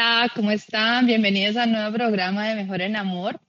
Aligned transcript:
Hola, 0.00 0.30
¿cómo 0.32 0.52
están? 0.52 1.06
Bienvenidos 1.06 1.56
a 1.56 1.64
un 1.64 1.72
nuevo 1.72 1.92
programa 1.92 2.48
de 2.48 2.54
Mejor 2.54 2.82
en 2.82 2.94
Amor. 2.94 3.40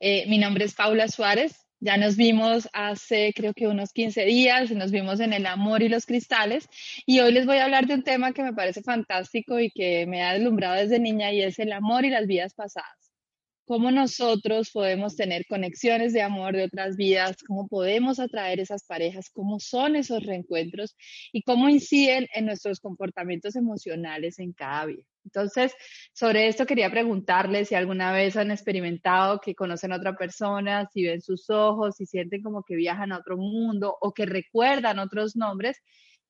Eh, 0.00 0.26
mi 0.28 0.36
nombre 0.36 0.66
es 0.66 0.74
Paula 0.74 1.08
Suárez. 1.08 1.66
Ya 1.80 1.96
nos 1.96 2.16
vimos 2.16 2.68
hace 2.74 3.32
creo 3.34 3.54
que 3.54 3.68
unos 3.68 3.94
15 3.94 4.26
días, 4.26 4.70
nos 4.72 4.90
vimos 4.90 5.20
en 5.20 5.32
el 5.32 5.46
amor 5.46 5.82
y 5.82 5.88
los 5.88 6.04
cristales 6.04 6.68
y 7.06 7.20
hoy 7.20 7.32
les 7.32 7.46
voy 7.46 7.56
a 7.56 7.64
hablar 7.64 7.86
de 7.86 7.94
un 7.94 8.02
tema 8.02 8.32
que 8.32 8.42
me 8.42 8.52
parece 8.52 8.82
fantástico 8.82 9.58
y 9.58 9.70
que 9.70 10.04
me 10.04 10.22
ha 10.22 10.34
deslumbrado 10.34 10.74
desde 10.74 10.98
niña 10.98 11.32
y 11.32 11.40
es 11.40 11.58
el 11.58 11.72
amor 11.72 12.04
y 12.04 12.10
las 12.10 12.26
vidas 12.26 12.52
pasadas 12.52 13.03
cómo 13.66 13.90
nosotros 13.90 14.70
podemos 14.70 15.16
tener 15.16 15.46
conexiones 15.46 16.12
de 16.12 16.22
amor 16.22 16.54
de 16.54 16.64
otras 16.64 16.96
vidas, 16.96 17.36
cómo 17.46 17.66
podemos 17.68 18.20
atraer 18.20 18.60
esas 18.60 18.84
parejas, 18.84 19.30
cómo 19.30 19.60
son 19.60 19.96
esos 19.96 20.22
reencuentros 20.24 20.96
y 21.32 21.42
cómo 21.42 21.68
inciden 21.68 22.28
en 22.34 22.46
nuestros 22.46 22.80
comportamientos 22.80 23.56
emocionales 23.56 24.38
en 24.38 24.52
cada 24.52 24.86
vida. 24.86 25.02
Entonces, 25.24 25.74
sobre 26.12 26.48
esto 26.48 26.66
quería 26.66 26.90
preguntarles 26.90 27.68
si 27.68 27.74
alguna 27.74 28.12
vez 28.12 28.36
han 28.36 28.50
experimentado 28.50 29.40
que 29.40 29.54
conocen 29.54 29.92
a 29.92 29.96
otra 29.96 30.16
persona, 30.16 30.86
si 30.92 31.04
ven 31.04 31.22
sus 31.22 31.48
ojos, 31.48 31.96
si 31.96 32.04
sienten 32.04 32.42
como 32.42 32.62
que 32.62 32.76
viajan 32.76 33.12
a 33.12 33.18
otro 33.18 33.38
mundo 33.38 33.96
o 34.00 34.12
que 34.12 34.26
recuerdan 34.26 34.98
otros 34.98 35.34
nombres 35.34 35.80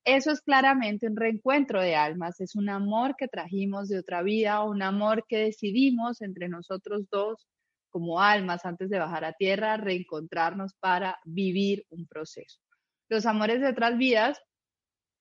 eso 0.05 0.31
es 0.31 0.41
claramente 0.41 1.07
un 1.07 1.15
reencuentro 1.15 1.81
de 1.81 1.95
almas, 1.95 2.39
es 2.39 2.55
un 2.55 2.69
amor 2.69 3.15
que 3.17 3.27
trajimos 3.27 3.89
de 3.89 3.99
otra 3.99 4.21
vida, 4.21 4.63
un 4.63 4.81
amor 4.83 5.25
que 5.27 5.37
decidimos 5.39 6.21
entre 6.21 6.47
nosotros 6.47 7.09
dos 7.11 7.47
como 7.89 8.21
almas 8.21 8.65
antes 8.65 8.89
de 8.89 8.99
bajar 8.99 9.25
a 9.25 9.33
tierra, 9.33 9.77
reencontrarnos 9.77 10.73
para 10.79 11.17
vivir 11.23 11.85
un 11.89 12.05
proceso. 12.05 12.59
Los 13.09 13.25
amores 13.25 13.61
de 13.61 13.69
otras 13.69 13.97
vidas 13.97 14.39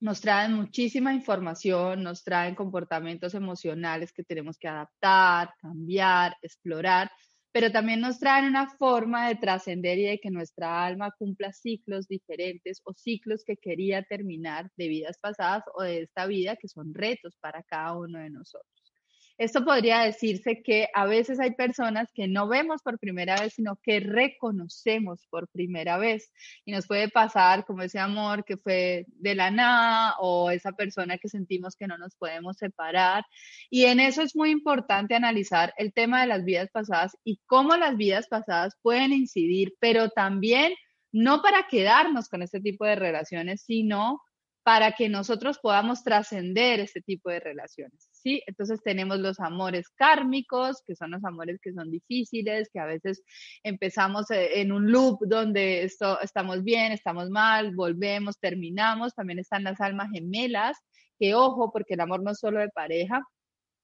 nos 0.00 0.20
traen 0.20 0.52
muchísima 0.52 1.14
información, 1.14 2.02
nos 2.02 2.22
traen 2.22 2.54
comportamientos 2.54 3.34
emocionales 3.34 4.12
que 4.12 4.24
tenemos 4.24 4.58
que 4.58 4.68
adaptar, 4.68 5.54
cambiar, 5.60 6.36
explorar, 6.42 7.10
pero 7.54 7.70
también 7.72 8.00
nos 8.00 8.18
traen 8.20 8.46
una 8.46 8.68
forma 8.68 9.28
de 9.28 9.36
trascender 9.36 9.98
y 9.98 10.04
de 10.06 10.18
que 10.20 10.30
nuestra 10.30 10.84
alma 10.84 11.12
cumpla 11.18 11.52
ciclos 11.52 12.08
diferentes 12.08 12.82
o 12.84 12.92
ciclos 12.94 13.44
que 13.46 13.56
quería 13.56 14.02
terminar 14.02 14.70
de 14.76 14.88
vidas 14.88 15.18
pasadas 15.20 15.64
o 15.74 15.82
de 15.84 16.02
esta 16.02 16.26
vida 16.26 16.56
que 16.56 16.68
son 16.68 16.94
retos 16.94 17.36
para 17.40 17.62
cada 17.62 17.96
uno 17.96 18.18
de 18.18 18.30
nosotros. 18.30 18.83
Esto 19.36 19.64
podría 19.64 20.00
decirse 20.00 20.62
que 20.62 20.88
a 20.94 21.06
veces 21.06 21.40
hay 21.40 21.52
personas 21.52 22.08
que 22.14 22.28
no 22.28 22.46
vemos 22.46 22.82
por 22.82 23.00
primera 23.00 23.34
vez, 23.40 23.54
sino 23.54 23.76
que 23.82 23.98
reconocemos 23.98 25.26
por 25.28 25.48
primera 25.48 25.98
vez. 25.98 26.32
Y 26.64 26.70
nos 26.70 26.86
puede 26.86 27.08
pasar 27.08 27.64
como 27.64 27.82
ese 27.82 27.98
amor 27.98 28.44
que 28.44 28.56
fue 28.56 29.06
de 29.08 29.34
la 29.34 29.50
nada 29.50 30.14
o 30.20 30.50
esa 30.50 30.72
persona 30.72 31.18
que 31.18 31.28
sentimos 31.28 31.74
que 31.74 31.88
no 31.88 31.98
nos 31.98 32.14
podemos 32.14 32.56
separar. 32.58 33.24
Y 33.70 33.86
en 33.86 33.98
eso 33.98 34.22
es 34.22 34.36
muy 34.36 34.50
importante 34.50 35.16
analizar 35.16 35.74
el 35.78 35.92
tema 35.92 36.20
de 36.20 36.28
las 36.28 36.44
vidas 36.44 36.70
pasadas 36.70 37.16
y 37.24 37.40
cómo 37.46 37.76
las 37.76 37.96
vidas 37.96 38.28
pasadas 38.28 38.76
pueden 38.82 39.12
incidir, 39.12 39.74
pero 39.80 40.10
también 40.10 40.74
no 41.10 41.42
para 41.42 41.66
quedarnos 41.68 42.28
con 42.28 42.42
este 42.42 42.60
tipo 42.60 42.84
de 42.84 42.96
relaciones, 42.96 43.62
sino 43.62 44.20
para 44.64 44.92
que 44.92 45.10
nosotros 45.10 45.58
podamos 45.58 46.02
trascender 46.02 46.80
este 46.80 47.02
tipo 47.02 47.28
de 47.28 47.38
relaciones, 47.38 48.08
¿sí? 48.12 48.42
Entonces 48.46 48.80
tenemos 48.82 49.18
los 49.18 49.38
amores 49.38 49.90
kármicos, 49.94 50.82
que 50.86 50.96
son 50.96 51.10
los 51.10 51.22
amores 51.22 51.60
que 51.62 51.74
son 51.74 51.90
difíciles, 51.90 52.70
que 52.72 52.80
a 52.80 52.86
veces 52.86 53.22
empezamos 53.62 54.30
eh, 54.30 54.60
en 54.60 54.72
un 54.72 54.90
loop 54.90 55.18
donde 55.26 55.82
esto, 55.84 56.18
estamos 56.22 56.64
bien, 56.64 56.92
estamos 56.92 57.28
mal, 57.28 57.74
volvemos, 57.74 58.38
terminamos. 58.38 59.14
También 59.14 59.38
están 59.38 59.64
las 59.64 59.82
almas 59.82 60.08
gemelas, 60.10 60.78
que 61.18 61.34
ojo, 61.34 61.70
porque 61.70 61.92
el 61.92 62.00
amor 62.00 62.22
no 62.22 62.30
es 62.30 62.38
solo 62.38 62.60
de 62.60 62.70
pareja, 62.70 63.22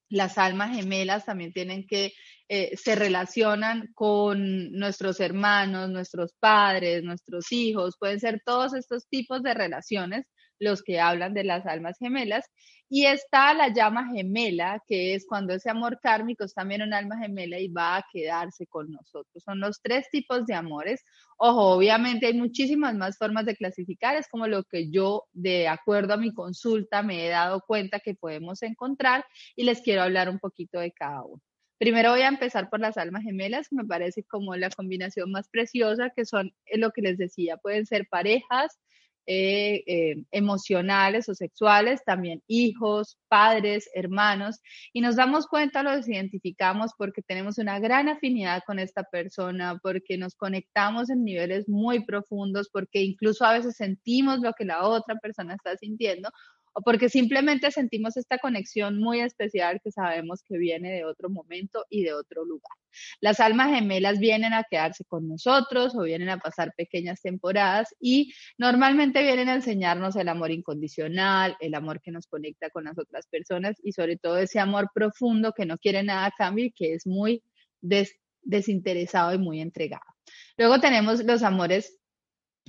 las 0.08 0.38
almas 0.38 0.74
gemelas 0.74 1.26
también 1.26 1.52
tienen 1.52 1.86
que, 1.86 2.14
eh, 2.48 2.74
se 2.76 2.94
relacionan 2.96 3.90
con 3.94 4.72
nuestros 4.72 5.20
hermanos, 5.20 5.90
nuestros 5.90 6.32
padres, 6.40 7.02
nuestros 7.04 7.52
hijos, 7.52 7.96
pueden 7.98 8.18
ser 8.18 8.40
todos 8.44 8.74
estos 8.74 9.06
tipos 9.08 9.42
de 9.42 9.52
relaciones 9.52 10.26
los 10.60 10.82
que 10.82 11.00
hablan 11.00 11.34
de 11.34 11.44
las 11.44 11.66
almas 11.66 11.98
gemelas. 11.98 12.44
Y 12.92 13.06
está 13.06 13.54
la 13.54 13.72
llama 13.72 14.08
gemela, 14.12 14.82
que 14.86 15.14
es 15.14 15.24
cuando 15.26 15.54
ese 15.54 15.70
amor 15.70 16.00
kármico 16.02 16.44
es 16.44 16.54
también 16.54 16.82
un 16.82 16.92
alma 16.92 17.18
gemela 17.18 17.58
y 17.58 17.68
va 17.68 17.96
a 17.96 18.06
quedarse 18.12 18.66
con 18.66 18.90
nosotros. 18.90 19.44
Son 19.44 19.60
los 19.60 19.80
tres 19.80 20.08
tipos 20.10 20.44
de 20.46 20.54
amores. 20.54 21.04
Ojo, 21.38 21.70
obviamente 21.76 22.26
hay 22.26 22.34
muchísimas 22.34 22.94
más 22.96 23.16
formas 23.16 23.46
de 23.46 23.56
clasificar, 23.56 24.16
es 24.16 24.28
como 24.28 24.48
lo 24.48 24.64
que 24.64 24.90
yo, 24.90 25.24
de 25.32 25.68
acuerdo 25.68 26.14
a 26.14 26.16
mi 26.16 26.34
consulta, 26.34 27.02
me 27.02 27.26
he 27.26 27.28
dado 27.28 27.62
cuenta 27.66 28.00
que 28.00 28.14
podemos 28.14 28.62
encontrar 28.62 29.24
y 29.54 29.64
les 29.64 29.82
quiero 29.82 30.02
hablar 30.02 30.28
un 30.28 30.40
poquito 30.40 30.80
de 30.80 30.92
cada 30.92 31.22
uno. 31.22 31.40
Primero 31.80 32.10
voy 32.10 32.20
a 32.20 32.28
empezar 32.28 32.68
por 32.68 32.78
las 32.78 32.98
almas 32.98 33.22
gemelas, 33.22 33.68
que 33.70 33.76
me 33.76 33.86
parece 33.86 34.22
como 34.24 34.54
la 34.54 34.68
combinación 34.68 35.30
más 35.30 35.48
preciosa, 35.48 36.10
que 36.10 36.26
son 36.26 36.52
eh, 36.66 36.76
lo 36.76 36.90
que 36.90 37.00
les 37.00 37.16
decía, 37.16 37.56
pueden 37.56 37.86
ser 37.86 38.06
parejas, 38.10 38.78
eh, 39.32 39.84
eh, 39.86 40.24
emocionales 40.32 41.28
o 41.28 41.36
sexuales, 41.36 42.02
también 42.04 42.42
hijos, 42.48 43.16
padres, 43.28 43.88
hermanos, 43.94 44.58
y 44.92 45.00
nos 45.00 45.14
damos 45.14 45.46
cuenta, 45.46 45.84
los 45.84 46.08
identificamos 46.08 46.90
porque 46.98 47.22
tenemos 47.22 47.58
una 47.58 47.78
gran 47.78 48.08
afinidad 48.08 48.62
con 48.66 48.80
esta 48.80 49.04
persona, 49.04 49.78
porque 49.80 50.18
nos 50.18 50.34
conectamos 50.34 51.10
en 51.10 51.22
niveles 51.22 51.68
muy 51.68 52.04
profundos, 52.04 52.70
porque 52.72 53.02
incluso 53.02 53.44
a 53.44 53.52
veces 53.52 53.76
sentimos 53.76 54.40
lo 54.40 54.52
que 54.52 54.64
la 54.64 54.82
otra 54.82 55.14
persona 55.22 55.54
está 55.54 55.76
sintiendo 55.76 56.28
o 56.72 56.82
porque 56.82 57.08
simplemente 57.08 57.70
sentimos 57.70 58.16
esta 58.16 58.38
conexión 58.38 58.98
muy 58.98 59.20
especial 59.20 59.80
que 59.82 59.90
sabemos 59.90 60.42
que 60.42 60.58
viene 60.58 60.90
de 60.92 61.04
otro 61.04 61.28
momento 61.30 61.84
y 61.90 62.04
de 62.04 62.12
otro 62.12 62.44
lugar. 62.44 62.76
Las 63.20 63.40
almas 63.40 63.70
gemelas 63.70 64.18
vienen 64.18 64.52
a 64.52 64.64
quedarse 64.68 65.04
con 65.04 65.28
nosotros 65.28 65.94
o 65.94 66.02
vienen 66.02 66.28
a 66.28 66.38
pasar 66.38 66.72
pequeñas 66.76 67.20
temporadas 67.22 67.94
y 68.00 68.32
normalmente 68.58 69.22
vienen 69.22 69.48
a 69.48 69.54
enseñarnos 69.54 70.16
el 70.16 70.28
amor 70.28 70.50
incondicional, 70.50 71.56
el 71.60 71.74
amor 71.74 72.00
que 72.00 72.10
nos 72.10 72.26
conecta 72.26 72.70
con 72.70 72.84
las 72.84 72.98
otras 72.98 73.26
personas 73.28 73.76
y 73.82 73.92
sobre 73.92 74.16
todo 74.16 74.38
ese 74.38 74.58
amor 74.58 74.90
profundo 74.94 75.52
que 75.52 75.66
no 75.66 75.78
quiere 75.78 76.02
nada 76.02 76.26
a 76.26 76.32
cambio 76.32 76.66
y 76.66 76.72
que 76.72 76.94
es 76.94 77.06
muy 77.06 77.42
desinteresado 78.42 79.34
y 79.34 79.38
muy 79.38 79.60
entregado. 79.60 80.02
Luego 80.56 80.80
tenemos 80.80 81.24
los 81.24 81.42
amores 81.42 81.99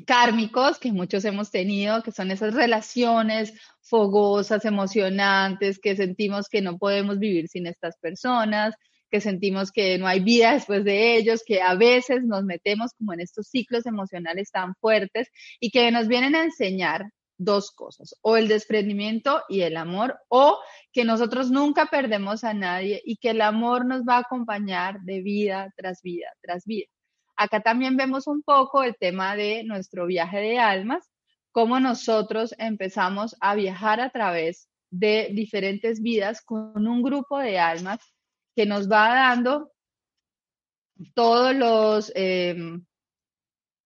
kármicos 0.05 0.79
que 0.79 0.91
muchos 0.91 1.25
hemos 1.25 1.51
tenido, 1.51 2.03
que 2.03 2.11
son 2.11 2.31
esas 2.31 2.53
relaciones 2.53 3.53
fogosas, 3.81 4.65
emocionantes, 4.65 5.79
que 5.79 5.95
sentimos 5.95 6.47
que 6.49 6.61
no 6.61 6.77
podemos 6.77 7.19
vivir 7.19 7.47
sin 7.47 7.67
estas 7.67 7.97
personas, 7.97 8.75
que 9.09 9.21
sentimos 9.21 9.71
que 9.71 9.97
no 9.97 10.07
hay 10.07 10.21
vida 10.21 10.53
después 10.53 10.83
de 10.85 11.15
ellos, 11.17 11.43
que 11.45 11.61
a 11.61 11.75
veces 11.75 12.23
nos 12.23 12.43
metemos 12.43 12.93
como 12.97 13.13
en 13.13 13.19
estos 13.19 13.47
ciclos 13.47 13.85
emocionales 13.85 14.51
tan 14.51 14.73
fuertes 14.75 15.27
y 15.59 15.69
que 15.71 15.91
nos 15.91 16.07
vienen 16.07 16.35
a 16.35 16.43
enseñar 16.43 17.05
dos 17.37 17.71
cosas, 17.71 18.15
o 18.21 18.37
el 18.37 18.47
desprendimiento 18.47 19.41
y 19.49 19.61
el 19.61 19.75
amor, 19.75 20.19
o 20.29 20.59
que 20.93 21.03
nosotros 21.03 21.49
nunca 21.49 21.87
perdemos 21.87 22.43
a 22.43 22.53
nadie 22.53 23.01
y 23.03 23.17
que 23.17 23.31
el 23.31 23.41
amor 23.41 23.85
nos 23.85 24.03
va 24.03 24.17
a 24.17 24.19
acompañar 24.19 25.01
de 25.01 25.21
vida 25.21 25.73
tras 25.75 26.01
vida 26.03 26.27
tras 26.41 26.65
vida. 26.65 26.87
Acá 27.41 27.59
también 27.59 27.97
vemos 27.97 28.27
un 28.27 28.43
poco 28.43 28.83
el 28.83 28.95
tema 28.95 29.35
de 29.35 29.63
nuestro 29.63 30.05
viaje 30.05 30.37
de 30.37 30.59
almas, 30.59 31.09
cómo 31.51 31.79
nosotros 31.79 32.53
empezamos 32.59 33.35
a 33.39 33.55
viajar 33.55 33.99
a 33.99 34.11
través 34.11 34.69
de 34.91 35.29
diferentes 35.33 36.03
vidas 36.03 36.43
con 36.43 36.85
un 36.87 37.01
grupo 37.01 37.39
de 37.39 37.57
almas 37.57 37.97
que 38.55 38.67
nos 38.67 38.87
va 38.87 39.15
dando 39.15 39.71
todos 41.15 41.55
los, 41.55 42.11
em, 42.13 42.85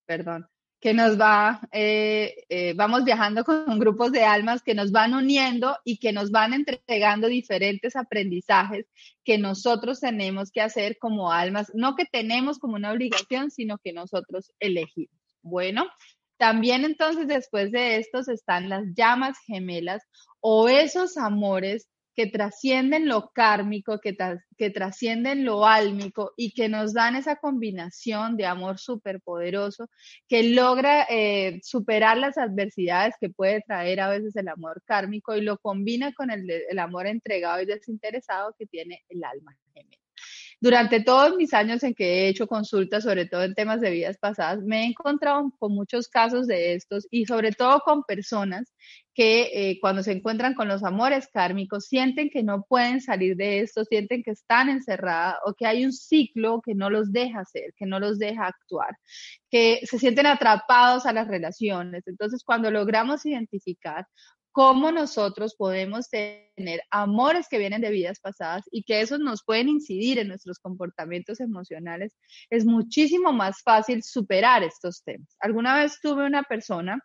perdón, 0.06 0.50
que 0.86 0.94
nos 0.94 1.20
va, 1.20 1.68
eh, 1.72 2.46
eh, 2.48 2.76
vamos 2.76 3.06
viajando 3.06 3.44
con 3.44 3.80
grupos 3.80 4.12
de 4.12 4.24
almas 4.24 4.62
que 4.62 4.76
nos 4.76 4.92
van 4.92 5.16
uniendo 5.16 5.76
y 5.84 5.98
que 5.98 6.14
nos 6.14 6.30
van 6.30 6.54
entregando 6.54 7.26
diferentes 7.26 7.96
aprendizajes 7.96 8.86
que 9.24 9.40
nosotros 9.40 10.00
tenemos 10.00 10.52
que 10.52 10.62
hacer 10.62 11.00
como 11.00 11.32
almas, 11.32 11.72
no 11.74 11.96
que 11.96 12.06
tenemos 12.06 12.60
como 12.60 12.76
una 12.76 12.92
obligación, 12.92 13.50
sino 13.50 13.80
que 13.80 13.94
nosotros 13.94 14.54
elegimos. 14.60 15.18
Bueno, 15.42 15.88
También 16.38 16.86
entonces 16.86 17.28
después 17.28 17.72
de 17.72 17.98
estos 17.98 18.28
están 18.28 18.70
las 18.70 18.84
llamas 18.96 19.40
gemelas 19.48 20.04
o 20.40 20.70
esos 20.70 21.18
amores 21.18 21.88
que 22.16 22.28
trascienden 22.28 23.08
lo 23.08 23.32
kármico, 23.32 24.00
que, 24.00 24.16
que 24.58 24.70
trascienden 24.70 25.46
lo 25.46 25.66
álmico 25.66 26.34
y 26.38 26.52
que 26.54 26.70
nos 26.70 26.94
dan 26.94 27.16
esa 27.16 27.36
combinación 27.36 28.38
de 28.38 28.46
amor 28.46 28.80
superpoderoso 28.80 29.90
que 30.28 30.44
logra 30.44 31.06
eh, 31.10 31.60
superar 31.64 32.18
las 32.18 32.38
adversidades 32.38 33.16
que 33.20 33.30
puede 33.30 33.62
traer 33.62 34.00
a 34.00 34.10
veces 34.10 34.36
el 34.36 34.48
amor 34.48 34.82
kármico 34.86 35.36
y 35.36 35.42
lo 35.42 35.58
combina 35.58 36.14
con 36.14 36.32
el, 36.32 36.50
el 36.50 36.80
amor 36.80 37.08
entregado 37.08 37.62
y 37.62 37.66
desinteresado 37.66 38.56
que 38.58 38.66
tiene 38.66 39.04
el 39.10 39.24
alma 39.24 39.56
gemela. 39.74 40.05
Durante 40.66 41.00
todos 41.00 41.36
mis 41.38 41.54
años 41.54 41.84
en 41.84 41.94
que 41.94 42.24
he 42.24 42.28
hecho 42.28 42.48
consultas, 42.48 43.04
sobre 43.04 43.28
todo 43.28 43.44
en 43.44 43.54
temas 43.54 43.80
de 43.82 43.92
vidas 43.92 44.18
pasadas, 44.18 44.64
me 44.64 44.82
he 44.82 44.86
encontrado 44.88 45.54
con 45.60 45.76
muchos 45.76 46.08
casos 46.08 46.48
de 46.48 46.74
estos 46.74 47.08
y 47.12 47.28
sobre 47.28 47.52
todo 47.52 47.82
con 47.82 48.02
personas 48.02 48.74
que 49.14 49.52
eh, 49.54 49.78
cuando 49.80 50.02
se 50.02 50.14
encuentran 50.14 50.56
con 50.56 50.68
los 50.68 50.84
amores 50.84 51.28
kármicos 51.32 51.86
sienten 51.86 52.32
que 52.32 52.42
no 52.42 52.64
pueden 52.64 53.00
salir 53.00 53.36
de 53.36 53.60
esto, 53.60 53.86
sienten 53.86 54.24
que 54.24 54.32
están 54.32 54.70
encerradas 54.70 55.36
o 55.46 55.54
que 55.54 55.68
hay 55.68 55.86
un 55.86 55.94
ciclo 55.94 56.62
que 56.66 56.74
no 56.74 56.90
los 56.90 57.12
deja 57.14 57.42
hacer, 57.42 57.72
que 57.78 57.86
no 57.86 58.00
los 58.00 58.18
deja 58.18 58.48
actuar, 58.48 58.98
que 59.52 59.82
se 59.84 60.00
sienten 60.00 60.26
atrapados 60.26 61.06
a 61.06 61.14
las 61.14 61.28
relaciones. 61.28 62.08
Entonces, 62.08 62.44
cuando 62.44 62.72
logramos 62.72 63.24
identificar 63.28 64.08
cómo 64.56 64.90
nosotros 64.90 65.54
podemos 65.54 66.08
tener 66.10 66.82
amores 66.90 67.50
que 67.50 67.58
vienen 67.58 67.82
de 67.82 67.90
vidas 67.90 68.22
pasadas 68.22 68.64
y 68.72 68.84
que 68.84 69.02
esos 69.02 69.20
nos 69.20 69.44
pueden 69.44 69.68
incidir 69.68 70.18
en 70.18 70.30
nuestros 70.30 70.60
comportamientos 70.60 71.42
emocionales, 71.42 72.16
es 72.50 72.64
muchísimo 72.66 73.34
más 73.34 73.62
fácil 73.64 74.02
superar 74.02 74.64
estos 74.64 75.04
temas. 75.04 75.28
Alguna 75.42 75.76
vez 75.76 76.00
tuve 76.02 76.26
una 76.26 76.44
persona 76.44 77.02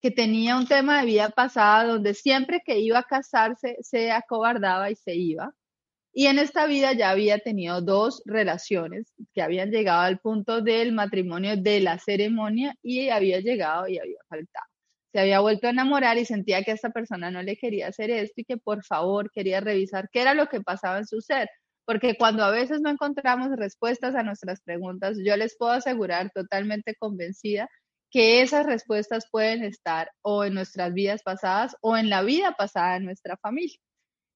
que 0.00 0.12
tenía 0.12 0.56
un 0.56 0.68
tema 0.68 1.00
de 1.00 1.06
vida 1.06 1.30
pasada 1.30 1.88
donde 1.88 2.14
siempre 2.14 2.62
que 2.64 2.78
iba 2.78 3.00
a 3.00 3.02
casarse 3.02 3.76
se 3.80 4.12
acobardaba 4.12 4.92
y 4.92 4.94
se 4.94 5.16
iba. 5.16 5.52
Y 6.12 6.26
en 6.26 6.38
esta 6.38 6.66
vida 6.66 6.92
ya 6.92 7.10
había 7.10 7.40
tenido 7.40 7.82
dos 7.82 8.22
relaciones 8.26 9.12
que 9.34 9.42
habían 9.42 9.72
llegado 9.72 10.02
al 10.02 10.20
punto 10.20 10.62
del 10.62 10.92
matrimonio 10.92 11.56
de 11.56 11.80
la 11.80 11.98
ceremonia 11.98 12.76
y 12.80 13.08
había 13.08 13.40
llegado 13.40 13.88
y 13.88 13.98
había 13.98 14.20
faltado 14.28 14.77
se 15.12 15.20
había 15.20 15.40
vuelto 15.40 15.66
a 15.66 15.70
enamorar 15.70 16.18
y 16.18 16.24
sentía 16.24 16.62
que 16.62 16.72
esta 16.72 16.90
persona 16.90 17.30
no 17.30 17.42
le 17.42 17.56
quería 17.56 17.88
hacer 17.88 18.10
esto 18.10 18.40
y 18.40 18.44
que 18.44 18.58
por 18.58 18.84
favor 18.84 19.30
quería 19.32 19.60
revisar 19.60 20.08
qué 20.12 20.20
era 20.20 20.34
lo 20.34 20.48
que 20.48 20.60
pasaba 20.60 20.98
en 20.98 21.06
su 21.06 21.20
ser. 21.20 21.48
Porque 21.86 22.16
cuando 22.18 22.44
a 22.44 22.50
veces 22.50 22.80
no 22.82 22.90
encontramos 22.90 23.48
respuestas 23.56 24.14
a 24.14 24.22
nuestras 24.22 24.60
preguntas, 24.60 25.16
yo 25.24 25.36
les 25.36 25.56
puedo 25.56 25.72
asegurar 25.72 26.30
totalmente 26.34 26.94
convencida 26.98 27.68
que 28.10 28.42
esas 28.42 28.66
respuestas 28.66 29.26
pueden 29.30 29.64
estar 29.64 30.10
o 30.22 30.44
en 30.44 30.54
nuestras 30.54 30.92
vidas 30.92 31.22
pasadas 31.22 31.76
o 31.80 31.96
en 31.96 32.10
la 32.10 32.22
vida 32.22 32.52
pasada 32.52 32.94
de 32.94 33.00
nuestra 33.00 33.36
familia. 33.38 33.78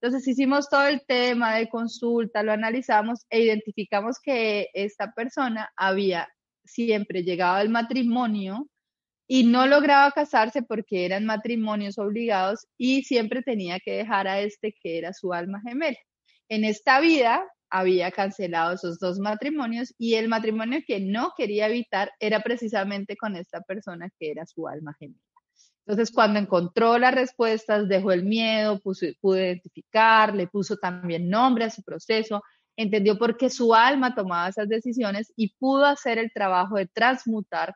Entonces 0.00 0.26
hicimos 0.26 0.68
todo 0.68 0.86
el 0.88 1.02
tema 1.06 1.56
de 1.56 1.68
consulta, 1.68 2.42
lo 2.42 2.52
analizamos 2.52 3.24
e 3.30 3.40
identificamos 3.42 4.18
que 4.20 4.68
esta 4.74 5.12
persona 5.12 5.70
había 5.76 6.28
siempre 6.64 7.22
llegado 7.22 7.56
al 7.56 7.68
matrimonio 7.68 8.66
y 9.26 9.44
no 9.44 9.66
lograba 9.66 10.10
casarse 10.12 10.62
porque 10.62 11.04
eran 11.04 11.24
matrimonios 11.24 11.98
obligados 11.98 12.66
y 12.76 13.02
siempre 13.04 13.42
tenía 13.42 13.80
que 13.80 13.92
dejar 13.92 14.28
a 14.28 14.40
este 14.40 14.74
que 14.82 14.98
era 14.98 15.12
su 15.12 15.32
alma 15.32 15.60
gemela. 15.60 15.98
En 16.48 16.64
esta 16.64 17.00
vida 17.00 17.44
había 17.70 18.10
cancelado 18.10 18.74
esos 18.74 18.98
dos 18.98 19.18
matrimonios 19.18 19.94
y 19.96 20.14
el 20.14 20.28
matrimonio 20.28 20.80
que 20.86 21.00
no 21.00 21.32
quería 21.36 21.68
evitar 21.68 22.12
era 22.20 22.40
precisamente 22.40 23.16
con 23.16 23.36
esta 23.36 23.62
persona 23.62 24.10
que 24.18 24.30
era 24.30 24.44
su 24.44 24.68
alma 24.68 24.94
gemela. 24.98 25.22
Entonces, 25.86 26.14
cuando 26.14 26.38
encontró 26.38 26.98
las 26.98 27.14
respuestas, 27.14 27.88
dejó 27.88 28.12
el 28.12 28.24
miedo, 28.24 28.80
pudo 28.80 29.36
identificar, 29.36 30.34
le 30.34 30.46
puso 30.46 30.76
también 30.76 31.28
nombre 31.28 31.64
a 31.64 31.70
su 31.70 31.82
proceso, 31.82 32.42
entendió 32.76 33.18
por 33.18 33.36
qué 33.36 33.50
su 33.50 33.74
alma 33.74 34.14
tomaba 34.14 34.48
esas 34.48 34.68
decisiones 34.68 35.32
y 35.34 35.54
pudo 35.56 35.86
hacer 35.86 36.18
el 36.18 36.30
trabajo 36.32 36.76
de 36.76 36.86
transmutar 36.86 37.74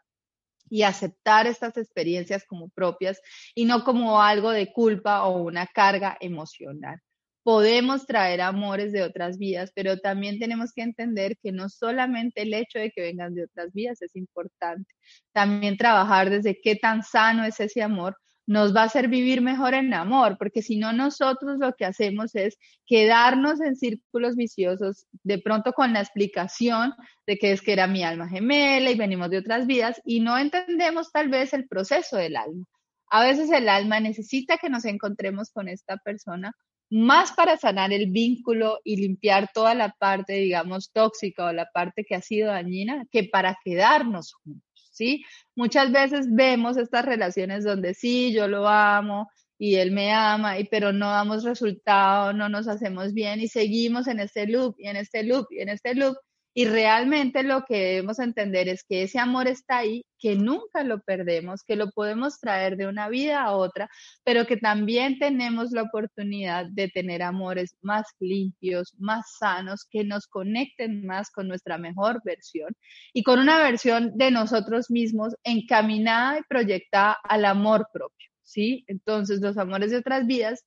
y 0.68 0.82
aceptar 0.82 1.46
estas 1.46 1.76
experiencias 1.76 2.44
como 2.46 2.68
propias 2.70 3.20
y 3.54 3.64
no 3.64 3.84
como 3.84 4.20
algo 4.20 4.50
de 4.50 4.72
culpa 4.72 5.24
o 5.24 5.42
una 5.42 5.66
carga 5.66 6.16
emocional. 6.20 7.00
Podemos 7.42 8.06
traer 8.06 8.40
amores 8.40 8.90
de 8.92 9.04
otras 9.04 9.38
vidas, 9.38 9.70
pero 9.74 9.98
también 9.98 10.40
tenemos 10.40 10.72
que 10.72 10.82
entender 10.82 11.36
que 11.40 11.52
no 11.52 11.68
solamente 11.68 12.42
el 12.42 12.52
hecho 12.54 12.80
de 12.80 12.90
que 12.90 13.02
vengan 13.02 13.34
de 13.34 13.44
otras 13.44 13.72
vidas 13.72 14.02
es 14.02 14.16
importante, 14.16 14.92
también 15.32 15.76
trabajar 15.76 16.28
desde 16.28 16.60
qué 16.60 16.74
tan 16.74 17.04
sano 17.04 17.44
es 17.44 17.60
ese 17.60 17.82
amor 17.82 18.16
nos 18.46 18.74
va 18.74 18.82
a 18.82 18.84
hacer 18.84 19.08
vivir 19.08 19.42
mejor 19.42 19.74
en 19.74 19.92
amor, 19.92 20.36
porque 20.38 20.62
si 20.62 20.76
no 20.76 20.92
nosotros 20.92 21.58
lo 21.58 21.74
que 21.74 21.84
hacemos 21.84 22.34
es 22.34 22.56
quedarnos 22.86 23.60
en 23.60 23.76
círculos 23.76 24.36
viciosos, 24.36 25.06
de 25.24 25.38
pronto 25.38 25.72
con 25.72 25.92
la 25.92 26.00
explicación 26.00 26.94
de 27.26 27.38
que 27.38 27.52
es 27.52 27.60
que 27.60 27.72
era 27.72 27.86
mi 27.86 28.04
alma 28.04 28.28
gemela 28.28 28.90
y 28.90 28.96
venimos 28.96 29.30
de 29.30 29.38
otras 29.38 29.66
vidas 29.66 30.00
y 30.04 30.20
no 30.20 30.38
entendemos 30.38 31.10
tal 31.10 31.28
vez 31.28 31.52
el 31.52 31.66
proceso 31.66 32.16
del 32.16 32.36
alma. 32.36 32.64
A 33.10 33.24
veces 33.24 33.50
el 33.50 33.68
alma 33.68 34.00
necesita 34.00 34.58
que 34.58 34.70
nos 34.70 34.84
encontremos 34.84 35.50
con 35.50 35.68
esta 35.68 35.96
persona 35.96 36.52
más 36.90 37.32
para 37.32 37.56
sanar 37.56 37.92
el 37.92 38.10
vínculo 38.10 38.78
y 38.84 38.96
limpiar 38.96 39.50
toda 39.52 39.74
la 39.74 39.90
parte, 39.90 40.34
digamos, 40.34 40.92
tóxica 40.92 41.46
o 41.46 41.52
la 41.52 41.68
parte 41.72 42.04
que 42.04 42.14
ha 42.14 42.20
sido 42.20 42.48
dañina, 42.48 43.04
que 43.10 43.24
para 43.24 43.56
quedarnos 43.64 44.34
juntos. 44.34 44.65
¿Sí? 44.96 45.24
Muchas 45.54 45.92
veces 45.92 46.26
vemos 46.30 46.76
estas 46.76 47.04
relaciones 47.04 47.64
donde 47.64 47.94
sí, 47.94 48.32
yo 48.32 48.48
lo 48.48 48.66
amo 48.68 49.28
y 49.58 49.76
él 49.76 49.90
me 49.92 50.12
ama, 50.12 50.58
y, 50.58 50.64
pero 50.64 50.92
no 50.92 51.10
damos 51.10 51.44
resultado, 51.44 52.32
no 52.32 52.48
nos 52.48 52.68
hacemos 52.68 53.12
bien 53.14 53.40
y 53.40 53.48
seguimos 53.48 54.06
en 54.08 54.20
este 54.20 54.46
loop 54.46 54.76
y 54.78 54.88
en 54.88 54.96
este 54.96 55.22
loop 55.22 55.46
y 55.50 55.60
en 55.60 55.68
este 55.70 55.94
loop 55.94 56.16
y 56.58 56.64
realmente 56.64 57.42
lo 57.42 57.66
que 57.66 57.76
debemos 57.76 58.18
entender 58.18 58.66
es 58.66 58.82
que 58.82 59.02
ese 59.02 59.18
amor 59.18 59.46
está 59.46 59.76
ahí, 59.76 60.06
que 60.18 60.36
nunca 60.36 60.82
lo 60.84 61.02
perdemos, 61.02 61.62
que 61.62 61.76
lo 61.76 61.90
podemos 61.90 62.40
traer 62.40 62.78
de 62.78 62.86
una 62.86 63.10
vida 63.10 63.42
a 63.42 63.54
otra, 63.54 63.90
pero 64.24 64.46
que 64.46 64.56
también 64.56 65.18
tenemos 65.18 65.70
la 65.72 65.82
oportunidad 65.82 66.64
de 66.70 66.88
tener 66.88 67.22
amores 67.22 67.76
más 67.82 68.06
limpios, 68.20 68.94
más 68.96 69.36
sanos, 69.38 69.84
que 69.90 70.02
nos 70.02 70.28
conecten 70.28 71.04
más 71.04 71.30
con 71.30 71.46
nuestra 71.46 71.76
mejor 71.76 72.22
versión 72.24 72.74
y 73.12 73.22
con 73.22 73.38
una 73.38 73.58
versión 73.58 74.16
de 74.16 74.30
nosotros 74.30 74.90
mismos 74.90 75.34
encaminada 75.44 76.38
y 76.38 76.42
proyectada 76.48 77.18
al 77.22 77.44
amor 77.44 77.86
propio, 77.92 78.30
¿sí? 78.42 78.82
Entonces 78.86 79.42
los 79.42 79.58
amores 79.58 79.90
de 79.90 79.98
otras 79.98 80.26
vidas 80.26 80.64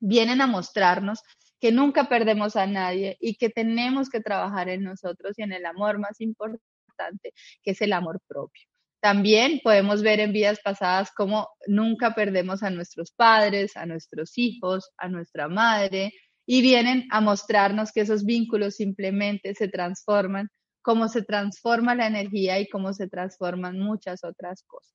vienen 0.00 0.42
a 0.42 0.46
mostrarnos 0.46 1.20
que 1.64 1.72
nunca 1.72 2.10
perdemos 2.10 2.56
a 2.56 2.66
nadie 2.66 3.16
y 3.20 3.36
que 3.36 3.48
tenemos 3.48 4.10
que 4.10 4.20
trabajar 4.20 4.68
en 4.68 4.82
nosotros 4.82 5.38
y 5.38 5.44
en 5.44 5.52
el 5.54 5.64
amor 5.64 5.98
más 5.98 6.20
importante, 6.20 7.32
que 7.62 7.70
es 7.70 7.80
el 7.80 7.94
amor 7.94 8.20
propio. 8.28 8.68
También 9.00 9.62
podemos 9.64 10.02
ver 10.02 10.20
en 10.20 10.34
vidas 10.34 10.60
pasadas 10.62 11.10
cómo 11.16 11.48
nunca 11.66 12.14
perdemos 12.14 12.62
a 12.62 12.68
nuestros 12.68 13.12
padres, 13.12 13.78
a 13.78 13.86
nuestros 13.86 14.36
hijos, 14.36 14.90
a 14.98 15.08
nuestra 15.08 15.48
madre, 15.48 16.12
y 16.44 16.60
vienen 16.60 17.08
a 17.10 17.22
mostrarnos 17.22 17.92
que 17.92 18.02
esos 18.02 18.26
vínculos 18.26 18.74
simplemente 18.74 19.54
se 19.54 19.68
transforman, 19.68 20.50
cómo 20.82 21.08
se 21.08 21.22
transforma 21.22 21.94
la 21.94 22.08
energía 22.08 22.60
y 22.60 22.68
cómo 22.68 22.92
se 22.92 23.08
transforman 23.08 23.78
muchas 23.78 24.22
otras 24.22 24.64
cosas. 24.66 24.92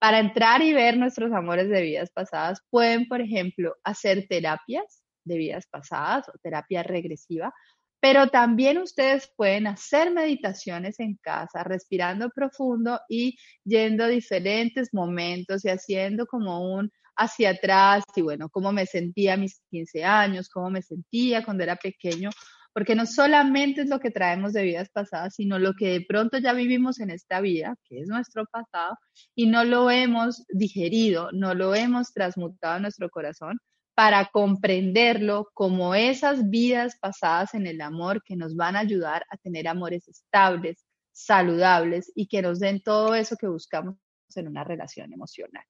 Para 0.00 0.18
entrar 0.18 0.62
y 0.62 0.72
ver 0.72 0.96
nuestros 0.96 1.30
amores 1.30 1.68
de 1.68 1.80
vidas 1.80 2.10
pasadas, 2.10 2.58
pueden, 2.70 3.06
por 3.06 3.20
ejemplo, 3.20 3.76
hacer 3.84 4.26
terapias 4.28 5.04
de 5.28 5.38
vidas 5.38 5.66
pasadas 5.66 6.28
o 6.28 6.38
terapia 6.42 6.82
regresiva, 6.82 7.52
pero 8.00 8.28
también 8.28 8.78
ustedes 8.78 9.30
pueden 9.36 9.66
hacer 9.66 10.12
meditaciones 10.12 11.00
en 11.00 11.16
casa, 11.16 11.64
respirando 11.64 12.30
profundo 12.30 13.00
y 13.08 13.36
yendo 13.64 14.04
a 14.04 14.08
diferentes 14.08 14.90
momentos 14.92 15.64
y 15.64 15.68
haciendo 15.68 16.26
como 16.26 16.74
un 16.74 16.90
hacia 17.16 17.50
atrás 17.50 18.04
y 18.14 18.22
bueno, 18.22 18.48
cómo 18.48 18.72
me 18.72 18.86
sentía 18.86 19.34
a 19.34 19.36
mis 19.36 19.60
15 19.70 20.04
años, 20.04 20.48
cómo 20.48 20.70
me 20.70 20.82
sentía 20.82 21.44
cuando 21.44 21.64
era 21.64 21.74
pequeño, 21.74 22.30
porque 22.72 22.94
no 22.94 23.06
solamente 23.06 23.82
es 23.82 23.88
lo 23.88 23.98
que 23.98 24.12
traemos 24.12 24.52
de 24.52 24.62
vidas 24.62 24.88
pasadas, 24.90 25.34
sino 25.34 25.58
lo 25.58 25.74
que 25.74 25.88
de 25.88 26.06
pronto 26.06 26.38
ya 26.38 26.52
vivimos 26.52 27.00
en 27.00 27.10
esta 27.10 27.40
vida, 27.40 27.74
que 27.88 28.00
es 28.00 28.08
nuestro 28.08 28.46
pasado, 28.46 28.96
y 29.34 29.46
no 29.46 29.64
lo 29.64 29.90
hemos 29.90 30.44
digerido, 30.48 31.30
no 31.32 31.54
lo 31.54 31.74
hemos 31.74 32.12
transmutado 32.12 32.76
en 32.76 32.82
nuestro 32.82 33.10
corazón, 33.10 33.58
para 33.98 34.26
comprenderlo 34.26 35.50
como 35.54 35.92
esas 35.92 36.48
vidas 36.50 36.96
pasadas 37.00 37.54
en 37.54 37.66
el 37.66 37.80
amor 37.80 38.22
que 38.22 38.36
nos 38.36 38.54
van 38.54 38.76
a 38.76 38.78
ayudar 38.78 39.26
a 39.28 39.36
tener 39.38 39.66
amores 39.66 40.06
estables, 40.06 40.86
saludables 41.10 42.12
y 42.14 42.28
que 42.28 42.40
nos 42.40 42.60
den 42.60 42.80
todo 42.80 43.16
eso 43.16 43.34
que 43.34 43.48
buscamos 43.48 43.96
en 44.36 44.46
una 44.46 44.62
relación 44.62 45.12
emocional. 45.12 45.64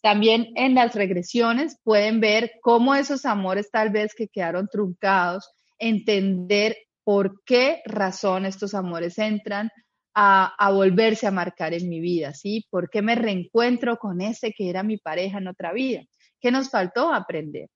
También 0.00 0.46
en 0.54 0.74
las 0.74 0.94
regresiones 0.94 1.76
pueden 1.84 2.20
ver 2.20 2.52
cómo 2.62 2.94
esos 2.94 3.26
amores 3.26 3.70
tal 3.70 3.90
vez 3.90 4.14
que 4.14 4.28
quedaron 4.28 4.66
truncados, 4.66 5.50
entender 5.78 6.78
por 7.04 7.44
qué 7.44 7.82
razón 7.84 8.46
estos 8.46 8.72
amores 8.72 9.18
entran, 9.18 9.68
a, 10.14 10.70
volverse 10.72 11.26
a 11.26 11.32
marcar 11.32 11.74
en 11.74 11.90
mi 11.90 12.00
vida, 12.00 12.32
¿sí? 12.32 12.64
¿Por 12.70 12.88
qué 12.88 13.02
me 13.02 13.14
reencuentro 13.14 13.98
con 13.98 14.22
ese 14.22 14.52
que 14.52 14.70
era 14.70 14.82
mi 14.82 14.96
pareja 14.96 15.36
en 15.36 15.48
otra 15.48 15.74
vida? 15.74 16.02
¿Qué 16.40 16.50
nos 16.50 16.70
faltó 16.70 17.12
aprender? 17.12 17.68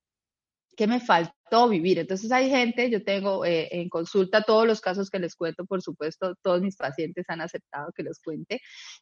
¿Qué 0.79 0.87
me 0.87 1.01
faltó 1.01 1.69
vivir? 1.69 1.99
Entonces 1.99 2.31
hay 2.31 2.49
gente, 2.51 2.89
yo 2.89 3.03
tengo 3.03 3.45
eh, 3.45 3.69
en 3.73 3.89
consulta 3.89 4.43
todos 4.43 4.65
los 4.65 4.81
casos 4.81 5.11
que 5.11 5.19
les 5.19 5.35
cuento, 5.35 5.67
por 5.67 5.83
supuesto, 5.83 6.37
todos 6.41 6.63
mis 6.63 6.77
pacientes 6.77 7.25
han 7.29 7.41
aceptado 7.41 7.91
que 7.97 8.05
los 8.05 8.21
cuente. 8.21 8.61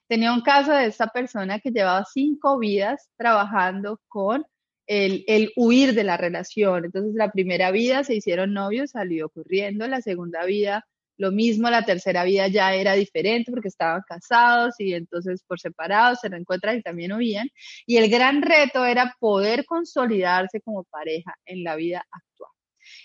Tenía 0.08 0.32
un 0.32 0.40
caso 0.40 0.72
de 0.72 0.86
esta 0.86 1.08
persona 1.08 1.60
que 1.60 1.70
llevaba 1.72 2.06
cinco 2.10 2.58
vidas 2.58 3.10
trabajando 3.18 4.00
con 4.08 4.46
el, 4.86 5.22
el, 5.28 5.52
huir 5.54 5.92
de 5.92 6.04
la 6.04 6.16
relación. 6.16 6.86
Entonces, 6.86 7.14
la 7.14 7.30
primera 7.30 7.70
vida 7.72 8.04
se 8.04 8.14
hicieron 8.14 8.54
novios, 8.54 8.92
salió 8.92 9.28
corriendo, 9.28 9.86
la 9.86 10.00
segunda 10.00 10.46
vida 10.46 10.86
lo 11.18 11.32
mismo, 11.32 11.70
la 11.70 11.84
tercera 11.84 12.24
vida 12.24 12.48
ya 12.48 12.74
era 12.74 12.94
diferente 12.94 13.50
porque 13.50 13.68
estaban 13.68 14.02
casados 14.08 14.74
y 14.78 14.94
entonces 14.94 15.42
por 15.46 15.60
separados 15.60 16.20
se 16.20 16.28
reencuentran 16.28 16.78
y 16.78 16.82
también 16.82 17.12
huían. 17.12 17.48
Y 17.86 17.96
el 17.96 18.10
gran 18.10 18.42
reto 18.42 18.84
era 18.84 19.14
poder 19.20 19.64
consolidarse 19.64 20.60
como 20.60 20.84
pareja 20.84 21.34
en 21.46 21.64
la 21.64 21.76
vida 21.76 21.98
actual. 22.10 22.25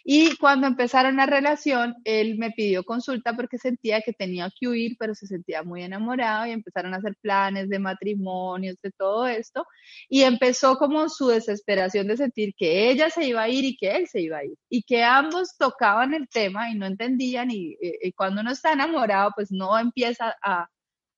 Y 0.04 0.36
cuando 0.38 0.68
empezaron 0.68 1.18
la 1.18 1.26
relación, 1.26 1.96
él 2.06 2.38
me 2.38 2.52
pidió 2.52 2.84
consulta 2.84 3.36
porque 3.36 3.58
sentía 3.58 4.02
que 4.02 4.14
tenía 4.14 4.50
que 4.60 4.68
huir, 4.68 4.96
pero 5.00 5.16
se 5.16 5.28
sentía 5.28 5.64
muy 5.64 5.84
enamorado 5.84 6.48
y 6.48 6.52
empezaron 6.52 6.94
a 6.94 6.98
hacer 6.98 7.16
planes 7.22 7.70
de 7.70 7.80
matrimonios, 7.80 8.78
de 8.82 8.92
todo 8.92 9.28
esto. 9.28 9.66
Y 10.10 10.24
empezó 10.24 10.78
como 10.78 11.10
su 11.10 11.28
desesperación 11.28 12.08
de 12.08 12.18
sentir 12.18 12.54
que 12.56 12.90
ella 12.90 13.10
se 13.10 13.26
iba 13.26 13.44
a 13.44 13.50
ir 13.50 13.66
y 13.66 13.78
que 13.78 13.96
él 13.96 14.08
se 14.08 14.22
iba 14.22 14.38
a 14.40 14.46
ir. 14.46 14.56
Y 14.70 14.84
que 14.84 15.04
ambos 15.04 15.56
tocaban 15.58 16.14
el 16.14 16.28
tema 16.30 16.70
y 16.72 16.76
no 16.76 16.86
entendían. 16.86 17.52
Y, 17.52 17.78
y 17.80 18.12
cuando 18.14 18.42
uno 18.42 18.52
está 18.52 18.74
enamorado, 18.74 19.32
pues 19.36 19.52
no 19.52 19.78
empieza 19.80 20.36
a, 20.44 20.68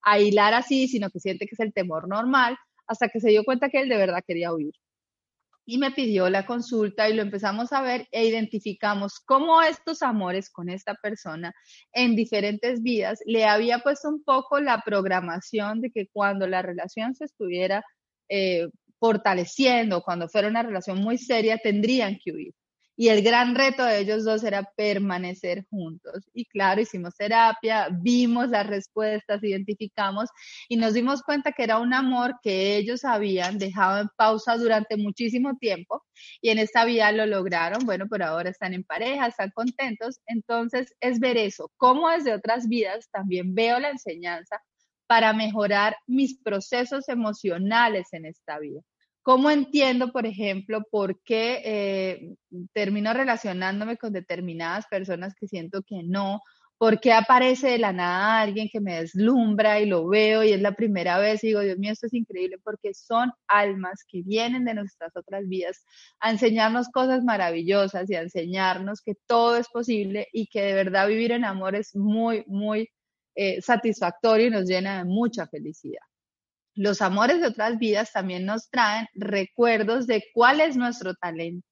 a 0.03 0.19
hilar 0.19 0.53
así, 0.53 0.87
sino 0.87 1.09
que 1.09 1.19
siente 1.19 1.47
que 1.47 1.55
es 1.55 1.59
el 1.59 1.73
temor 1.73 2.07
normal, 2.07 2.57
hasta 2.87 3.09
que 3.09 3.19
se 3.19 3.29
dio 3.29 3.43
cuenta 3.45 3.69
que 3.69 3.81
él 3.81 3.89
de 3.89 3.97
verdad 3.97 4.23
quería 4.25 4.53
huir 4.53 4.73
y 5.65 5.77
me 5.77 5.91
pidió 5.91 6.29
la 6.29 6.45
consulta 6.45 7.09
y 7.09 7.13
lo 7.13 7.21
empezamos 7.21 7.71
a 7.71 7.81
ver 7.81 8.07
e 8.11 8.25
identificamos 8.25 9.19
cómo 9.25 9.61
estos 9.61 10.01
amores 10.01 10.49
con 10.49 10.69
esta 10.69 10.95
persona 10.95 11.53
en 11.93 12.15
diferentes 12.15 12.81
vidas 12.81 13.19
le 13.25 13.45
había 13.45 13.79
puesto 13.79 14.09
un 14.09 14.23
poco 14.23 14.59
la 14.59 14.81
programación 14.85 15.81
de 15.81 15.91
que 15.91 16.07
cuando 16.11 16.47
la 16.47 16.61
relación 16.61 17.15
se 17.15 17.25
estuviera 17.25 17.83
eh, 18.29 18.67
fortaleciendo, 18.99 20.01
cuando 20.01 20.29
fuera 20.29 20.47
una 20.47 20.63
relación 20.63 20.99
muy 20.99 21.17
seria, 21.17 21.57
tendrían 21.57 22.17
que 22.23 22.31
huir 22.31 22.53
y 22.95 23.09
el 23.09 23.23
gran 23.23 23.55
reto 23.55 23.83
de 23.83 23.99
ellos 23.99 24.23
dos 24.23 24.43
era 24.43 24.63
permanecer 24.75 25.65
juntos. 25.69 26.23
Y 26.33 26.45
claro, 26.45 26.81
hicimos 26.81 27.15
terapia, 27.15 27.89
vimos 27.91 28.49
las 28.49 28.67
respuestas, 28.67 29.43
identificamos 29.43 30.29
y 30.69 30.77
nos 30.77 30.93
dimos 30.93 31.23
cuenta 31.23 31.51
que 31.51 31.63
era 31.63 31.79
un 31.79 31.93
amor 31.93 32.35
que 32.41 32.77
ellos 32.77 33.03
habían 33.05 33.57
dejado 33.57 34.01
en 34.01 34.09
pausa 34.15 34.57
durante 34.57 34.97
muchísimo 34.97 35.57
tiempo 35.57 36.03
y 36.41 36.49
en 36.49 36.59
esta 36.59 36.85
vida 36.85 37.11
lo 37.11 37.25
lograron. 37.25 37.85
Bueno, 37.85 38.07
por 38.07 38.21
ahora 38.23 38.49
están 38.49 38.73
en 38.73 38.83
pareja, 38.83 39.27
están 39.27 39.51
contentos. 39.55 40.19
Entonces 40.27 40.93
es 40.99 41.19
ver 41.19 41.37
eso, 41.37 41.71
cómo 41.77 42.09
desde 42.09 42.33
otras 42.33 42.67
vidas 42.67 43.09
también 43.11 43.55
veo 43.55 43.79
la 43.79 43.89
enseñanza 43.89 44.61
para 45.07 45.33
mejorar 45.33 45.95
mis 46.07 46.39
procesos 46.39 47.09
emocionales 47.09 48.07
en 48.13 48.25
esta 48.25 48.59
vida. 48.59 48.81
¿Cómo 49.23 49.49
entiendo, 49.49 50.11
por 50.11 50.25
ejemplo, 50.25 50.83
por 50.91 51.21
qué 51.23 51.61
eh, 51.63 52.35
termino 52.73 53.13
relacionándome 53.13 53.97
con 53.97 54.11
determinadas 54.11 54.85
personas 54.87 55.33
que 55.33 55.47
siento 55.47 55.81
que 55.81 56.03
no? 56.03 56.41
¿Por 56.77 56.99
qué 56.99 57.13
aparece 57.13 57.69
de 57.69 57.77
la 57.77 57.93
nada 57.93 58.41
alguien 58.41 58.67
que 58.69 58.81
me 58.81 58.95
deslumbra 58.95 59.79
y 59.79 59.85
lo 59.85 60.05
veo 60.09 60.43
y 60.43 60.51
es 60.51 60.61
la 60.61 60.73
primera 60.73 61.17
vez 61.19 61.41
y 61.43 61.47
digo, 61.47 61.61
Dios 61.61 61.77
mío, 61.77 61.93
esto 61.93 62.07
es 62.07 62.13
increíble? 62.13 62.57
Porque 62.61 62.93
son 62.93 63.31
almas 63.47 64.03
que 64.05 64.21
vienen 64.23 64.65
de 64.65 64.73
nuestras 64.73 65.15
otras 65.15 65.47
vidas 65.47 65.85
a 66.19 66.29
enseñarnos 66.31 66.89
cosas 66.89 67.23
maravillosas 67.23 68.09
y 68.09 68.15
a 68.15 68.21
enseñarnos 68.23 69.01
que 69.01 69.15
todo 69.25 69.55
es 69.55 69.69
posible 69.69 70.27
y 70.33 70.47
que 70.47 70.63
de 70.63 70.73
verdad 70.73 71.07
vivir 71.07 71.31
en 71.31 71.45
amor 71.45 71.75
es 71.75 71.95
muy, 71.95 72.43
muy 72.47 72.89
eh, 73.35 73.61
satisfactorio 73.61 74.47
y 74.47 74.51
nos 74.51 74.65
llena 74.67 74.97
de 74.97 75.05
mucha 75.05 75.47
felicidad 75.47 76.01
los 76.75 77.01
amores 77.01 77.41
de 77.41 77.47
otras 77.47 77.77
vidas 77.77 78.11
también 78.11 78.45
nos 78.45 78.69
traen 78.69 79.07
recuerdos 79.13 80.07
de 80.07 80.23
cuál 80.33 80.61
es 80.61 80.75
nuestro 80.75 81.13
talento, 81.15 81.67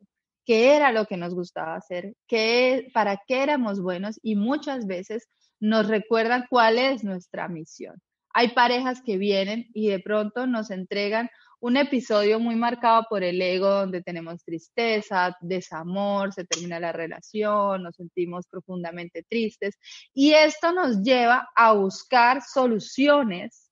qué 0.45 0.75
era 0.75 0.91
lo 0.91 1.05
que 1.05 1.17
nos 1.17 1.33
gustaba 1.33 1.75
hacer, 1.75 2.13
qué, 2.27 2.89
para 2.93 3.19
qué 3.27 3.43
éramos 3.43 3.81
buenos 3.81 4.19
y 4.21 4.35
muchas 4.35 4.85
veces 4.85 5.27
nos 5.59 5.87
recuerdan 5.87 6.45
cuál 6.49 6.77
es 6.77 7.03
nuestra 7.03 7.47
misión. 7.47 7.95
Hay 8.33 8.49
parejas 8.49 9.01
que 9.01 9.17
vienen 9.17 9.69
y 9.73 9.89
de 9.89 9.99
pronto 9.99 10.47
nos 10.47 10.71
entregan 10.71 11.29
un 11.59 11.77
episodio 11.77 12.39
muy 12.39 12.55
marcado 12.55 13.05
por 13.07 13.23
el 13.23 13.39
ego 13.39 13.69
donde 13.69 14.01
tenemos 14.01 14.43
tristeza, 14.43 15.37
desamor, 15.41 16.33
se 16.33 16.43
termina 16.43 16.79
la 16.79 16.91
relación, 16.91 17.83
nos 17.83 17.95
sentimos 17.95 18.47
profundamente 18.47 19.23
tristes 19.29 19.77
y 20.11 20.33
esto 20.33 20.71
nos 20.71 21.03
lleva 21.03 21.49
a 21.55 21.73
buscar 21.73 22.41
soluciones 22.41 23.70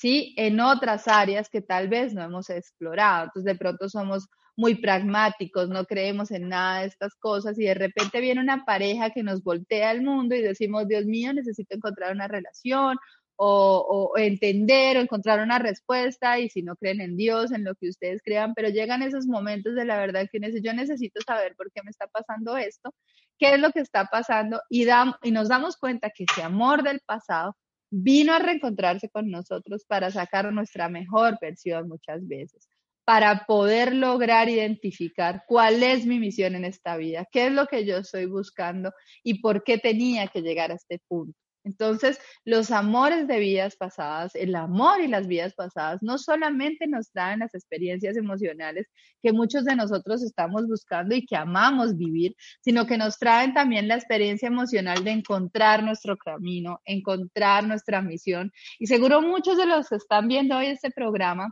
¿sí? 0.00 0.34
En 0.38 0.60
otras 0.60 1.08
áreas 1.08 1.50
que 1.50 1.60
tal 1.60 1.88
vez 1.88 2.14
no 2.14 2.22
hemos 2.22 2.48
explorado. 2.48 3.24
Entonces, 3.24 3.44
de 3.44 3.58
pronto 3.58 3.86
somos 3.90 4.28
muy 4.56 4.76
pragmáticos, 4.76 5.68
no 5.68 5.84
creemos 5.84 6.30
en 6.30 6.48
nada 6.48 6.80
de 6.80 6.86
estas 6.86 7.14
cosas 7.16 7.58
y 7.58 7.64
de 7.64 7.74
repente 7.74 8.20
viene 8.22 8.40
una 8.40 8.64
pareja 8.64 9.10
que 9.10 9.22
nos 9.22 9.42
voltea 9.42 9.90
al 9.90 10.00
mundo 10.00 10.34
y 10.34 10.40
decimos, 10.40 10.88
Dios 10.88 11.04
mío, 11.04 11.34
necesito 11.34 11.74
encontrar 11.76 12.14
una 12.14 12.28
relación 12.28 12.96
o, 13.36 14.12
entender 14.16 14.96
o 14.96 15.00
encontrar 15.00 15.40
una 15.40 15.58
respuesta 15.58 16.38
y 16.38 16.48
si 16.48 16.62
no 16.62 16.76
creen 16.76 17.02
en 17.02 17.16
Dios, 17.16 17.52
en 17.52 17.64
lo 17.64 17.74
que 17.74 17.88
ustedes 17.90 18.22
crean, 18.22 18.54
pero 18.54 18.70
llegan 18.70 19.02
esos 19.02 19.26
momentos 19.26 19.74
de 19.74 19.84
la 19.84 19.98
verdad 19.98 20.28
que 20.32 20.40
necesito 20.40 21.20
saber 21.26 21.54
por 21.56 21.70
qué 21.72 21.82
me 21.82 21.90
está 21.90 22.06
pasando 22.06 22.56
esto, 22.56 22.94
qué 23.38 23.54
es 23.54 23.60
lo 23.60 23.70
que 23.72 23.80
está 23.80 24.06
pasando 24.06 24.62
y, 24.70 24.86
y 25.22 25.30
nos 25.30 25.48
damos 25.48 25.76
cuenta 25.76 26.10
que 26.10 26.24
ese 26.24 26.42
amor 26.42 26.82
del 26.82 27.00
pasado 27.00 27.54
vino 27.90 28.32
a 28.32 28.38
reencontrarse 28.38 29.08
con 29.08 29.30
nosotros 29.30 29.84
para 29.86 30.10
sacar 30.10 30.52
nuestra 30.52 30.88
mejor 30.88 31.38
versión 31.40 31.88
muchas 31.88 32.26
veces, 32.26 32.68
para 33.04 33.44
poder 33.46 33.94
lograr 33.94 34.48
identificar 34.48 35.42
cuál 35.46 35.82
es 35.82 36.06
mi 36.06 36.18
misión 36.20 36.54
en 36.54 36.64
esta 36.64 36.96
vida, 36.96 37.26
qué 37.30 37.46
es 37.46 37.52
lo 37.52 37.66
que 37.66 37.84
yo 37.84 37.98
estoy 37.98 38.26
buscando 38.26 38.92
y 39.22 39.40
por 39.40 39.64
qué 39.64 39.78
tenía 39.78 40.28
que 40.28 40.42
llegar 40.42 40.70
a 40.70 40.74
este 40.74 41.00
punto. 41.08 41.36
Entonces, 41.64 42.18
los 42.44 42.70
amores 42.70 43.28
de 43.28 43.38
vidas 43.38 43.76
pasadas, 43.76 44.34
el 44.34 44.54
amor 44.54 45.00
y 45.00 45.08
las 45.08 45.26
vidas 45.26 45.54
pasadas, 45.54 45.98
no 46.02 46.16
solamente 46.18 46.86
nos 46.86 47.10
traen 47.10 47.40
las 47.40 47.54
experiencias 47.54 48.16
emocionales 48.16 48.86
que 49.22 49.32
muchos 49.32 49.64
de 49.64 49.76
nosotros 49.76 50.22
estamos 50.22 50.66
buscando 50.66 51.14
y 51.14 51.26
que 51.26 51.36
amamos 51.36 51.96
vivir, 51.96 52.34
sino 52.62 52.86
que 52.86 52.96
nos 52.96 53.18
traen 53.18 53.52
también 53.52 53.88
la 53.88 53.96
experiencia 53.96 54.48
emocional 54.48 55.04
de 55.04 55.10
encontrar 55.10 55.82
nuestro 55.82 56.16
camino, 56.16 56.80
encontrar 56.84 57.66
nuestra 57.66 58.00
misión. 58.00 58.52
Y 58.78 58.86
seguro 58.86 59.20
muchos 59.20 59.58
de 59.58 59.66
los 59.66 59.88
que 59.88 59.96
están 59.96 60.28
viendo 60.28 60.56
hoy 60.56 60.66
este 60.66 60.90
programa 60.90 61.50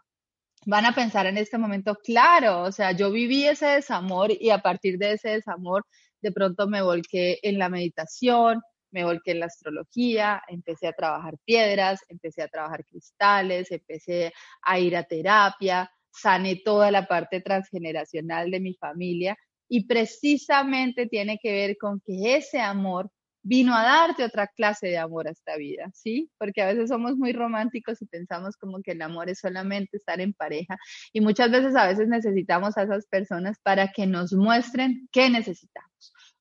van 0.67 0.87
a 0.87 0.95
pensar 0.95 1.27
en 1.27 1.38
este 1.38 1.59
momento, 1.59 1.97
claro, 1.97 2.62
o 2.62 2.73
sea, 2.73 2.93
yo 2.93 3.11
viví 3.11 3.47
ese 3.47 3.67
desamor 3.67 4.31
y 4.33 4.50
a 4.50 4.59
partir 4.59 4.99
de 4.99 5.12
ese 5.12 5.31
desamor, 5.31 5.85
de 6.21 6.33
pronto 6.33 6.67
me 6.67 6.83
volqué 6.83 7.38
en 7.43 7.59
la 7.59 7.69
meditación, 7.69 8.61
me 8.99 9.05
volqué 9.05 9.31
en 9.31 9.40
la 9.40 9.47
astrología, 9.47 10.43
empecé 10.49 10.88
a 10.88 10.93
trabajar 10.93 11.37
piedras, 11.45 12.00
empecé 12.09 12.43
a 12.43 12.49
trabajar 12.49 12.85
cristales, 12.85 13.71
empecé 13.71 14.33
a 14.62 14.81
ir 14.81 14.97
a 14.97 15.05
terapia, 15.05 15.88
sané 16.11 16.57
toda 16.64 16.90
la 16.90 17.07
parte 17.07 17.40
transgeneracional 17.40 18.50
de 18.50 18.59
mi 18.59 18.75
familia 18.75 19.37
y 19.69 19.87
precisamente 19.87 21.07
tiene 21.07 21.38
que 21.40 21.52
ver 21.52 21.76
con 21.78 22.00
que 22.05 22.35
ese 22.35 22.59
amor 22.59 23.09
vino 23.40 23.73
a 23.73 23.83
darte 23.83 24.25
otra 24.25 24.49
clase 24.49 24.88
de 24.88 24.99
amor 24.99 25.28
a 25.28 25.31
esta 25.31 25.57
vida, 25.57 25.88
¿sí? 25.95 26.28
Porque 26.37 26.61
a 26.61 26.67
veces 26.67 26.88
somos 26.88 27.17
muy 27.17 27.33
románticos 27.33 28.02
y 28.02 28.07
pensamos 28.07 28.57
como 28.57 28.83
que 28.83 28.93
el 28.93 29.02
amor 29.02 29.31
es 29.31 29.38
solamente 29.38 29.97
estar 29.97 30.21
en 30.21 30.33
pareja 30.33 30.76
y 31.12 31.21
muchas 31.21 31.52
veces 31.52 31.76
a 31.76 31.87
veces 31.87 32.09
necesitamos 32.09 32.76
a 32.76 32.83
esas 32.83 33.07
personas 33.07 33.59
para 33.62 33.93
que 33.93 34.09
nos 34.09 34.33
muestren 34.33 35.09
qué 35.12 35.31
necesitamos 35.31 35.88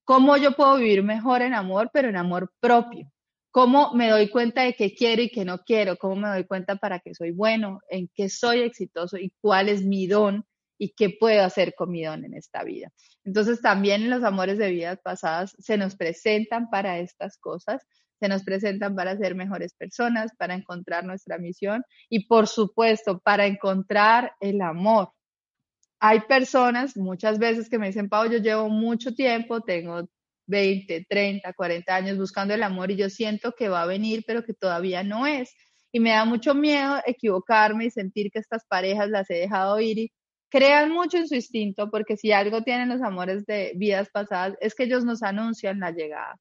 cómo 0.08 0.38
yo 0.38 0.54
puedo 0.54 0.78
vivir 0.78 1.04
mejor 1.04 1.42
en 1.42 1.54
amor, 1.54 1.90
pero 1.92 2.08
en 2.08 2.16
amor 2.16 2.50
propio. 2.62 3.12
Cómo 3.52 3.94
me 3.94 4.10
doy 4.10 4.30
cuenta 4.30 4.62
de 4.64 4.74
qué 4.74 4.96
quiero 4.96 5.22
y 5.22 5.30
qué 5.30 5.44
no 5.44 5.60
quiero, 5.66 5.98
cómo 5.98 6.16
me 6.16 6.30
doy 6.30 6.46
cuenta 6.46 6.78
para 6.78 7.00
qué 7.00 7.14
soy 7.14 7.32
bueno, 7.32 7.82
en 7.90 8.10
qué 8.16 8.30
soy 8.30 8.62
exitoso 8.62 9.18
y 9.18 9.34
cuál 9.42 9.68
es 9.68 9.84
mi 9.84 10.08
don 10.08 10.46
y 10.80 10.94
qué 10.94 11.10
puedo 11.10 11.44
hacer 11.44 11.74
con 11.76 11.92
mi 11.92 12.06
don 12.06 12.24
en 12.24 12.36
esta 12.36 12.64
vida. 12.64 12.90
Entonces 13.26 13.62
también 13.62 14.10
los 14.10 14.24
amores 14.24 14.58
de 14.58 14.70
vidas 14.70 15.00
pasadas 15.04 15.54
se 15.60 15.78
nos 15.78 15.98
presentan 15.98 16.70
para 16.70 17.00
estas 17.00 17.38
cosas, 17.38 17.86
se 18.22 18.30
nos 18.30 18.44
presentan 18.44 18.96
para 18.96 19.18
ser 19.18 19.36
mejores 19.36 19.74
personas, 19.74 20.32
para 20.38 20.56
encontrar 20.56 21.04
nuestra 21.04 21.38
misión 21.38 21.84
y 22.08 22.28
por 22.28 22.48
supuesto 22.48 23.20
para 23.20 23.46
encontrar 23.46 24.32
el 24.40 24.62
amor, 24.62 25.10
hay 26.00 26.22
personas 26.22 26.96
muchas 26.98 27.40
veces 27.40 27.70
que 27.70 27.80
me 27.80 27.88
dicen, 27.88 28.10
Pau, 28.10 28.30
yo 28.30 28.38
llevo 28.38 28.70
mucho 28.70 29.14
tiempo, 29.16 29.62
tengo 29.62 30.08
20, 30.48 31.06
30, 31.10 31.54
40 31.54 31.96
años 31.96 32.18
buscando 32.18 32.54
el 32.54 32.64
amor 32.64 32.92
y 32.92 32.98
yo 32.98 33.10
siento 33.10 33.54
que 33.54 33.70
va 33.70 33.84
a 33.84 33.88
venir, 33.88 34.24
pero 34.26 34.44
que 34.44 34.54
todavía 34.54 35.04
no 35.04 35.28
es. 35.28 35.54
Y 35.92 36.00
me 36.00 36.12
da 36.12 36.26
mucho 36.26 36.54
miedo 36.54 36.98
equivocarme 37.06 37.86
y 37.86 37.92
sentir 37.92 38.32
que 38.32 38.40
estas 38.40 38.66
parejas 38.66 39.10
las 39.10 39.30
he 39.30 39.36
dejado 39.36 39.80
ir 39.80 39.98
y 40.00 40.12
crean 40.50 40.92
mucho 40.92 41.18
en 41.18 41.28
su 41.28 41.36
instinto, 41.36 41.90
porque 41.90 42.18
si 42.18 42.32
algo 42.32 42.64
tienen 42.64 42.90
los 42.90 43.02
amores 43.02 43.46
de 43.46 43.74
vidas 43.76 44.10
pasadas 44.12 44.56
es 44.62 44.76
que 44.76 44.84
ellos 44.84 45.04
nos 45.06 45.24
anuncian 45.24 45.80
la 45.80 45.92
llegada. 45.92 46.40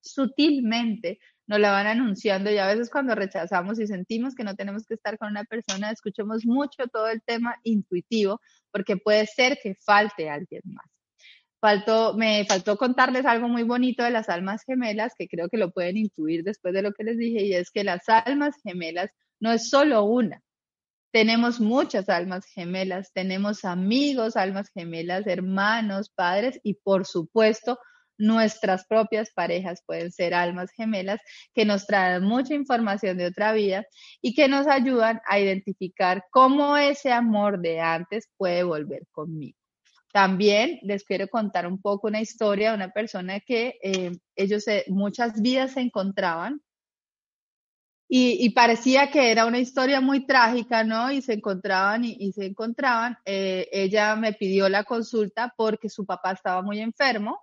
Sutilmente 0.00 1.18
nos 1.48 1.58
la 1.58 1.72
van 1.72 1.86
anunciando 1.86 2.52
y 2.52 2.58
a 2.58 2.66
veces 2.66 2.90
cuando 2.90 3.14
rechazamos 3.14 3.80
y 3.80 3.86
sentimos 3.86 4.34
que 4.34 4.44
no 4.44 4.54
tenemos 4.54 4.84
que 4.86 4.94
estar 4.94 5.18
con 5.18 5.30
una 5.30 5.44
persona, 5.44 5.90
escuchemos 5.90 6.44
mucho 6.44 6.86
todo 6.92 7.08
el 7.08 7.22
tema 7.22 7.56
intuitivo, 7.64 8.40
porque 8.70 8.98
puede 8.98 9.26
ser 9.26 9.58
que 9.60 9.74
falte 9.74 10.28
alguien 10.28 10.60
más. 10.66 10.86
Faltó, 11.60 12.14
me 12.14 12.44
faltó 12.44 12.76
contarles 12.76 13.26
algo 13.26 13.48
muy 13.48 13.64
bonito 13.64 14.04
de 14.04 14.10
las 14.10 14.28
almas 14.28 14.62
gemelas, 14.64 15.14
que 15.18 15.26
creo 15.26 15.48
que 15.48 15.56
lo 15.56 15.72
pueden 15.72 15.96
intuir 15.96 16.44
después 16.44 16.72
de 16.74 16.82
lo 16.82 16.92
que 16.92 17.02
les 17.02 17.16
dije, 17.16 17.44
y 17.44 17.54
es 17.54 17.70
que 17.70 17.82
las 17.82 18.08
almas 18.08 18.54
gemelas 18.62 19.10
no 19.40 19.50
es 19.50 19.68
solo 19.70 20.04
una, 20.04 20.42
tenemos 21.10 21.60
muchas 21.60 22.10
almas 22.10 22.44
gemelas, 22.44 23.10
tenemos 23.14 23.64
amigos, 23.64 24.36
almas 24.36 24.68
gemelas, 24.68 25.26
hermanos, 25.26 26.10
padres 26.10 26.60
y 26.62 26.74
por 26.74 27.06
supuesto 27.06 27.78
nuestras 28.18 28.84
propias 28.86 29.30
parejas 29.30 29.82
pueden 29.86 30.10
ser 30.12 30.34
almas 30.34 30.70
gemelas 30.72 31.20
que 31.54 31.64
nos 31.64 31.86
traen 31.86 32.24
mucha 32.24 32.54
información 32.54 33.16
de 33.16 33.26
otra 33.26 33.52
vida 33.52 33.86
y 34.20 34.34
que 34.34 34.48
nos 34.48 34.66
ayudan 34.66 35.20
a 35.26 35.38
identificar 35.38 36.24
cómo 36.30 36.76
ese 36.76 37.12
amor 37.12 37.60
de 37.60 37.80
antes 37.80 38.28
puede 38.36 38.64
volver 38.64 39.06
conmigo. 39.12 39.56
También 40.12 40.80
les 40.82 41.04
quiero 41.04 41.28
contar 41.28 41.66
un 41.66 41.80
poco 41.80 42.08
una 42.08 42.20
historia 42.20 42.70
de 42.70 42.76
una 42.76 42.90
persona 42.90 43.40
que 43.40 43.78
eh, 43.82 44.12
ellos 44.36 44.64
muchas 44.88 45.40
vidas 45.40 45.72
se 45.72 45.80
encontraban 45.80 46.60
y, 48.10 48.48
parecía 48.50 49.10
que 49.10 49.30
era 49.30 49.44
una 49.44 49.58
historia 49.58 50.00
muy 50.00 50.26
trágica, 50.26 50.82
¿no? 50.82 51.12
Y 51.12 51.20
se 51.20 51.34
encontraban 51.34 52.06
y, 52.06 52.32
se 52.32 52.46
encontraban. 52.46 53.18
Eh, 53.26 53.68
ella 53.70 54.16
me 54.16 54.32
pidió 54.32 54.70
la 54.70 54.84
consulta 54.84 55.52
porque 55.54 55.90
su 55.90 56.06
papá 56.06 56.32
estaba 56.32 56.62
muy 56.62 56.80
enfermo 56.80 57.38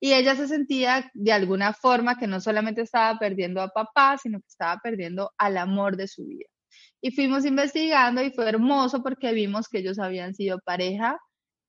y 0.00 0.12
ella 0.12 0.36
se 0.36 0.48
sentía 0.48 1.10
de 1.14 1.32
alguna 1.32 1.72
forma 1.72 2.18
que 2.18 2.26
no 2.26 2.40
solamente 2.40 2.82
estaba 2.82 3.18
perdiendo 3.18 3.60
a 3.60 3.68
papá, 3.68 4.16
sino 4.18 4.38
que 4.40 4.46
estaba 4.48 4.80
perdiendo 4.82 5.32
al 5.38 5.56
amor 5.58 5.96
de 5.96 6.08
su 6.08 6.26
vida. 6.26 6.46
Y 7.00 7.10
fuimos 7.12 7.44
investigando 7.44 8.22
y 8.22 8.30
fue 8.30 8.48
hermoso 8.48 9.02
porque 9.02 9.32
vimos 9.32 9.68
que 9.68 9.78
ellos 9.78 9.98
habían 9.98 10.34
sido 10.34 10.58
pareja, 10.64 11.18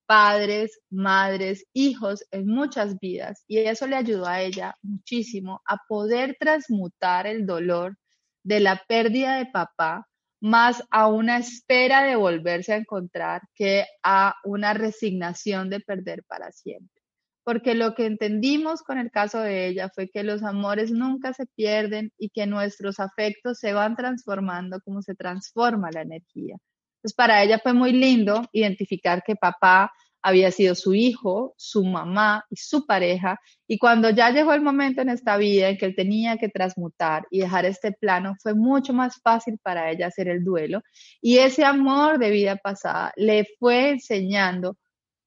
padres, 0.06 0.80
madres, 0.90 1.64
hijos 1.72 2.24
en 2.30 2.46
muchas 2.46 2.98
vidas. 2.98 3.44
Y 3.48 3.58
eso 3.58 3.86
le 3.86 3.96
ayudó 3.96 4.26
a 4.26 4.42
ella 4.42 4.76
muchísimo 4.82 5.62
a 5.66 5.78
poder 5.88 6.36
transmutar 6.38 7.26
el 7.26 7.46
dolor 7.46 7.96
de 8.42 8.60
la 8.60 8.82
pérdida 8.88 9.36
de 9.36 9.46
papá 9.46 10.06
más 10.40 10.82
a 10.90 11.06
una 11.08 11.38
espera 11.38 12.02
de 12.02 12.16
volverse 12.16 12.72
a 12.72 12.76
encontrar 12.76 13.42
que 13.54 13.84
a 14.02 14.34
una 14.44 14.74
resignación 14.74 15.68
de 15.70 15.80
perder 15.80 16.24
para 16.24 16.50
siempre. 16.50 16.99
Porque 17.44 17.74
lo 17.74 17.94
que 17.94 18.06
entendimos 18.06 18.82
con 18.82 18.98
el 18.98 19.10
caso 19.10 19.40
de 19.40 19.66
ella 19.66 19.90
fue 19.94 20.08
que 20.08 20.22
los 20.22 20.42
amores 20.42 20.90
nunca 20.90 21.32
se 21.32 21.46
pierden 21.46 22.12
y 22.18 22.30
que 22.30 22.46
nuestros 22.46 23.00
afectos 23.00 23.58
se 23.58 23.72
van 23.72 23.96
transformando 23.96 24.80
como 24.82 25.02
se 25.02 25.14
transforma 25.14 25.90
la 25.92 26.02
energía. 26.02 26.56
Entonces, 26.98 27.14
para 27.16 27.42
ella 27.42 27.58
fue 27.58 27.72
muy 27.72 27.92
lindo 27.92 28.42
identificar 28.52 29.22
que 29.24 29.36
papá 29.36 29.90
había 30.22 30.50
sido 30.50 30.74
su 30.74 30.94
hijo, 30.94 31.54
su 31.56 31.84
mamá 31.84 32.44
y 32.50 32.56
su 32.56 32.86
pareja. 32.86 33.38
Y 33.66 33.78
cuando 33.78 34.10
ya 34.10 34.30
llegó 34.30 34.52
el 34.52 34.60
momento 34.60 35.00
en 35.00 35.08
esta 35.08 35.36
vida 35.36 35.68
en 35.68 35.78
que 35.78 35.86
él 35.86 35.96
tenía 35.96 36.36
que 36.36 36.48
transmutar 36.48 37.26
y 37.30 37.40
dejar 37.40 37.64
este 37.64 37.92
plano, 37.92 38.34
fue 38.42 38.54
mucho 38.54 38.92
más 38.92 39.20
fácil 39.22 39.58
para 39.62 39.90
ella 39.90 40.08
hacer 40.08 40.28
el 40.28 40.44
duelo. 40.44 40.82
Y 41.20 41.38
ese 41.38 41.64
amor 41.64 42.18
de 42.18 42.30
vida 42.30 42.56
pasada 42.56 43.12
le 43.16 43.46
fue 43.58 43.90
enseñando 43.90 44.76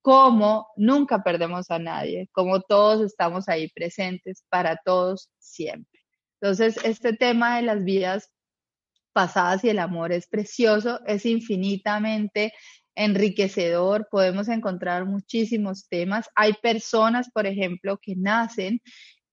cómo 0.03 0.67
nunca 0.75 1.24
perdemos 1.24 1.72
a 1.72 1.79
nadie, 1.79 2.29
cómo 2.33 2.61
todos 2.61 3.01
estamos 3.01 3.48
ahí 3.50 3.70
presentes 3.70 4.44
para 4.50 4.77
todos 4.85 5.29
siempre. 5.39 6.01
Entonces, 6.42 6.77
este 6.83 7.13
tema 7.13 7.55
de 7.55 7.63
las 7.63 7.83
vidas 7.85 8.29
pasadas 9.13 9.63
y 9.63 9.70
el 9.70 9.79
amor 9.79 10.11
es 10.11 10.27
precioso, 10.27 11.00
es 11.07 11.25
infinitamente 11.25 12.53
enriquecedor, 12.96 14.09
podemos 14.11 14.50
encontrar 14.50 15.05
muchísimos 15.05 15.87
temas. 15.87 16.29
Hay 16.35 16.53
personas, 16.61 17.29
por 17.31 17.48
ejemplo, 17.48 17.98
que 18.01 18.16
nacen 18.18 18.81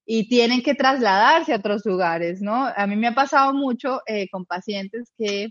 y 0.06 0.28
tienen 0.28 0.62
que 0.62 0.74
trasladarse 0.76 1.52
a 1.52 1.56
otros 1.56 1.84
lugares, 1.84 2.40
¿no? 2.40 2.66
A 2.76 2.86
mí 2.86 2.94
me 2.94 3.08
ha 3.08 3.14
pasado 3.14 3.52
mucho 3.54 4.02
eh, 4.06 4.28
con 4.30 4.46
pacientes 4.46 5.12
que 5.18 5.50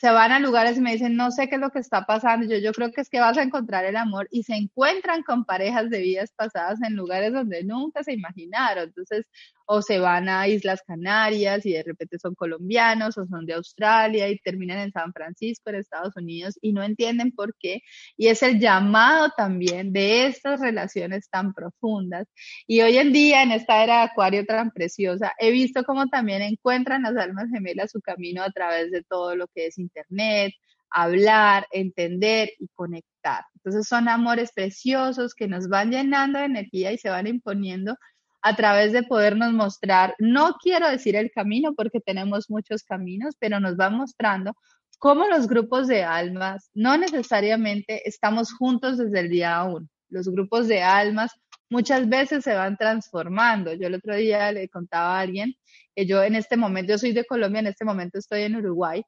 se 0.00 0.10
van 0.10 0.32
a 0.32 0.38
lugares 0.40 0.78
y 0.78 0.80
me 0.80 0.92
dicen, 0.92 1.14
no 1.14 1.30
sé 1.30 1.50
qué 1.50 1.56
es 1.56 1.60
lo 1.60 1.68
que 1.70 1.78
está 1.78 2.06
pasando. 2.06 2.46
Yo, 2.46 2.56
yo 2.56 2.72
creo 2.72 2.90
que 2.90 3.02
es 3.02 3.10
que 3.10 3.20
vas 3.20 3.36
a 3.36 3.42
encontrar 3.42 3.84
el 3.84 3.96
amor 3.98 4.28
y 4.30 4.44
se 4.44 4.54
encuentran 4.54 5.22
con 5.22 5.44
parejas 5.44 5.90
de 5.90 6.00
vidas 6.00 6.32
pasadas 6.34 6.80
en 6.82 6.96
lugares 6.96 7.34
donde 7.34 7.64
nunca 7.64 8.02
se 8.02 8.14
imaginaron. 8.14 8.84
Entonces, 8.84 9.26
o 9.72 9.82
se 9.82 10.00
van 10.00 10.28
a 10.28 10.48
Islas 10.48 10.82
Canarias 10.84 11.64
y 11.64 11.74
de 11.74 11.84
repente 11.84 12.18
son 12.18 12.34
colombianos 12.34 13.16
o 13.16 13.26
son 13.28 13.46
de 13.46 13.54
Australia 13.54 14.28
y 14.28 14.36
terminan 14.40 14.80
en 14.80 14.90
San 14.90 15.12
Francisco, 15.12 15.70
en 15.70 15.76
Estados 15.76 16.16
Unidos 16.16 16.58
y 16.60 16.72
no 16.72 16.82
entienden 16.82 17.30
por 17.30 17.54
qué. 17.56 17.80
Y 18.16 18.26
es 18.26 18.42
el 18.42 18.58
llamado 18.58 19.30
también 19.36 19.92
de 19.92 20.26
estas 20.26 20.58
relaciones 20.58 21.28
tan 21.30 21.54
profundas. 21.54 22.26
Y 22.66 22.80
hoy 22.80 22.98
en 22.98 23.12
día, 23.12 23.44
en 23.44 23.52
esta 23.52 23.84
era 23.84 23.98
de 23.98 24.02
Acuario 24.10 24.44
tan 24.44 24.72
preciosa, 24.72 25.34
he 25.38 25.52
visto 25.52 25.84
cómo 25.84 26.08
también 26.08 26.42
encuentran 26.42 27.02
las 27.02 27.16
almas 27.16 27.48
gemelas 27.52 27.92
su 27.92 28.00
camino 28.00 28.42
a 28.42 28.50
través 28.50 28.90
de 28.90 29.04
todo 29.04 29.36
lo 29.36 29.46
que 29.54 29.66
es 29.66 29.78
Internet, 29.78 30.52
hablar, 30.90 31.68
entender 31.70 32.50
y 32.58 32.66
conectar. 32.74 33.44
Entonces 33.54 33.86
son 33.86 34.08
amores 34.08 34.50
preciosos 34.52 35.32
que 35.32 35.46
nos 35.46 35.68
van 35.68 35.92
llenando 35.92 36.40
de 36.40 36.46
energía 36.46 36.90
y 36.90 36.98
se 36.98 37.08
van 37.08 37.28
imponiendo 37.28 37.94
a 38.42 38.56
través 38.56 38.92
de 38.92 39.02
podernos 39.02 39.52
mostrar, 39.52 40.14
no 40.18 40.56
quiero 40.62 40.88
decir 40.88 41.16
el 41.16 41.30
camino 41.30 41.74
porque 41.74 42.00
tenemos 42.00 42.48
muchos 42.50 42.82
caminos, 42.82 43.34
pero 43.38 43.60
nos 43.60 43.78
va 43.78 43.90
mostrando 43.90 44.54
cómo 44.98 45.26
los 45.26 45.46
grupos 45.46 45.88
de 45.88 46.02
almas 46.04 46.70
no 46.74 46.96
necesariamente 46.96 48.08
estamos 48.08 48.52
juntos 48.52 48.98
desde 48.98 49.20
el 49.20 49.30
día 49.30 49.62
uno. 49.64 49.86
Los 50.08 50.28
grupos 50.28 50.68
de 50.68 50.82
almas 50.82 51.32
muchas 51.70 52.08
veces 52.08 52.44
se 52.44 52.54
van 52.54 52.76
transformando. 52.76 53.72
Yo 53.72 53.86
el 53.86 53.94
otro 53.94 54.16
día 54.16 54.52
le 54.52 54.68
contaba 54.68 55.18
a 55.18 55.20
alguien 55.20 55.54
que 55.94 56.06
yo 56.06 56.22
en 56.22 56.34
este 56.34 56.56
momento, 56.56 56.92
yo 56.92 56.98
soy 56.98 57.12
de 57.12 57.24
Colombia, 57.24 57.60
en 57.60 57.68
este 57.68 57.84
momento 57.84 58.18
estoy 58.18 58.42
en 58.42 58.56
Uruguay, 58.56 59.02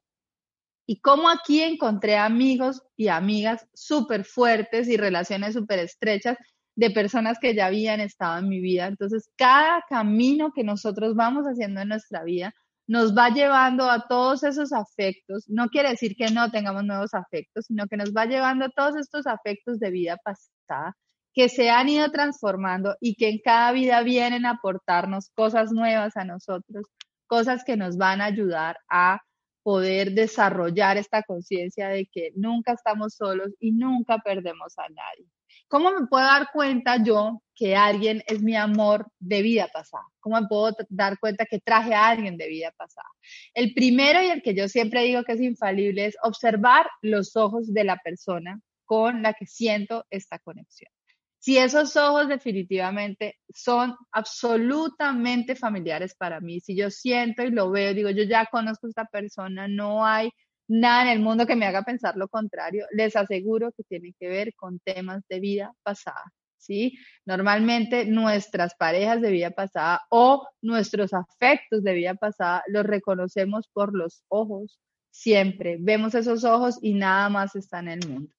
y 0.85 0.99
cómo 0.99 1.29
aquí 1.29 1.61
encontré 1.61 2.17
amigos 2.17 2.81
y 2.97 3.07
amigas 3.07 3.65
súper 3.73 4.25
fuertes 4.25 4.87
y 4.89 4.97
relaciones 4.97 5.53
súper 5.53 5.79
estrechas 5.79 6.37
de 6.75 6.91
personas 6.91 7.37
que 7.39 7.55
ya 7.55 7.67
habían 7.67 7.99
estado 7.99 8.39
en 8.39 8.49
mi 8.49 8.59
vida. 8.59 8.87
Entonces, 8.87 9.29
cada 9.37 9.83
camino 9.89 10.51
que 10.53 10.63
nosotros 10.63 11.15
vamos 11.15 11.45
haciendo 11.45 11.81
en 11.81 11.89
nuestra 11.89 12.23
vida 12.23 12.53
nos 12.87 13.15
va 13.15 13.29
llevando 13.29 13.89
a 13.89 14.07
todos 14.07 14.43
esos 14.43 14.73
afectos. 14.73 15.45
No 15.47 15.69
quiere 15.69 15.89
decir 15.89 16.15
que 16.15 16.31
no 16.31 16.51
tengamos 16.51 16.83
nuevos 16.83 17.13
afectos, 17.13 17.65
sino 17.67 17.87
que 17.87 17.97
nos 17.97 18.11
va 18.13 18.25
llevando 18.25 18.65
a 18.65 18.69
todos 18.69 18.95
estos 18.97 19.27
afectos 19.27 19.79
de 19.79 19.91
vida 19.91 20.17
pasada 20.17 20.95
que 21.33 21.49
se 21.49 21.69
han 21.69 21.89
ido 21.89 22.11
transformando 22.11 22.95
y 23.01 23.15
que 23.15 23.29
en 23.29 23.39
cada 23.43 23.71
vida 23.71 24.03
vienen 24.03 24.45
a 24.45 24.51
aportarnos 24.51 25.31
cosas 25.35 25.71
nuevas 25.71 26.15
a 26.15 26.25
nosotros, 26.25 26.85
cosas 27.27 27.63
que 27.63 27.75
nos 27.75 27.97
van 27.97 28.21
a 28.21 28.25
ayudar 28.25 28.77
a 28.89 29.19
poder 29.63 30.11
desarrollar 30.11 30.97
esta 30.97 31.23
conciencia 31.23 31.87
de 31.89 32.05
que 32.11 32.31
nunca 32.35 32.73
estamos 32.73 33.15
solos 33.15 33.49
y 33.59 33.71
nunca 33.71 34.19
perdemos 34.19 34.77
a 34.77 34.89
nadie. 34.89 35.25
¿Cómo 35.67 35.91
me 35.91 36.07
puedo 36.07 36.23
dar 36.23 36.49
cuenta 36.51 37.03
yo 37.03 37.41
que 37.55 37.75
alguien 37.75 38.23
es 38.27 38.41
mi 38.41 38.55
amor 38.55 39.07
de 39.19 39.41
vida 39.41 39.67
pasada? 39.73 40.03
¿Cómo 40.19 40.39
me 40.39 40.47
puedo 40.47 40.75
dar 40.89 41.19
cuenta 41.19 41.45
que 41.45 41.59
traje 41.59 41.93
a 41.93 42.07
alguien 42.07 42.37
de 42.37 42.47
vida 42.47 42.71
pasada? 42.77 43.07
El 43.53 43.73
primero 43.73 44.21
y 44.21 44.27
el 44.27 44.41
que 44.41 44.55
yo 44.55 44.67
siempre 44.69 45.03
digo 45.03 45.23
que 45.23 45.33
es 45.33 45.41
infalible 45.41 46.05
es 46.05 46.17
observar 46.23 46.87
los 47.01 47.35
ojos 47.35 47.73
de 47.73 47.83
la 47.83 47.97
persona 47.97 48.59
con 48.85 49.21
la 49.21 49.33
que 49.33 49.45
siento 49.45 50.05
esta 50.09 50.39
conexión. 50.39 50.91
Si 51.39 51.57
esos 51.57 51.97
ojos 51.97 52.29
definitivamente 52.29 53.37
son 53.53 53.95
absolutamente 54.13 55.57
familiares 55.57 56.15
para 56.15 56.39
mí, 56.39 56.61
si 56.61 56.73
yo 56.73 56.89
siento 56.89 57.43
y 57.43 57.51
lo 57.51 57.69
veo, 57.69 57.93
digo, 57.93 58.09
yo 58.11 58.23
ya 58.23 58.45
conozco 58.45 58.87
a 58.87 58.89
esta 58.89 59.05
persona, 59.05 59.67
no 59.67 60.05
hay 60.05 60.29
nada 60.67 61.03
en 61.03 61.09
el 61.09 61.19
mundo 61.19 61.45
que 61.45 61.55
me 61.55 61.65
haga 61.65 61.83
pensar 61.83 62.15
lo 62.17 62.27
contrario. 62.27 62.85
Les 62.91 63.15
aseguro 63.15 63.71
que 63.71 63.83
tiene 63.83 64.13
que 64.19 64.27
ver 64.27 64.53
con 64.55 64.79
temas 64.79 65.23
de 65.29 65.39
vida 65.39 65.73
pasada. 65.83 66.23
¿Sí? 66.57 66.97
Normalmente 67.25 68.05
nuestras 68.05 68.73
parejas 68.75 69.21
de 69.21 69.31
vida 69.31 69.51
pasada 69.51 70.01
o 70.09 70.47
nuestros 70.61 71.13
afectos 71.13 71.83
de 71.83 71.93
vida 71.93 72.13
pasada 72.15 72.63
los 72.67 72.85
reconocemos 72.85 73.67
por 73.73 73.93
los 73.93 74.23
ojos 74.29 74.79
siempre. 75.11 75.77
Vemos 75.79 76.15
esos 76.15 76.43
ojos 76.43 76.79
y 76.81 76.93
nada 76.93 77.29
más 77.29 77.55
está 77.55 77.79
en 77.79 77.87
el 77.89 78.07
mundo. 78.07 78.33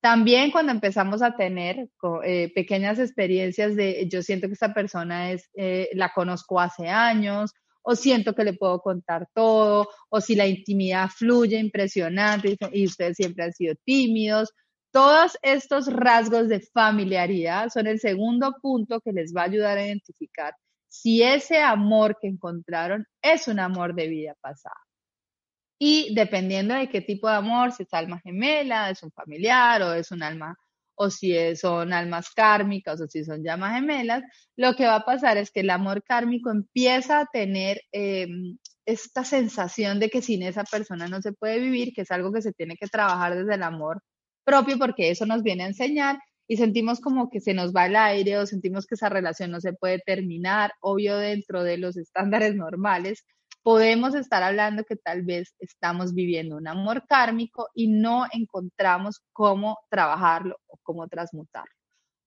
También 0.00 0.52
cuando 0.52 0.70
empezamos 0.70 1.22
a 1.22 1.34
tener 1.34 1.88
eh, 2.24 2.52
pequeñas 2.54 3.00
experiencias 3.00 3.74
de 3.74 4.08
yo 4.08 4.22
siento 4.22 4.46
que 4.46 4.52
esta 4.52 4.72
persona 4.72 5.32
es, 5.32 5.50
eh, 5.54 5.88
la 5.94 6.12
conozco 6.12 6.60
hace 6.60 6.88
años, 6.88 7.52
o 7.90 7.96
siento 7.96 8.34
que 8.34 8.44
le 8.44 8.52
puedo 8.52 8.80
contar 8.80 9.26
todo, 9.32 9.88
o 10.10 10.20
si 10.20 10.34
la 10.34 10.46
intimidad 10.46 11.08
fluye 11.08 11.58
impresionante 11.58 12.54
y, 12.70 12.84
ustedes 12.84 13.16
siempre 13.16 13.44
han 13.44 13.54
sido 13.54 13.74
tímidos. 13.82 14.52
Todos 14.92 15.38
estos 15.40 15.90
rasgos 15.90 16.50
de 16.50 16.60
familiaridad 16.60 17.70
son 17.70 17.86
el 17.86 17.98
segundo 17.98 18.54
punto 18.60 19.00
que 19.00 19.12
les 19.12 19.34
va 19.34 19.40
a 19.42 19.44
ayudar 19.44 19.78
a 19.78 19.86
identificar 19.86 20.54
si 20.86 21.22
ese 21.22 21.60
amor 21.62 22.18
que 22.20 22.28
encontraron 22.28 23.06
es 23.22 23.48
un 23.48 23.58
amor 23.58 23.94
de 23.94 24.08
vida 24.08 24.34
pasada. 24.42 24.76
Y 25.80 26.14
dependiendo 26.14 26.74
de 26.74 26.90
qué 26.90 27.00
tipo 27.00 27.26
de 27.26 27.36
amor, 27.36 27.72
si 27.72 27.84
es 27.84 27.94
alma 27.94 28.20
gemela, 28.20 28.90
es 28.90 29.02
un 29.02 29.12
familiar 29.12 29.80
o 29.80 29.94
es 29.94 30.10
un 30.10 30.22
alma, 30.22 30.58
o 30.98 31.10
si 31.10 31.56
son 31.56 31.92
almas 31.92 32.30
kármicas 32.30 33.00
o 33.00 33.06
si 33.06 33.24
son 33.24 33.42
llamas 33.42 33.74
gemelas, 33.74 34.22
lo 34.56 34.74
que 34.74 34.86
va 34.86 34.96
a 34.96 35.04
pasar 35.04 35.38
es 35.38 35.50
que 35.50 35.60
el 35.60 35.70
amor 35.70 36.02
kármico 36.02 36.50
empieza 36.50 37.20
a 37.20 37.26
tener 37.26 37.80
em, 37.92 38.58
esta 38.84 39.24
sensación 39.24 40.00
de 40.00 40.10
que 40.10 40.22
sin 40.22 40.42
esa 40.42 40.64
persona 40.64 41.08
no 41.08 41.22
se 41.22 41.32
puede 41.32 41.60
vivir, 41.60 41.92
que 41.94 42.02
es 42.02 42.10
algo 42.10 42.32
que 42.32 42.42
se 42.42 42.52
tiene 42.52 42.76
que 42.76 42.88
trabajar 42.88 43.36
desde 43.36 43.54
el 43.54 43.62
amor 43.62 44.02
propio, 44.44 44.78
porque 44.78 45.10
eso 45.10 45.24
nos 45.26 45.42
viene 45.42 45.64
a 45.64 45.68
enseñar 45.68 46.18
y 46.48 46.56
sentimos 46.56 47.00
como 47.00 47.30
que 47.30 47.40
se 47.40 47.54
nos 47.54 47.72
va 47.74 47.86
el 47.86 47.96
aire 47.96 48.38
o 48.38 48.46
sentimos 48.46 48.86
que 48.86 48.96
esa 48.96 49.08
relación 49.08 49.50
no 49.50 49.60
se 49.60 49.74
puede 49.74 50.00
terminar, 50.00 50.72
obvio 50.80 51.16
dentro 51.18 51.62
de 51.62 51.78
los 51.78 51.96
estándares 51.96 52.56
normales, 52.56 53.24
podemos 53.62 54.14
estar 54.14 54.42
hablando 54.42 54.84
que 54.84 54.96
tal 54.96 55.22
vez 55.22 55.54
estamos 55.58 56.14
viviendo 56.14 56.56
un 56.56 56.68
amor 56.68 57.04
kármico 57.06 57.68
y 57.74 57.88
no 57.88 58.26
encontramos 58.32 59.20
cómo 59.32 59.78
trabajarlo 59.90 60.58
o 60.66 60.78
cómo 60.82 61.08
transmutarlo. 61.08 61.72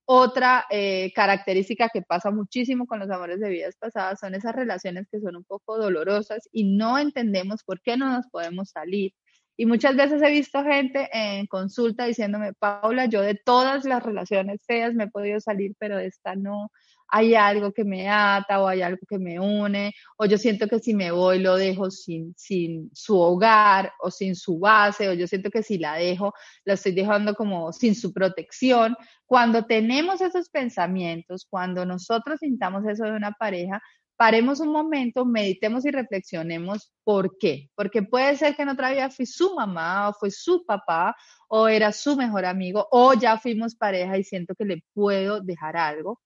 Otra 0.06 0.65
eh, 0.70 1.13
característica 1.15 1.89
que 1.89 2.02
pasa 2.02 2.32
muchísimo 2.32 2.86
con 2.86 3.00
los 3.00 3.10
amores 3.10 3.39
de 3.39 3.50
vidas 3.50 3.78
pasadas 3.78 4.20
son 4.20 4.36
esas 4.36 4.54
relaciones 4.54 5.08
que 5.10 5.22
son 5.22 5.38
un 5.38 5.44
poco 5.46 5.78
dolorosas 5.78 6.50
y 6.52 6.65
no 6.76 6.98
entendemos 7.00 7.63
por 7.63 7.82
qué 7.82 7.96
no 7.98 8.12
nos 8.12 8.28
podemos 8.28 8.72
salir. 8.72 9.13
Y 9.56 9.65
muchas 9.65 9.96
veces 9.96 10.22
he 10.22 10.32
visto 10.32 10.63
gente 10.63 11.08
en 11.13 11.46
consulta 11.48 12.06
diciéndome, 12.06 12.54
Paula, 12.54 13.06
yo 13.06 13.22
de 13.22 13.36
todas 13.36 13.86
las 13.86 14.04
relaciones 14.04 14.60
feas 14.65 14.94
me 14.96 15.06
he 15.06 15.10
podido 15.10 15.39
salir, 15.39 15.76
pero 15.78 15.98
de 15.98 16.08
esta 16.08 16.36
no 16.36 16.72
hay 17.12 17.36
algo 17.36 17.74
que 17.74 17.84
me 17.84 18.10
ata 18.10 18.62
o 18.62 18.67
hay 18.67 18.82
algo 18.82 19.02
que 19.08 19.19
me 19.19 19.39
une, 19.39 19.93
o 20.17 20.26
yo 20.26 20.38
siento 20.38 20.67
que 20.67 20.80
si 20.80 20.93
me 20.93 21.12
voy 21.12 21.39
lo 21.39 21.58
dejo 21.58 21.91
sin, 21.91 22.34
sin 22.38 22.89
su 22.93 23.19
hogar 23.19 23.91
o 24.00 24.10
sin 24.10 24.36
su 24.36 24.58
base, 24.60 25.10
o 25.10 25.13
yo 25.13 25.28
siento 25.28 25.52
que 25.52 25.62
si 25.62 25.78
la 25.78 25.95
dejo, 25.95 26.34
la 26.63 26.76
estoy 26.76 26.93
dejando 26.93 27.36
como 27.36 27.74
sin 27.74 27.95
su 27.95 28.13
protección. 28.13 28.95
Cuando 29.26 29.65
tenemos 29.65 30.21
esos 30.21 30.50
pensamientos, 30.50 31.45
cuando 31.50 31.86
nosotros 31.86 32.39
sintamos 32.39 32.86
eso 32.88 33.04
de 33.04 33.12
una 33.12 33.34
pareja, 33.34 33.82
paremos 34.15 34.62
un 34.62 34.71
momento, 34.71 35.26
meditemos 35.26 35.86
y 35.86 35.91
reflexionemos 35.91 36.93
por 37.04 37.38
qué. 37.39 37.69
Porque 37.76 38.04
puede 38.04 38.38
ser 38.38 38.56
que 38.56 38.62
en 38.62 38.69
otra 38.69 38.91
vida 38.91 39.10
fui 39.10 39.26
su 39.26 39.54
mamá 39.56 40.10
o 40.10 40.13
fue 40.13 40.32
su 40.32 40.63
papá 40.65 41.15
o 41.50 41.67
era 41.67 41.91
su 41.91 42.15
mejor 42.15 42.45
amigo 42.45 42.88
o 42.91 43.13
ya 43.15 43.38
fuimos 43.38 43.76
pareja 43.76 44.17
y 44.17 44.24
siento 44.24 44.56
que 44.56 44.65
le 44.65 44.84
puedo 44.93 45.41
dejar 45.41 45.76
algo 45.76 46.21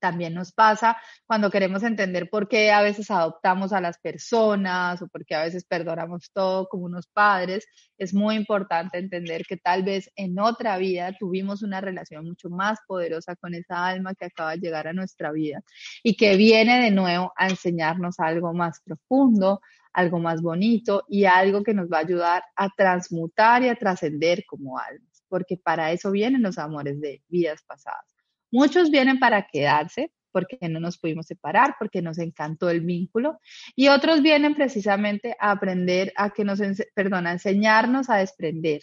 también 0.00 0.34
nos 0.34 0.52
pasa 0.52 0.96
cuando 1.26 1.50
queremos 1.50 1.82
entender 1.82 2.28
por 2.28 2.48
qué 2.48 2.72
a 2.72 2.82
veces 2.82 3.10
adoptamos 3.10 3.72
a 3.72 3.80
las 3.80 3.98
personas 3.98 5.00
o 5.02 5.08
por 5.08 5.24
qué 5.24 5.34
a 5.34 5.44
veces 5.44 5.64
perdonamos 5.64 6.30
todo 6.32 6.66
como 6.68 6.86
unos 6.86 7.06
padres. 7.06 7.66
Es 7.98 8.14
muy 8.14 8.34
importante 8.34 8.98
entender 8.98 9.44
que 9.46 9.56
tal 9.56 9.82
vez 9.82 10.10
en 10.16 10.38
otra 10.40 10.78
vida 10.78 11.14
tuvimos 11.18 11.62
una 11.62 11.80
relación 11.80 12.24
mucho 12.24 12.48
más 12.50 12.78
poderosa 12.86 13.36
con 13.36 13.54
esa 13.54 13.86
alma 13.86 14.14
que 14.14 14.26
acaba 14.26 14.52
de 14.52 14.58
llegar 14.58 14.88
a 14.88 14.92
nuestra 14.92 15.30
vida 15.30 15.60
y 16.02 16.16
que 16.16 16.36
viene 16.36 16.82
de 16.82 16.90
nuevo 16.90 17.32
a 17.36 17.48
enseñarnos 17.48 18.18
algo 18.18 18.52
más 18.52 18.80
profundo, 18.84 19.60
algo 19.92 20.18
más 20.18 20.40
bonito 20.40 21.04
y 21.08 21.24
algo 21.24 21.62
que 21.62 21.74
nos 21.74 21.88
va 21.88 21.98
a 21.98 22.00
ayudar 22.00 22.42
a 22.56 22.68
transmutar 22.70 23.62
y 23.62 23.68
a 23.68 23.76
trascender 23.76 24.44
como 24.46 24.78
almas, 24.78 25.22
porque 25.28 25.56
para 25.56 25.92
eso 25.92 26.10
vienen 26.10 26.42
los 26.42 26.58
amores 26.58 27.00
de 27.00 27.22
vidas 27.28 27.62
pasadas 27.66 28.19
Muchos 28.50 28.90
vienen 28.90 29.18
para 29.18 29.46
quedarse 29.46 30.10
porque 30.32 30.58
no 30.68 30.80
nos 30.80 30.98
pudimos 30.98 31.26
separar, 31.26 31.76
porque 31.78 32.02
nos 32.02 32.18
encantó 32.18 32.70
el 32.70 32.80
vínculo, 32.80 33.38
y 33.74 33.88
otros 33.88 34.22
vienen 34.22 34.54
precisamente 34.54 35.36
a 35.38 35.50
aprender, 35.52 36.12
a 36.16 36.30
que 36.30 36.44
nos, 36.44 36.60
perdón, 36.94 37.26
a 37.26 37.32
enseñarnos 37.32 38.08
a 38.10 38.16
desprender, 38.16 38.82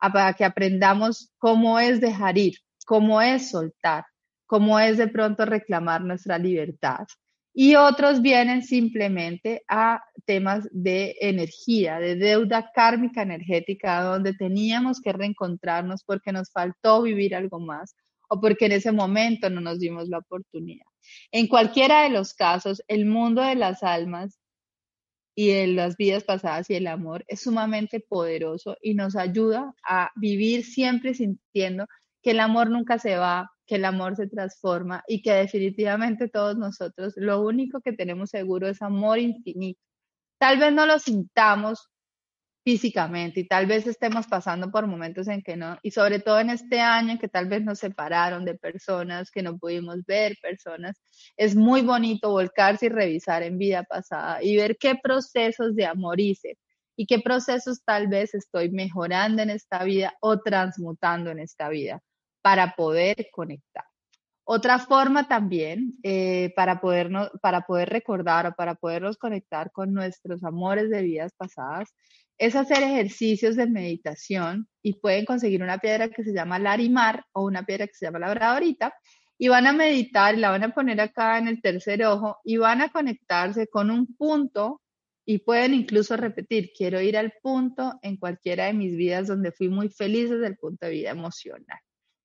a, 0.00 0.34
que 0.34 0.44
aprendamos 0.44 1.32
cómo 1.38 1.78
es 1.78 2.00
dejar 2.00 2.38
ir, 2.38 2.54
cómo 2.86 3.22
es 3.22 3.50
soltar, 3.50 4.04
cómo 4.46 4.78
es 4.78 4.98
de 4.98 5.08
pronto 5.08 5.44
reclamar 5.44 6.02
nuestra 6.02 6.38
libertad. 6.38 7.06
Y 7.54 7.74
otros 7.74 8.22
vienen 8.22 8.62
simplemente 8.62 9.62
a 9.68 10.02
temas 10.24 10.66
de 10.72 11.16
energía, 11.20 11.98
de 11.98 12.16
deuda 12.16 12.70
kármica 12.74 13.22
energética, 13.22 14.02
donde 14.02 14.32
teníamos 14.32 15.02
que 15.02 15.12
reencontrarnos 15.12 16.02
porque 16.02 16.32
nos 16.32 16.50
faltó 16.50 17.02
vivir 17.02 17.34
algo 17.34 17.60
más 17.60 17.94
o 18.32 18.40
porque 18.40 18.64
en 18.64 18.72
ese 18.72 18.92
momento 18.92 19.50
no 19.50 19.60
nos 19.60 19.78
dimos 19.78 20.08
la 20.08 20.18
oportunidad. 20.18 20.86
En 21.32 21.48
cualquiera 21.48 22.02
de 22.04 22.08
los 22.08 22.32
casos, 22.32 22.82
el 22.88 23.04
mundo 23.04 23.42
de 23.42 23.56
las 23.56 23.82
almas 23.82 24.38
y 25.34 25.48
de 25.48 25.66
las 25.66 25.98
vidas 25.98 26.24
pasadas 26.24 26.70
y 26.70 26.74
el 26.76 26.86
amor 26.86 27.24
es 27.28 27.42
sumamente 27.42 28.00
poderoso 28.00 28.78
y 28.80 28.94
nos 28.94 29.16
ayuda 29.16 29.74
a 29.86 30.10
vivir 30.16 30.64
siempre 30.64 31.12
sintiendo 31.12 31.86
que 32.22 32.30
el 32.30 32.40
amor 32.40 32.70
nunca 32.70 32.98
se 32.98 33.16
va, 33.16 33.50
que 33.66 33.74
el 33.74 33.84
amor 33.84 34.16
se 34.16 34.28
transforma 34.28 35.04
y 35.06 35.20
que 35.20 35.32
definitivamente 35.32 36.28
todos 36.28 36.56
nosotros 36.56 37.12
lo 37.16 37.42
único 37.42 37.82
que 37.82 37.92
tenemos 37.92 38.30
seguro 38.30 38.66
es 38.66 38.80
amor 38.80 39.18
infinito. 39.18 39.80
Tal 40.38 40.58
vez 40.58 40.72
no 40.72 40.86
lo 40.86 40.98
sintamos 40.98 41.90
físicamente 42.64 43.40
y 43.40 43.48
tal 43.48 43.66
vez 43.66 43.86
estemos 43.86 44.26
pasando 44.26 44.70
por 44.70 44.86
momentos 44.86 45.26
en 45.28 45.42
que 45.42 45.56
no, 45.56 45.78
y 45.82 45.90
sobre 45.90 46.20
todo 46.20 46.38
en 46.40 46.50
este 46.50 46.80
año 46.80 47.12
en 47.12 47.18
que 47.18 47.28
tal 47.28 47.46
vez 47.46 47.62
nos 47.62 47.80
separaron 47.80 48.44
de 48.44 48.54
personas 48.54 49.30
que 49.30 49.42
no 49.42 49.58
pudimos 49.58 50.04
ver, 50.06 50.36
personas, 50.40 51.00
es 51.36 51.56
muy 51.56 51.82
bonito 51.82 52.30
volcarse 52.30 52.86
y 52.86 52.90
revisar 52.90 53.42
en 53.42 53.58
vida 53.58 53.82
pasada 53.82 54.42
y 54.42 54.56
ver 54.56 54.76
qué 54.78 54.94
procesos 55.02 55.74
de 55.74 55.86
amor 55.86 56.20
hice 56.20 56.56
y 56.96 57.06
qué 57.06 57.20
procesos 57.20 57.82
tal 57.84 58.06
vez 58.08 58.34
estoy 58.34 58.70
mejorando 58.70 59.42
en 59.42 59.50
esta 59.50 59.82
vida 59.82 60.14
o 60.20 60.40
transmutando 60.40 61.30
en 61.30 61.40
esta 61.40 61.68
vida 61.68 62.00
para 62.42 62.74
poder 62.76 63.28
conectar. 63.32 63.84
Otra 64.44 64.80
forma 64.80 65.28
también 65.28 65.94
eh, 66.02 66.52
para, 66.56 66.80
podernos, 66.80 67.30
para 67.40 67.62
poder 67.62 67.88
recordar 67.90 68.46
o 68.46 68.54
para 68.54 68.74
podernos 68.74 69.16
conectar 69.16 69.70
con 69.70 69.92
nuestros 69.94 70.42
amores 70.42 70.90
de 70.90 71.02
vidas 71.02 71.32
pasadas 71.36 71.94
es 72.38 72.56
hacer 72.56 72.82
ejercicios 72.82 73.56
de 73.56 73.66
meditación 73.66 74.68
y 74.82 74.94
pueden 74.94 75.24
conseguir 75.24 75.62
una 75.62 75.78
piedra 75.78 76.08
que 76.08 76.24
se 76.24 76.32
llama 76.32 76.58
larimar 76.58 77.24
o 77.32 77.44
una 77.44 77.64
piedra 77.64 77.86
que 77.86 77.94
se 77.94 78.06
llama 78.06 78.18
labradorita 78.18 78.94
y 79.38 79.48
van 79.48 79.66
a 79.66 79.72
meditar, 79.72 80.38
la 80.38 80.50
van 80.50 80.64
a 80.64 80.74
poner 80.74 81.00
acá 81.00 81.38
en 81.38 81.48
el 81.48 81.60
tercer 81.60 82.04
ojo 82.04 82.38
y 82.44 82.58
van 82.58 82.80
a 82.80 82.90
conectarse 82.90 83.66
con 83.66 83.90
un 83.90 84.14
punto 84.16 84.80
y 85.24 85.38
pueden 85.38 85.74
incluso 85.74 86.16
repetir, 86.16 86.72
quiero 86.76 87.00
ir 87.00 87.16
al 87.16 87.32
punto 87.42 87.98
en 88.02 88.16
cualquiera 88.16 88.66
de 88.66 88.72
mis 88.72 88.96
vidas 88.96 89.28
donde 89.28 89.52
fui 89.52 89.68
muy 89.68 89.88
feliz 89.88 90.30
desde 90.30 90.46
el 90.46 90.56
punto 90.56 90.86
de 90.86 90.92
vida 90.92 91.10
emocional. 91.10 91.78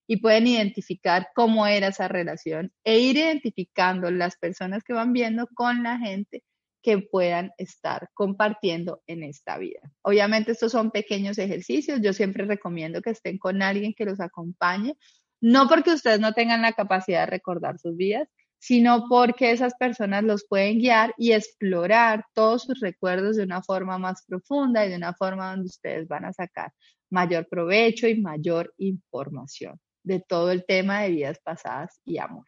Y 0.08 0.18
pueden 0.18 0.48
identificar 0.48 1.28
cómo 1.36 1.68
era 1.68 1.88
esa 1.88 2.08
relación 2.08 2.72
e 2.84 3.00
ir 3.00 3.18
identificando 3.18 4.10
las 4.10 4.38
personas 4.38 4.84
que 4.84 4.94
van 4.94 5.12
viendo 5.12 5.48
con 5.54 5.84
la 5.84 6.00
gente 6.00 6.44
que 6.88 7.00
puedan 7.00 7.52
estar 7.58 8.10
compartiendo 8.14 9.04
en 9.08 9.22
esta 9.22 9.58
vida. 9.58 9.82
Obviamente 10.04 10.54
estos 10.54 10.72
son 10.72 10.90
pequeños 10.90 11.38
ejercicios, 11.38 12.00
yo 12.02 12.14
siempre 12.14 12.46
recomiendo 12.46 13.02
que 13.02 13.10
estén 13.10 13.38
con 13.38 13.62
alguien 13.62 13.94
que 13.94 14.06
los 14.06 14.22
acompañe, 14.22 14.96
no 15.42 15.68
porque 15.68 15.92
ustedes 15.92 16.22
no 16.22 16.32
tengan 16.32 16.62
la 16.62 16.72
capacidad 16.72 17.26
de 17.26 17.32
recordar 17.32 17.78
sus 17.78 17.98
vidas, 17.98 18.30
sino 18.58 19.10
porque 19.10 19.52
esas 19.52 19.74
personas 19.76 20.24
los 20.24 20.46
pueden 20.48 20.80
guiar 20.80 21.14
y 21.18 21.34
explorar 21.34 22.24
todos 22.34 22.64
sus 22.64 22.80
recuerdos 22.80 23.36
de 23.36 23.44
una 23.44 23.62
forma 23.62 23.98
más 23.98 24.24
profunda 24.26 24.86
y 24.86 24.90
de 24.90 24.96
una 24.96 25.14
forma 25.14 25.52
donde 25.52 25.66
ustedes 25.66 26.08
van 26.08 26.24
a 26.24 26.32
sacar 26.32 26.72
mayor 27.10 27.50
provecho 27.50 28.08
y 28.08 28.22
mayor 28.22 28.74
información 28.78 29.78
de 30.04 30.22
todo 30.22 30.52
el 30.54 30.64
tema 30.66 31.02
de 31.02 31.10
vidas 31.10 31.40
pasadas 31.44 32.00
y 32.06 32.18
amor. 32.18 32.46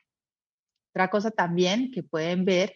Otra 0.93 1.09
cosa 1.09 1.29
también 1.29 1.91
que 1.91 2.03
pueden 2.03 2.45
ver 2.45 2.73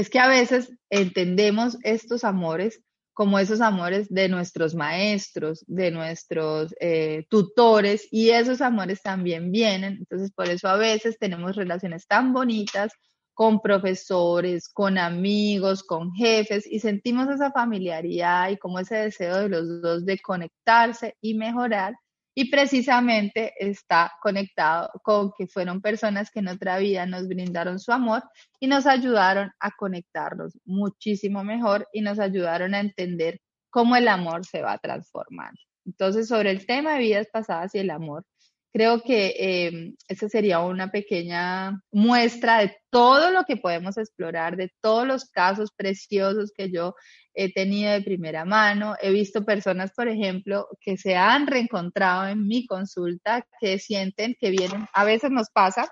es 0.00 0.08
que 0.08 0.18
a 0.18 0.28
veces 0.28 0.72
entendemos 0.88 1.76
estos 1.82 2.24
amores 2.24 2.80
como 3.12 3.38
esos 3.38 3.60
amores 3.60 4.08
de 4.08 4.30
nuestros 4.30 4.74
maestros, 4.74 5.62
de 5.66 5.90
nuestros 5.90 6.74
eh, 6.80 7.26
tutores, 7.28 8.08
y 8.10 8.30
esos 8.30 8.62
amores 8.62 9.02
también 9.02 9.52
vienen. 9.52 9.98
Entonces, 9.98 10.32
por 10.32 10.48
eso 10.48 10.68
a 10.68 10.76
veces 10.76 11.18
tenemos 11.18 11.54
relaciones 11.54 12.06
tan 12.06 12.32
bonitas 12.32 12.92
con 13.34 13.60
profesores, 13.60 14.70
con 14.70 14.96
amigos, 14.96 15.82
con 15.82 16.14
jefes, 16.14 16.66
y 16.66 16.80
sentimos 16.80 17.28
esa 17.28 17.52
familiaridad 17.52 18.48
y 18.48 18.56
como 18.56 18.78
ese 18.78 18.96
deseo 18.96 19.36
de 19.36 19.48
los 19.50 19.82
dos 19.82 20.06
de 20.06 20.18
conectarse 20.18 21.14
y 21.20 21.34
mejorar. 21.34 21.94
Y 22.40 22.46
precisamente 22.46 23.52
está 23.58 24.14
conectado 24.22 24.90
con 25.02 25.30
que 25.36 25.46
fueron 25.46 25.82
personas 25.82 26.30
que 26.30 26.38
en 26.38 26.48
otra 26.48 26.78
vida 26.78 27.04
nos 27.04 27.28
brindaron 27.28 27.78
su 27.78 27.92
amor 27.92 28.22
y 28.58 28.66
nos 28.66 28.86
ayudaron 28.86 29.52
a 29.60 29.70
conectarnos 29.72 30.56
muchísimo 30.64 31.44
mejor 31.44 31.86
y 31.92 32.00
nos 32.00 32.18
ayudaron 32.18 32.74
a 32.74 32.80
entender 32.80 33.42
cómo 33.68 33.94
el 33.94 34.08
amor 34.08 34.46
se 34.46 34.62
va 34.62 34.78
transformando. 34.78 35.60
Entonces, 35.84 36.28
sobre 36.28 36.50
el 36.50 36.64
tema 36.64 36.94
de 36.94 37.00
vidas 37.00 37.26
pasadas 37.30 37.74
y 37.74 37.80
el 37.80 37.90
amor, 37.90 38.24
creo 38.72 39.02
que 39.02 39.34
eh, 39.38 39.92
esa 40.08 40.30
sería 40.30 40.60
una 40.60 40.90
pequeña 40.90 41.78
muestra 41.92 42.60
de 42.60 42.74
todo 42.88 43.32
lo 43.32 43.44
que 43.44 43.58
podemos 43.58 43.98
explorar, 43.98 44.56
de 44.56 44.72
todos 44.80 45.06
los 45.06 45.26
casos 45.26 45.72
preciosos 45.76 46.52
que 46.56 46.70
yo 46.72 46.94
he 47.34 47.52
tenido 47.52 47.92
de 47.92 48.02
primera 48.02 48.44
mano. 48.44 48.94
He 49.00 49.10
visto 49.10 49.44
personas, 49.44 49.92
por 49.92 50.08
ejemplo, 50.08 50.68
que 50.80 50.96
se 50.96 51.16
han 51.16 51.46
reencontrado 51.46 52.28
en 52.28 52.46
mi 52.46 52.66
consulta, 52.66 53.46
que 53.60 53.78
sienten 53.78 54.36
que 54.40 54.50
vienen, 54.50 54.86
a 54.92 55.04
veces 55.04 55.30
nos 55.30 55.50
pasa 55.50 55.88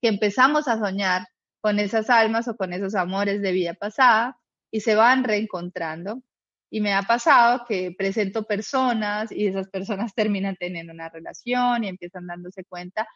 que 0.00 0.08
empezamos 0.08 0.68
a 0.68 0.78
soñar 0.78 1.26
con 1.60 1.78
esas 1.78 2.10
almas 2.10 2.48
o 2.48 2.56
con 2.56 2.72
esos 2.72 2.94
amores 2.94 3.42
de 3.42 3.52
vida 3.52 3.74
pasada 3.74 4.36
y 4.70 4.80
se 4.80 4.94
van 4.94 5.24
reencontrando 5.24 6.22
y 6.70 6.80
me 6.80 6.94
ha 6.94 7.02
pasado 7.02 7.64
que 7.68 7.92
presento 7.96 8.44
personas 8.44 9.32
y 9.32 9.46
esas 9.46 9.68
personas 9.68 10.14
terminan 10.14 10.56
teniendo 10.58 10.92
una 10.92 11.08
relación 11.08 11.84
y 11.84 11.88
empiezan 11.88 12.26
dándose 12.26 12.64
cuenta. 12.64 13.06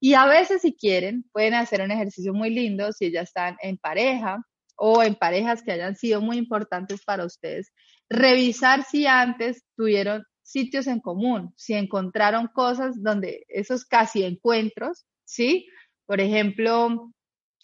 Y 0.00 0.14
a 0.14 0.26
veces 0.26 0.62
si 0.62 0.74
quieren, 0.74 1.24
pueden 1.32 1.54
hacer 1.54 1.82
un 1.82 1.90
ejercicio 1.90 2.32
muy 2.32 2.50
lindo 2.50 2.92
si 2.92 3.12
ya 3.12 3.20
están 3.20 3.56
en 3.60 3.76
pareja 3.76 4.42
o 4.84 5.00
en 5.04 5.14
parejas 5.14 5.62
que 5.62 5.70
hayan 5.70 5.94
sido 5.94 6.20
muy 6.20 6.38
importantes 6.38 7.04
para 7.04 7.24
ustedes. 7.24 7.72
Revisar 8.10 8.82
si 8.82 9.06
antes 9.06 9.62
tuvieron 9.76 10.24
sitios 10.42 10.88
en 10.88 10.98
común, 10.98 11.54
si 11.56 11.74
encontraron 11.74 12.48
cosas 12.48 13.00
donde 13.00 13.46
esos 13.48 13.84
casi 13.84 14.24
encuentros, 14.24 15.06
¿sí? 15.24 15.68
Por 16.04 16.20
ejemplo, 16.20 17.12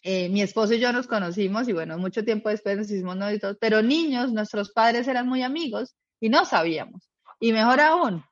eh, 0.05 0.29
mi 0.29 0.43
esposo 0.43 0.75
y 0.75 0.79
yo 0.79 0.93
nos 0.93 1.09
conocimos 1.09 1.69
y 1.69 1.73
bueno, 1.73 1.99
mucho 1.99 2.25
tiempo 2.25 2.51
después 2.51 2.77
nos 2.77 2.89
hicimos 2.89 3.17
novios, 3.17 3.57
pero 3.61 3.83
niños, 3.83 4.33
nuestros 4.33 4.71
padres 4.71 5.09
eran 5.09 5.27
muy 5.27 5.43
amigos 5.43 5.97
y 6.21 6.29
no 6.29 6.45
sabíamos. 6.45 7.11
Y 7.41 7.53
mejor 7.53 7.81
aún, 7.81 8.23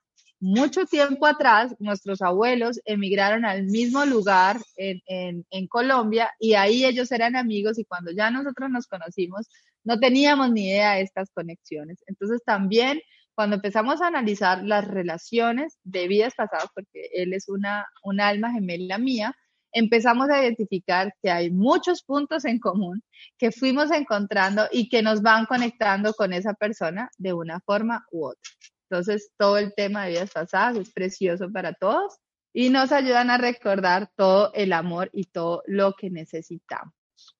mucho 0.40 0.84
tiempo 0.86 1.26
atrás, 1.26 1.74
nuestros 1.78 2.20
abuelos 2.22 2.80
emigraron 2.84 3.44
al 3.44 3.64
mismo 3.64 4.04
lugar 4.04 4.58
en, 4.76 5.44
en, 5.50 5.66
Colombia 5.66 6.30
y 6.38 6.54
ahí 6.54 6.84
ellos 6.84 7.10
eran 7.10 7.36
amigos 7.36 7.78
y 7.78 7.84
cuando 7.84 8.12
ya 8.12 8.30
nosotros 8.30 8.70
nos 8.70 8.86
conocimos, 8.86 9.48
no 9.84 9.98
teníamos 9.98 10.50
ni 10.52 10.68
idea 10.68 10.94
de 10.94 11.02
estas 11.02 11.30
conexiones. 11.32 12.02
Entonces 12.06 12.42
también 12.44 13.00
cuando 13.34 13.56
empezamos 13.56 14.00
a 14.00 14.06
analizar 14.06 14.64
las 14.64 14.86
relaciones 14.86 15.78
de 15.84 16.08
vidas 16.08 16.34
pasadas, 16.34 16.68
porque 16.74 17.10
él 17.12 17.34
es 17.34 17.48
una, 17.48 17.86
un 18.02 18.20
alma 18.20 18.50
gemela 18.52 18.98
mía, 18.98 19.34
empezamos 19.72 20.30
a 20.30 20.42
identificar 20.42 21.12
que 21.22 21.30
hay 21.30 21.50
muchos 21.50 22.02
puntos 22.02 22.46
en 22.46 22.58
común 22.58 23.02
que 23.36 23.52
fuimos 23.52 23.90
encontrando 23.90 24.66
y 24.72 24.88
que 24.88 25.02
nos 25.02 25.20
van 25.20 25.44
conectando 25.44 26.14
con 26.14 26.32
esa 26.32 26.54
persona 26.54 27.10
de 27.18 27.34
una 27.34 27.60
forma 27.60 28.06
u 28.10 28.26
otra. 28.26 28.50
Entonces, 28.88 29.30
todo 29.36 29.58
el 29.58 29.74
tema 29.74 30.04
de 30.04 30.10
vidas 30.10 30.30
pasadas 30.30 30.76
es 30.76 30.92
precioso 30.92 31.50
para 31.52 31.72
todos 31.72 32.18
y 32.52 32.70
nos 32.70 32.92
ayudan 32.92 33.30
a 33.30 33.38
recordar 33.38 34.10
todo 34.16 34.50
el 34.54 34.72
amor 34.72 35.10
y 35.12 35.24
todo 35.24 35.62
lo 35.66 35.94
que 35.94 36.10
necesitamos. 36.10 36.94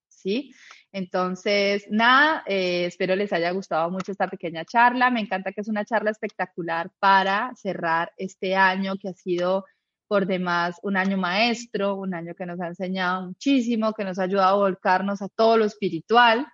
¿Sí? 0.09 0.53
Entonces, 0.91 1.85
nada, 1.89 2.43
eh, 2.47 2.85
espero 2.85 3.15
les 3.15 3.31
haya 3.31 3.51
gustado 3.51 3.89
mucho 3.91 4.11
esta 4.11 4.27
pequeña 4.27 4.65
charla. 4.65 5.09
Me 5.09 5.21
encanta 5.21 5.51
que 5.51 5.61
es 5.61 5.67
una 5.67 5.85
charla 5.85 6.11
espectacular 6.11 6.91
para 6.99 7.51
cerrar 7.55 8.11
este 8.17 8.55
año 8.55 8.95
que 9.01 9.09
ha 9.09 9.13
sido 9.13 9.65
por 10.07 10.25
demás 10.25 10.79
un 10.83 10.97
año 10.97 11.17
maestro, 11.17 11.95
un 11.95 12.13
año 12.13 12.33
que 12.33 12.45
nos 12.45 12.59
ha 12.59 12.67
enseñado 12.67 13.27
muchísimo, 13.27 13.93
que 13.93 14.03
nos 14.03 14.19
ha 14.19 14.23
ayudado 14.23 14.55
a 14.55 14.69
volcarnos 14.69 15.21
a 15.21 15.29
todo 15.29 15.57
lo 15.57 15.65
espiritual, 15.65 16.47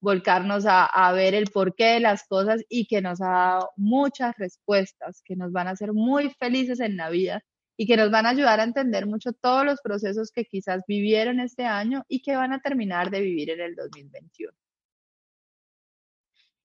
volcarnos 0.00 0.64
a, 0.66 1.12
ver 1.12 1.34
el 1.34 1.50
porqué 1.50 1.84
de 1.94 2.00
las 2.00 2.26
cosas 2.26 2.64
y 2.68 2.86
que 2.86 3.00
nos 3.00 3.20
ha 3.20 3.28
dado 3.28 3.70
muchas 3.76 4.36
respuestas 4.36 5.22
que 5.24 5.36
nos 5.36 5.52
van 5.52 5.68
a 5.68 5.72
hacer 5.72 5.92
muy 5.92 6.30
felices 6.38 6.80
en 6.80 6.96
la 6.96 7.10
vida 7.10 7.42
y 7.76 7.86
que 7.86 7.96
nos 7.96 8.10
van 8.10 8.26
a 8.26 8.30
ayudar 8.30 8.60
a 8.60 8.64
entender 8.64 9.06
mucho 9.06 9.32
todos 9.32 9.64
los 9.64 9.80
procesos 9.80 10.30
que 10.32 10.44
quizás 10.44 10.82
vivieron 10.86 11.40
este 11.40 11.64
año 11.64 12.04
y 12.08 12.22
que 12.22 12.36
van 12.36 12.52
a 12.52 12.60
terminar 12.60 13.10
de 13.10 13.20
vivir 13.20 13.50
en 13.50 13.60
el 13.60 13.74
2021. 13.74 14.52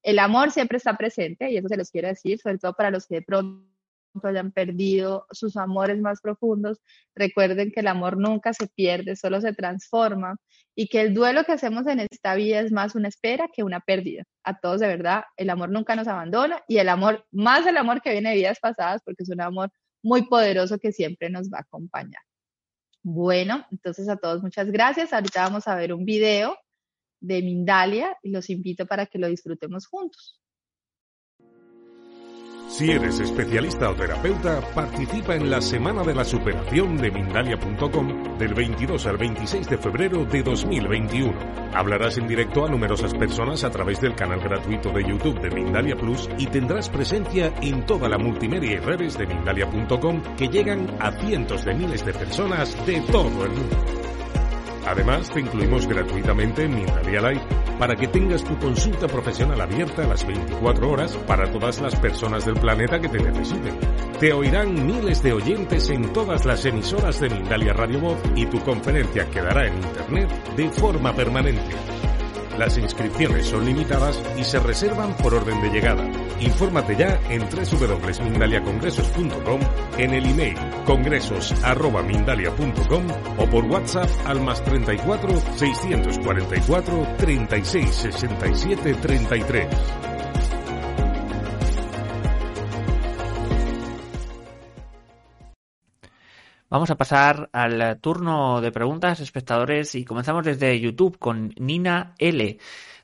El 0.04 0.20
amor 0.20 0.52
siempre 0.52 0.78
está 0.78 0.98
presente 0.98 1.50
y 1.50 1.58
eso 1.58 1.70
se 1.70 1.78
los 1.78 1.90
quiero 1.90 2.10
decir, 2.10 2.40
sobre 2.40 2.58
todo 2.58 2.74
para 2.74 2.92
los 2.92 3.08
que 3.08 3.16
de 3.16 3.22
pronto 3.22 3.73
hayan 4.24 4.52
perdido 4.52 5.26
sus 5.32 5.58
amores 5.58 6.00
más 6.00 6.22
profundos, 6.22 6.82
recuerden 7.16 7.72
que 7.72 7.80
el 7.80 7.88
amor 7.88 8.18
nunca 8.18 8.54
se 8.54 8.68
pierde, 8.68 9.16
solo 9.16 9.42
se 9.42 9.54
transforma 9.54 10.38
y 10.76 10.88
que 10.88 11.02
el 11.02 11.14
duelo 11.14 11.44
que 11.44 11.54
hacemos 11.54 11.88
en 11.88 12.00
esta 12.00 12.36
vida 12.36 12.60
es 12.60 12.72
más 12.72 12.96
una 12.96 13.08
espera 13.08 13.50
que 13.54 13.64
una 13.64 13.80
pérdida. 13.80 14.24
A 14.44 14.60
todos 14.60 14.80
de 14.80 14.88
verdad, 14.88 15.24
el 15.38 15.50
amor 15.50 15.70
nunca 15.70 15.96
nos 15.96 16.08
abandona 16.08 16.64
y 16.68 16.78
el 16.78 16.90
amor, 16.90 17.26
más 17.32 17.66
el 17.66 17.78
amor 17.78 18.02
que 18.02 18.12
viene 18.12 18.30
de 18.30 18.36
vidas 18.36 18.60
pasadas, 18.60 19.02
porque 19.04 19.24
es 19.24 19.30
un 19.30 19.42
amor 19.42 19.72
muy 20.04 20.28
poderoso 20.28 20.78
que 20.80 20.92
siempre 20.92 21.30
nos 21.30 21.50
va 21.50 21.60
a 21.60 21.62
acompañar. 21.62 22.22
Bueno, 23.04 23.66
entonces 23.72 24.08
a 24.10 24.18
todos 24.18 24.42
muchas 24.42 24.72
gracias. 24.72 25.14
Ahorita 25.14 25.44
vamos 25.44 25.68
a 25.68 25.76
ver 25.76 25.94
un 25.94 26.06
video 26.06 26.58
de 27.20 27.42
Mindalia 27.42 28.18
y 28.22 28.32
los 28.32 28.50
invito 28.50 28.86
para 28.86 29.06
que 29.06 29.20
lo 29.20 29.28
disfrutemos 29.28 29.88
juntos. 29.88 30.43
Si 32.74 32.90
eres 32.90 33.20
especialista 33.20 33.92
o 33.92 33.94
terapeuta, 33.94 34.60
participa 34.74 35.36
en 35.36 35.48
la 35.48 35.62
Semana 35.62 36.02
de 36.02 36.16
la 36.16 36.26
Superación 36.26 36.98
de 36.98 37.12
Mindalia.com 37.12 38.36
del 38.40 38.56
22 38.56 39.06
al 39.06 39.18
26 39.18 39.70
de 39.70 39.78
febrero 39.78 40.26
de 40.26 40.42
2021. 40.42 41.38
Hablarás 41.76 42.18
en 42.18 42.28
directo 42.28 42.66
a 42.66 42.70
numerosas 42.70 43.14
personas 43.14 43.64
a 43.64 43.70
través 43.70 44.02
del 44.02 44.16
canal 44.16 44.40
gratuito 44.40 44.90
de 44.90 45.04
YouTube 45.04 45.40
de 45.40 45.52
Mindalia 45.52 45.96
Plus 45.96 46.28
y 46.40 46.48
tendrás 46.48 46.90
presencia 46.90 47.54
en 47.62 47.86
toda 47.86 48.10
la 48.10 48.18
multimedia 48.18 48.72
y 48.72 48.78
redes 48.78 49.20
de 49.20 49.28
Mindalia.com 49.28 50.24
que 50.36 50.48
llegan 50.48 50.98
a 51.00 51.12
cientos 51.12 51.66
de 51.66 51.76
miles 51.76 52.04
de 52.04 52.14
personas 52.14 52.76
de 52.88 53.02
todo 53.02 53.46
el 53.46 53.52
mundo. 53.52 54.23
Además, 54.86 55.30
te 55.30 55.40
incluimos 55.40 55.88
gratuitamente 55.88 56.64
en 56.64 56.76
Mindalia 56.76 57.22
Live 57.22 57.42
para 57.80 57.96
que 57.96 58.08
tengas 58.08 58.44
tu 58.44 58.58
consulta 58.58 59.08
profesional 59.08 59.60
abierta 59.60 60.04
a 60.04 60.08
las 60.08 60.26
24 60.26 60.90
horas 60.90 61.16
para 61.28 61.52
todas 61.52 61.82
las 61.82 61.96
personas 61.96 62.46
del 62.46 62.56
planeta 62.56 63.00
que 63.00 63.10
te 63.10 63.20
necesiten. 63.20 63.78
Te 64.20 64.34
oirán 64.34 64.86
miles 64.86 65.24
de 65.24 65.34
oyentes 65.34 65.90
en 65.90 66.14
todas 66.14 66.46
las 66.46 66.66
emisoras 66.66 67.20
de 67.20 67.30
Mindalia 67.30 67.74
Radio 67.74 68.00
Voz 68.00 68.18
y 68.36 68.46
tu 68.46 68.60
conferencia 68.60 69.30
quedará 69.30 69.68
en 69.68 69.76
Internet 69.76 70.30
de 70.56 70.70
forma 70.70 71.14
permanente. 71.14 71.76
Las 72.58 72.78
inscripciones 72.78 73.48
son 73.48 73.66
limitadas 73.66 74.22
y 74.38 74.44
se 74.44 74.60
reservan 74.60 75.16
por 75.18 75.34
orden 75.34 75.60
de 75.62 75.70
llegada. 75.70 76.06
Infórmate 76.40 76.96
ya 76.96 77.20
en 77.30 77.42
www.mindaliacongresos.com, 77.42 79.60
en 79.98 80.14
el 80.14 80.26
email 80.26 80.56
congresos.mindalia.com 80.86 83.08
o 83.38 83.46
por 83.48 83.66
WhatsApp 83.66 84.10
al 84.26 84.40
más 84.42 84.64
34 84.64 85.30
644 85.58 87.08
36 87.18 87.96
67 87.96 88.94
33. 88.94 90.13
Vamos 96.74 96.90
a 96.90 96.96
pasar 96.96 97.52
al 97.54 98.00
turno 98.02 98.60
de 98.60 98.72
preguntas, 98.72 99.20
espectadores, 99.20 99.94
y 99.94 100.06
comenzamos 100.06 100.44
desde 100.44 100.80
YouTube 100.80 101.20
con 101.20 101.54
Nina 101.60 102.16
L. 102.18 102.58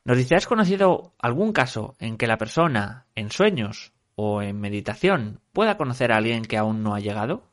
Nos 0.05 0.17
dice, 0.17 0.33
¿has 0.33 0.47
conocido 0.47 1.13
algún 1.19 1.53
caso 1.53 1.95
en 1.99 2.17
que 2.17 2.25
la 2.25 2.39
persona, 2.39 3.05
en 3.13 3.29
sueños 3.29 3.93
o 4.15 4.41
en 4.41 4.59
meditación, 4.59 5.39
pueda 5.53 5.77
conocer 5.77 6.11
a 6.11 6.17
alguien 6.17 6.45
que 6.45 6.57
aún 6.57 6.81
no 6.81 6.95
ha 6.95 6.99
llegado? 6.99 7.43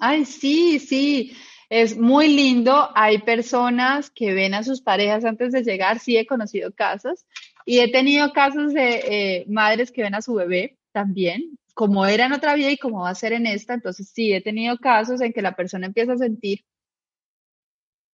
Ay, 0.00 0.24
sí, 0.24 0.80
sí. 0.80 1.36
Es 1.68 1.96
muy 1.96 2.26
lindo. 2.26 2.90
Hay 2.96 3.18
personas 3.18 4.10
que 4.10 4.34
ven 4.34 4.54
a 4.54 4.64
sus 4.64 4.80
parejas 4.80 5.24
antes 5.24 5.52
de 5.52 5.62
llegar. 5.62 6.00
Sí, 6.00 6.16
he 6.16 6.26
conocido 6.26 6.72
casos. 6.72 7.26
Y 7.64 7.78
he 7.78 7.92
tenido 7.92 8.32
casos 8.32 8.74
de 8.74 8.96
eh, 8.96 9.44
madres 9.46 9.92
que 9.92 10.02
ven 10.02 10.16
a 10.16 10.20
su 10.20 10.34
bebé 10.34 10.78
también 10.90 11.59
como 11.74 12.06
era 12.06 12.26
en 12.26 12.32
otra 12.32 12.54
vida 12.54 12.70
y 12.70 12.78
como 12.78 13.00
va 13.02 13.10
a 13.10 13.14
ser 13.14 13.32
en 13.32 13.46
esta, 13.46 13.74
entonces 13.74 14.10
sí, 14.12 14.32
he 14.32 14.40
tenido 14.42 14.76
casos 14.78 15.20
en 15.20 15.32
que 15.32 15.42
la 15.42 15.56
persona 15.56 15.86
empieza 15.86 16.14
a 16.14 16.18
sentir 16.18 16.64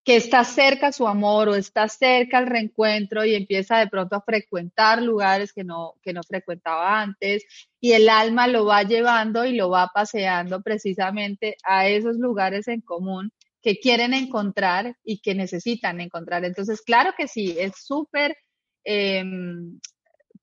que 0.07 0.15
está 0.15 0.45
cerca 0.45 0.93
su 0.93 1.05
amor 1.05 1.49
o 1.49 1.55
está 1.55 1.89
cerca 1.89 2.39
el 2.39 2.47
reencuentro 2.47 3.25
y 3.25 3.35
empieza 3.35 3.79
de 3.79 3.87
pronto 3.87 4.15
a 4.15 4.21
frecuentar 4.21 5.01
lugares 5.01 5.51
que 5.51 5.65
no, 5.65 5.95
que 6.01 6.13
no 6.13 6.23
frecuentaba 6.23 7.01
antes 7.01 7.43
y 7.81 7.91
el 7.91 8.07
alma 8.07 8.47
lo 8.47 8.63
va 8.65 8.83
llevando 8.83 9.43
y 9.43 9.53
lo 9.53 9.69
va 9.69 9.91
paseando 9.93 10.61
precisamente 10.61 11.57
a 11.61 11.89
esos 11.89 12.15
lugares 12.15 12.69
en 12.69 12.79
común 12.79 13.33
que 13.61 13.79
quieren 13.79 14.13
encontrar 14.13 14.95
y 15.03 15.19
que 15.19 15.35
necesitan 15.35 15.99
encontrar. 15.99 16.45
Entonces, 16.45 16.81
claro 16.81 17.11
que 17.17 17.27
sí, 17.27 17.57
es 17.59 17.73
súper 17.75 18.37
eh, 18.85 19.25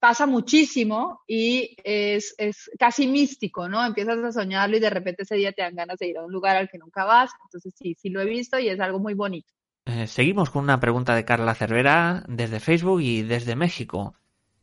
pasa 0.05 0.27
muchísimo 0.27 1.23
y 1.25 1.75
es, 1.83 2.35
casi 2.77 3.07
místico, 3.07 3.67
¿no? 3.67 3.83
Empiezas 3.83 4.19
a 4.23 4.31
soñarlo 4.31 4.77
y 4.77 4.79
de 4.79 4.91
repente 4.91 5.23
ese 5.23 5.35
día 5.35 5.51
te 5.51 5.63
dan 5.63 5.73
ganas 5.73 5.97
de 5.97 6.09
ir 6.09 6.19
a 6.19 6.23
un 6.23 6.31
lugar 6.31 6.55
al 6.57 6.69
que 6.69 6.77
nunca 6.77 7.05
vas. 7.05 7.31
Entonces 7.45 7.73
sí, 7.75 7.95
sí 7.99 8.09
lo 8.09 8.21
he 8.21 8.25
visto 8.25 8.59
y 8.59 8.69
es 8.69 8.79
algo 8.79 8.99
muy 8.99 9.15
bonito. 9.15 9.51
Eh, 9.87 10.05
seguimos 10.05 10.51
con 10.51 10.63
una 10.63 10.79
pregunta 10.79 11.15
de 11.15 11.25
Carla 11.25 11.55
Cervera 11.55 12.23
desde 12.27 12.59
Facebook 12.59 13.01
y 13.01 13.23
desde 13.23 13.55
México. 13.55 14.13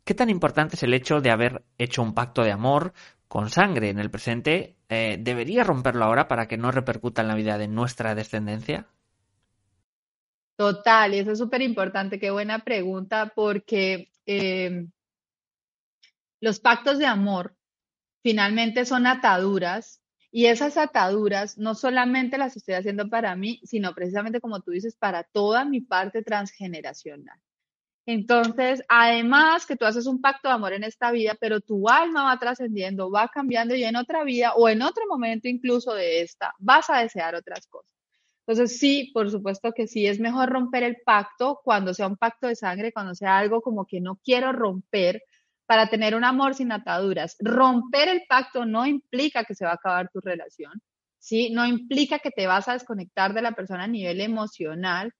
¿Qué 0.05 0.13
tan 0.13 0.29
importante 0.29 0.77
es 0.77 0.83
el 0.83 0.93
hecho 0.93 1.19
de 1.19 1.31
haber 1.31 1.65
hecho 1.77 2.03
un 2.03 2.13
pacto 2.13 2.43
de 2.43 2.53
amor 2.53 2.93
con 3.27 3.49
sangre 3.49 3.89
en 3.89 3.99
el 3.99 4.09
presente? 4.09 4.77
Eh, 4.87 5.17
¿Debería 5.19 5.65
romperlo 5.65 6.05
ahora 6.05 6.29
para 6.29 6.47
que 6.47 6.55
no 6.55 6.71
repercuta 6.71 7.21
en 7.21 7.27
la 7.27 7.35
vida 7.35 7.57
de 7.57 7.67
nuestra 7.67 8.15
descendencia? 8.15 8.87
Total, 10.55 11.13
y 11.13 11.19
eso 11.19 11.33
es 11.33 11.39
súper 11.39 11.61
importante, 11.61 12.17
qué 12.17 12.31
buena 12.31 12.59
pregunta, 12.59 13.33
porque 13.35 14.07
eh, 14.25 14.85
los 16.43 16.59
pactos 16.59 16.99
de 16.99 17.05
amor 17.05 17.55
finalmente 18.21 18.83
son 18.83 19.07
ataduras 19.07 20.01
y 20.29 20.47
esas 20.47 20.75
ataduras 20.75 21.57
no 21.57 21.73
solamente 21.73 22.37
las 22.37 22.57
estoy 22.57 22.73
haciendo 22.73 23.07
para 23.09 23.33
mí, 23.37 23.61
sino 23.63 23.95
precisamente 23.95 24.41
como 24.41 24.59
tú 24.59 24.71
dices, 24.71 24.97
para 24.97 25.23
toda 25.23 25.63
mi 25.63 25.79
parte 25.79 26.21
transgeneracional. 26.21 27.39
Entonces, 28.05 28.83
además 28.89 29.65
que 29.65 29.77
tú 29.77 29.85
haces 29.85 30.05
un 30.05 30.19
pacto 30.19 30.49
de 30.49 30.55
amor 30.55 30.73
en 30.73 30.83
esta 30.83 31.11
vida, 31.11 31.37
pero 31.39 31.61
tu 31.61 31.87
alma 31.87 32.25
va 32.25 32.39
trascendiendo, 32.39 33.09
va 33.09 33.29
cambiando 33.29 33.73
y 33.73 33.85
en 33.85 33.95
otra 33.95 34.25
vida 34.25 34.53
o 34.55 34.67
en 34.67 34.81
otro 34.81 35.05
momento 35.07 35.47
incluso 35.47 35.93
de 35.93 36.23
esta, 36.23 36.53
vas 36.59 36.89
a 36.89 36.99
desear 36.99 37.35
otras 37.35 37.67
cosas. 37.67 37.95
Entonces, 38.45 38.77
sí, 38.77 39.11
por 39.13 39.31
supuesto 39.31 39.71
que 39.71 39.87
sí, 39.87 40.07
es 40.07 40.19
mejor 40.19 40.49
romper 40.49 40.83
el 40.83 40.97
pacto 41.05 41.61
cuando 41.63 41.93
sea 41.93 42.07
un 42.07 42.17
pacto 42.17 42.47
de 42.47 42.57
sangre, 42.57 42.91
cuando 42.91 43.15
sea 43.15 43.37
algo 43.37 43.61
como 43.61 43.85
que 43.85 44.01
no 44.01 44.19
quiero 44.21 44.51
romper 44.51 45.23
para 45.73 45.87
tener 45.87 46.13
un 46.13 46.23
amor 46.23 46.53
sin 46.53 46.71
ataduras. 46.71 47.35
Romper 47.39 48.07
el 48.07 48.21
pacto 48.29 48.63
no 48.63 48.85
implica 48.85 49.43
que 49.43 49.55
se 49.55 49.65
va 49.65 49.71
a 49.71 49.73
acabar 49.73 50.07
tu 50.13 50.19
relación, 50.21 50.79
¿sí? 51.17 51.49
No 51.49 51.65
implica 51.65 52.19
que 52.19 52.29
te 52.29 52.45
vas 52.45 52.67
a 52.67 52.73
desconectar 52.73 53.33
de 53.33 53.41
la 53.41 53.53
persona 53.53 53.85
a 53.85 53.87
nivel 53.87 54.21
emocional, 54.21 55.11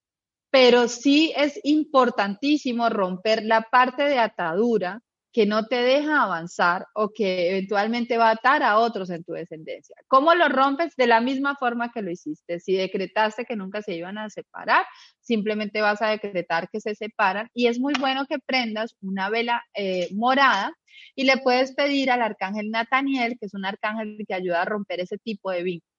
pero 0.52 0.88
sí 0.88 1.34
es 1.36 1.60
importantísimo 1.64 2.88
romper 2.90 3.44
la 3.44 3.64
parte 3.64 4.04
de 4.04 4.20
atadura 4.20 5.02
que 5.34 5.48
no 5.48 5.66
te 5.66 5.78
deja 5.78 6.22
avanzar 6.22 6.88
o 6.94 7.10
que 7.12 7.50
eventualmente 7.50 8.18
va 8.18 8.30
a 8.30 8.34
atar 8.34 8.62
a 8.62 8.78
otros 8.78 9.10
en 9.10 9.24
tu 9.24 9.34
descendencia. 9.34 9.96
¿Cómo 10.08 10.36
lo 10.36 10.48
rompes? 10.48 10.96
De 10.96 11.08
la 11.08 11.22
misma 11.22 11.56
forma 11.56 11.92
que 11.92 12.04
lo 12.04 12.12
hiciste. 12.12 12.60
Si 12.60 12.76
decretaste 12.76 13.46
que 13.46 13.56
nunca 13.56 13.82
se 13.82 13.96
iban 13.96 14.20
a 14.20 14.30
separar, 14.30 14.86
simplemente 15.20 15.82
vas 15.82 16.04
a 16.04 16.10
decretar 16.10 16.70
que 16.70 16.80
se 16.80 16.94
separan 16.94 17.50
y 17.54 17.66
es 17.66 17.80
muy 17.80 17.94
bueno 18.00 18.28
que 18.28 18.38
prendas 18.38 18.96
una 19.02 19.30
vela 19.30 19.64
eh, 19.74 20.08
morada 20.14 20.72
y 21.16 21.24
le 21.24 21.38
puedes 21.38 21.74
pedir 21.74 22.12
al 22.12 22.22
arcángel 22.22 22.70
Nataniel, 22.70 23.38
que 23.40 23.48
es 23.48 23.56
un 23.56 23.66
arcángel 23.66 24.24
que 24.28 24.36
ayuda 24.36 24.62
a 24.62 24.66
romper 24.66 25.00
ese 25.00 25.18
tipo 25.18 25.50
de 25.50 25.64
vínculos. 25.64 25.94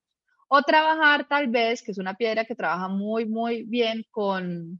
O 0.47 0.61
trabajar 0.61 1.27
tal 1.27 1.49
vez, 1.49 1.83
que 1.83 1.91
es 1.91 1.97
una 1.97 2.13
piedra 2.15 2.45
que 2.45 2.55
trabaja 2.55 2.87
muy, 2.87 3.25
muy 3.25 3.63
bien 3.63 4.05
con, 4.11 4.79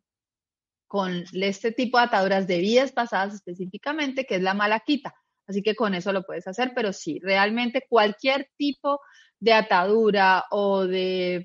con 0.87 1.23
este 1.33 1.71
tipo 1.71 1.97
de 1.97 2.05
ataduras 2.05 2.47
de 2.47 2.59
vidas 2.59 2.91
pasadas 2.91 3.33
específicamente, 3.33 4.25
que 4.25 4.35
es 4.35 4.41
la 4.41 4.53
malaquita. 4.53 5.13
Así 5.47 5.61
que 5.61 5.75
con 5.75 5.93
eso 5.93 6.11
lo 6.11 6.23
puedes 6.23 6.47
hacer, 6.47 6.71
pero 6.75 6.91
sí, 6.93 7.19
realmente 7.21 7.85
cualquier 7.87 8.49
tipo 8.57 8.99
de 9.39 9.53
atadura 9.53 10.45
o 10.49 10.85
de, 10.85 11.43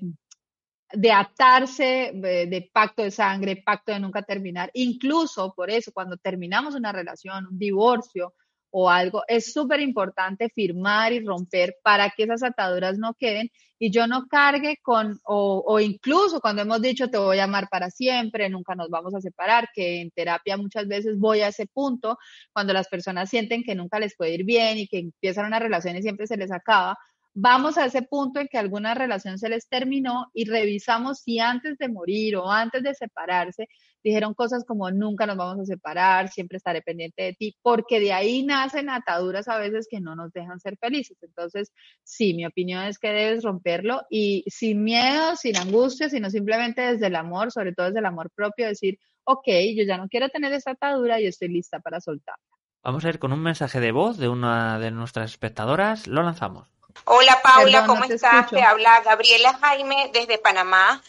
de 0.93 1.11
atarse 1.11 2.11
de, 2.13 2.69
pacto 2.73 3.03
de 3.03 3.11
sangre, 3.11 3.61
pacto 3.63 3.91
de 3.91 3.99
nunca 3.99 4.23
terminar, 4.23 4.71
incluso 4.73 5.53
por 5.53 5.69
eso 5.69 5.91
cuando 5.93 6.17
terminamos 6.17 6.75
una 6.75 6.91
relación, 6.91 7.47
un 7.47 7.59
divorcio 7.59 8.33
o 8.71 8.89
algo, 8.89 9.23
es 9.27 9.51
súper 9.53 9.81
importante 9.81 10.49
firmar 10.49 11.13
y 11.13 11.23
romper 11.23 11.75
para 11.83 12.09
que 12.09 12.23
esas 12.23 12.43
ataduras 12.43 12.97
no 12.97 13.13
queden 13.15 13.49
y 13.83 13.89
yo 13.89 14.05
no 14.05 14.27
cargue 14.27 14.77
con, 14.83 15.19
o, 15.23 15.63
o, 15.65 15.79
incluso 15.79 16.39
cuando 16.39 16.61
hemos 16.61 16.83
dicho 16.83 17.09
te 17.09 17.17
voy 17.17 17.39
a 17.39 17.45
amar 17.45 17.67
para 17.67 17.89
siempre, 17.89 18.47
nunca 18.47 18.75
nos 18.75 18.89
vamos 18.91 19.15
a 19.15 19.21
separar, 19.21 19.69
que 19.73 20.01
en 20.01 20.11
terapia 20.11 20.55
muchas 20.55 20.87
veces 20.87 21.17
voy 21.17 21.41
a 21.41 21.47
ese 21.47 21.65
punto, 21.65 22.19
cuando 22.53 22.73
las 22.73 22.87
personas 22.87 23.31
sienten 23.31 23.63
que 23.63 23.73
nunca 23.73 23.97
les 23.99 24.15
puede 24.15 24.35
ir 24.35 24.43
bien 24.45 24.77
y 24.77 24.87
que 24.87 24.99
empiezan 24.99 25.47
una 25.47 25.57
relación 25.57 25.97
y 25.97 26.03
siempre 26.03 26.27
se 26.27 26.37
les 26.37 26.51
acaba, 26.51 26.95
vamos 27.33 27.77
a 27.77 27.85
ese 27.85 28.01
punto 28.01 28.39
en 28.39 28.47
que 28.47 28.57
alguna 28.57 28.93
relación 28.93 29.37
se 29.37 29.49
les 29.49 29.67
terminó 29.67 30.29
y 30.33 30.45
revisamos 30.45 31.19
si 31.19 31.39
antes 31.39 31.77
de 31.77 31.89
morir 31.89 32.35
o 32.35 32.49
antes 32.51 32.83
de 32.83 32.93
separarse 32.93 33.67
dijeron 34.03 34.33
cosas 34.33 34.65
como 34.65 34.89
nunca 34.91 35.25
nos 35.25 35.37
vamos 35.37 35.59
a 35.59 35.65
separar, 35.65 36.29
siempre 36.29 36.57
estaré 36.57 36.81
pendiente 36.81 37.23
de 37.23 37.33
ti, 37.33 37.55
porque 37.61 37.99
de 37.99 38.13
ahí 38.13 38.43
nacen 38.43 38.89
ataduras 38.89 39.47
a 39.47 39.57
veces 39.57 39.87
que 39.89 39.99
no 39.99 40.15
nos 40.15 40.31
dejan 40.33 40.59
ser 40.59 40.77
felices. 40.77 41.17
Entonces, 41.21 41.71
sí, 42.03 42.33
mi 42.33 42.45
opinión 42.45 42.83
es 42.85 42.97
que 42.97 43.09
debes 43.09 43.43
romperlo 43.43 44.01
y 44.09 44.43
sin 44.47 44.83
miedo, 44.83 45.35
sin 45.35 45.57
angustia, 45.57 46.09
sino 46.09 46.29
simplemente 46.29 46.81
desde 46.81 47.07
el 47.07 47.15
amor, 47.15 47.51
sobre 47.51 47.73
todo 47.73 47.87
desde 47.87 47.99
el 47.99 48.05
amor 48.05 48.31
propio, 48.35 48.67
decir, 48.67 48.97
ok, 49.23 49.47
yo 49.75 49.83
ya 49.83 49.97
no 49.97 50.07
quiero 50.07 50.29
tener 50.29 50.51
esa 50.53 50.71
atadura 50.71 51.19
y 51.21 51.27
estoy 51.27 51.49
lista 51.49 51.79
para 51.79 52.01
soltarla. 52.01 52.43
Vamos 52.83 53.05
a 53.05 53.09
ir 53.09 53.19
con 53.19 53.31
un 53.31 53.43
mensaje 53.43 53.79
de 53.79 53.91
voz 53.91 54.17
de 54.17 54.27
una 54.27 54.79
de 54.79 54.89
nuestras 54.89 55.29
espectadoras. 55.29 56.07
Lo 56.07 56.23
lanzamos. 56.23 56.67
Hola 57.05 57.41
Paula, 57.41 57.85
¿cómo 57.85 58.03
estás? 58.03 58.49
Te 58.49 58.63
habla 58.63 59.01
Gabriela 59.01 59.57
Jaime 59.59 60.09
desde 60.13 60.37
Panamá. 60.37 61.01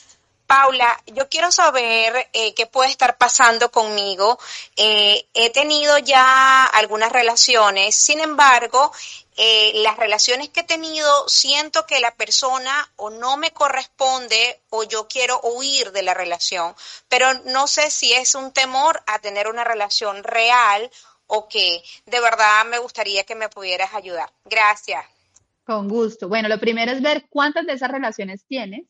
Paula, 0.47 1.01
yo 1.07 1.29
quiero 1.31 1.51
saber 1.51 2.29
eh, 2.33 2.53
qué 2.55 2.66
puede 2.66 2.90
estar 2.90 3.16
pasando 3.16 3.71
conmigo. 3.71 4.38
Eh, 4.77 5.27
he 5.33 5.51
tenido 5.51 5.97
ya 5.99 6.66
algunas 6.66 7.11
relaciones, 7.11 7.95
sin 7.97 8.21
embargo, 8.21 8.92
eh, 9.37 9.73
las 9.77 9.97
relaciones 9.97 10.51
que 10.51 10.61
he 10.61 10.64
tenido 10.64 11.27
siento 11.27 11.87
que 11.87 12.01
la 12.01 12.14
persona 12.14 12.90
o 12.97 13.09
no 13.09 13.38
me 13.38 13.53
corresponde 13.53 14.61
o 14.68 14.83
yo 14.83 15.09
quiero 15.09 15.40
huir 15.40 15.90
de 15.92 16.03
la 16.03 16.12
relación, 16.12 16.77
pero 17.09 17.33
no 17.45 17.66
sé 17.66 17.90
si 17.90 18.12
es 18.12 18.35
un 18.35 18.53
temor 18.53 19.03
a 19.07 19.21
tener 19.21 19.49
una 19.49 19.64
relación 19.64 20.23
real 20.23 20.90
o 21.29 21.49
que 21.49 21.83
de 22.05 22.21
verdad 22.21 22.66
me 22.66 22.79
gustaría 22.79 23.25
que 23.25 23.35
me 23.35 23.49
pudieras 23.49 23.95
ayudar. 23.95 24.31
Gracias. 24.45 25.07
Con 25.66 25.88
gusto. 25.88 26.29
Bueno, 26.29 26.48
lo 26.48 26.59
primero 26.59 26.90
es 26.92 27.03
ver 27.03 27.27
cuántas 27.29 27.66
de 27.66 27.72
esas 27.75 27.90
relaciones 27.90 28.44
tienes. 28.46 28.87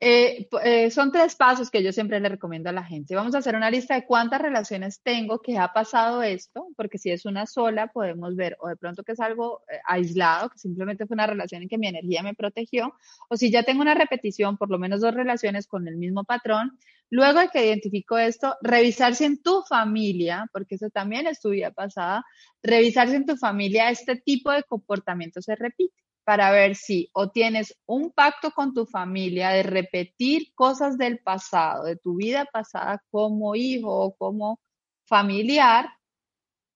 Eh, 0.00 0.48
eh, 0.62 0.92
son 0.92 1.10
tres 1.10 1.34
pasos 1.34 1.70
que 1.70 1.82
yo 1.82 1.92
siempre 1.92 2.20
le 2.20 2.28
recomiendo 2.28 2.70
a 2.70 2.72
la 2.72 2.84
gente. 2.84 3.16
Vamos 3.16 3.34
a 3.34 3.38
hacer 3.38 3.56
una 3.56 3.70
lista 3.70 3.94
de 3.94 4.06
cuántas 4.06 4.40
relaciones 4.40 5.02
tengo 5.02 5.40
que 5.40 5.58
ha 5.58 5.72
pasado 5.72 6.22
esto, 6.22 6.68
porque 6.76 6.98
si 6.98 7.10
es 7.10 7.24
una 7.24 7.46
sola, 7.46 7.88
podemos 7.88 8.36
ver 8.36 8.56
o 8.60 8.68
de 8.68 8.76
pronto 8.76 9.02
que 9.02 9.12
es 9.12 9.20
algo 9.20 9.62
eh, 9.68 9.78
aislado, 9.84 10.50
que 10.50 10.58
simplemente 10.58 11.06
fue 11.06 11.14
una 11.14 11.26
relación 11.26 11.62
en 11.62 11.68
que 11.68 11.78
mi 11.78 11.88
energía 11.88 12.22
me 12.22 12.34
protegió, 12.34 12.94
o 13.28 13.36
si 13.36 13.50
ya 13.50 13.64
tengo 13.64 13.82
una 13.82 13.94
repetición, 13.94 14.56
por 14.56 14.70
lo 14.70 14.78
menos 14.78 15.00
dos 15.00 15.14
relaciones 15.14 15.66
con 15.66 15.88
el 15.88 15.96
mismo 15.96 16.24
patrón, 16.24 16.78
Luego 17.10 17.40
de 17.40 17.48
que 17.48 17.66
identifico 17.66 18.18
esto, 18.18 18.56
revisar 18.60 19.14
si 19.14 19.24
en 19.24 19.42
tu 19.42 19.62
familia, 19.62 20.46
porque 20.52 20.74
eso 20.74 20.90
también 20.90 21.26
es 21.26 21.40
tu 21.40 21.48
vida 21.50 21.70
pasada, 21.70 22.22
revisar 22.62 23.08
si 23.08 23.16
en 23.16 23.24
tu 23.24 23.36
familia 23.36 23.90
este 23.90 24.16
tipo 24.16 24.52
de 24.52 24.62
comportamiento 24.62 25.40
se 25.40 25.56
repite 25.56 25.94
para 26.28 26.50
ver 26.50 26.76
si 26.76 27.08
o 27.14 27.30
tienes 27.30 27.74
un 27.86 28.10
pacto 28.10 28.50
con 28.50 28.74
tu 28.74 28.84
familia 28.84 29.48
de 29.48 29.62
repetir 29.62 30.52
cosas 30.54 30.98
del 30.98 31.20
pasado, 31.20 31.84
de 31.84 31.96
tu 31.96 32.16
vida 32.16 32.44
pasada 32.44 33.02
como 33.10 33.54
hijo 33.54 33.90
o 33.90 34.14
como 34.14 34.60
familiar, 35.06 35.88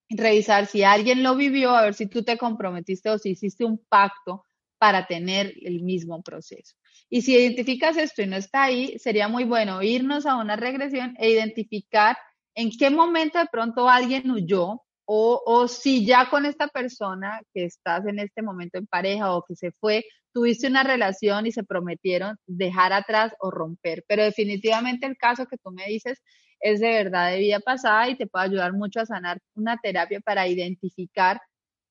revisar 0.08 0.64
si 0.64 0.84
alguien 0.84 1.22
lo 1.22 1.36
vivió, 1.36 1.76
a 1.76 1.82
ver 1.82 1.92
si 1.92 2.06
tú 2.06 2.22
te 2.22 2.38
comprometiste 2.38 3.10
o 3.10 3.18
si 3.18 3.32
hiciste 3.32 3.66
un 3.66 3.76
pacto 3.90 4.46
para 4.78 5.06
tener 5.06 5.52
el 5.60 5.82
mismo 5.82 6.22
proceso. 6.22 6.74
Y 7.10 7.20
si 7.20 7.34
identificas 7.34 7.98
esto 7.98 8.22
y 8.22 8.28
no 8.28 8.36
está 8.36 8.62
ahí, 8.62 8.98
sería 8.98 9.28
muy 9.28 9.44
bueno 9.44 9.82
irnos 9.82 10.24
a 10.24 10.36
una 10.36 10.56
regresión 10.56 11.14
e 11.18 11.28
identificar 11.28 12.16
en 12.54 12.70
qué 12.70 12.88
momento 12.88 13.38
de 13.38 13.48
pronto 13.52 13.86
alguien 13.86 14.30
huyó 14.30 14.80
o, 15.04 15.42
o, 15.44 15.68
si 15.68 16.06
ya 16.06 16.30
con 16.30 16.46
esta 16.46 16.68
persona 16.68 17.40
que 17.52 17.64
estás 17.64 18.06
en 18.06 18.18
este 18.18 18.42
momento 18.42 18.78
en 18.78 18.86
pareja 18.86 19.34
o 19.34 19.44
que 19.44 19.56
se 19.56 19.72
fue, 19.72 20.04
tuviste 20.32 20.66
una 20.68 20.82
relación 20.84 21.46
y 21.46 21.52
se 21.52 21.64
prometieron 21.64 22.36
dejar 22.46 22.92
atrás 22.92 23.34
o 23.40 23.50
romper. 23.50 24.04
Pero 24.08 24.24
definitivamente 24.24 25.06
el 25.06 25.16
caso 25.16 25.46
que 25.46 25.58
tú 25.58 25.70
me 25.72 25.86
dices 25.86 26.22
es 26.60 26.80
de 26.80 26.88
verdad 26.88 27.30
de 27.30 27.38
vida 27.38 27.60
pasada 27.60 28.08
y 28.08 28.16
te 28.16 28.26
puede 28.26 28.46
ayudar 28.46 28.72
mucho 28.72 29.00
a 29.00 29.06
sanar 29.06 29.38
una 29.54 29.77
terapia 29.79 30.20
para 30.20 30.48
identificar 30.48 31.40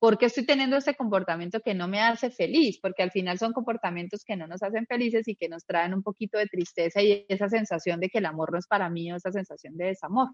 ¿por 0.01 0.17
qué 0.17 0.25
estoy 0.25 0.47
teniendo 0.47 0.77
este 0.77 0.95
comportamiento 0.95 1.59
que 1.59 1.75
no 1.75 1.87
me 1.87 2.01
hace 2.01 2.31
feliz? 2.31 2.79
Porque 2.81 3.03
al 3.03 3.11
final 3.11 3.37
son 3.37 3.53
comportamientos 3.53 4.23
que 4.25 4.35
no 4.35 4.47
nos 4.47 4.63
hacen 4.63 4.87
felices 4.87 5.27
y 5.27 5.35
que 5.35 5.47
nos 5.47 5.63
traen 5.63 5.93
un 5.93 6.01
poquito 6.01 6.39
de 6.39 6.47
tristeza 6.47 7.03
y 7.03 7.23
esa 7.29 7.49
sensación 7.49 7.99
de 7.99 8.09
que 8.09 8.17
el 8.17 8.25
amor 8.25 8.51
no 8.51 8.57
es 8.57 8.65
para 8.65 8.89
mí 8.89 9.11
o 9.11 9.15
esa 9.17 9.31
sensación 9.31 9.77
de 9.77 9.85
desamor. 9.85 10.29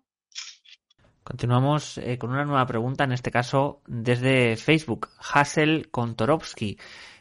Continuamos 1.28 1.98
eh, 1.98 2.18
con 2.18 2.30
una 2.30 2.46
nueva 2.46 2.66
pregunta, 2.66 3.04
en 3.04 3.12
este 3.12 3.32
caso 3.32 3.82
desde 3.86 4.56
Facebook, 4.56 5.10
Hassel 5.20 5.90
Kontorovsky. 5.92 6.78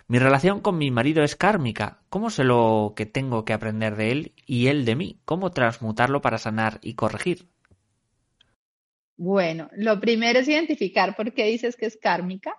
Mi 0.06 0.20
relación 0.20 0.60
con 0.60 0.78
mi 0.78 0.92
marido 0.92 1.24
es 1.24 1.34
kármica. 1.34 1.98
¿Cómo 2.08 2.30
sé 2.30 2.44
lo 2.44 2.92
que 2.94 3.04
tengo 3.04 3.44
que 3.44 3.52
aprender 3.52 3.96
de 3.96 4.12
él 4.12 4.32
y 4.46 4.68
él 4.68 4.84
de 4.84 4.94
mí? 4.94 5.20
¿Cómo 5.24 5.50
transmutarlo 5.50 6.20
para 6.20 6.38
sanar 6.38 6.78
y 6.82 6.94
corregir? 6.94 7.48
Bueno, 9.16 9.70
lo 9.72 9.98
primero 9.98 10.38
es 10.38 10.46
identificar 10.46 11.16
por 11.16 11.34
qué 11.34 11.46
dices 11.46 11.74
que 11.74 11.86
es 11.86 11.98
kármica, 12.00 12.54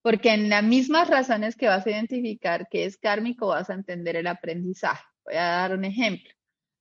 porque 0.00 0.32
en 0.32 0.48
las 0.48 0.64
mismas 0.64 1.10
razones 1.10 1.56
que 1.56 1.68
vas 1.68 1.86
a 1.86 1.90
identificar 1.90 2.68
que 2.70 2.86
es 2.86 2.96
kármico 2.96 3.48
vas 3.48 3.68
a 3.68 3.74
entender 3.74 4.16
el 4.16 4.28
aprendizaje. 4.28 5.04
Voy 5.26 5.34
a 5.34 5.42
dar 5.42 5.74
un 5.74 5.84
ejemplo. 5.84 6.35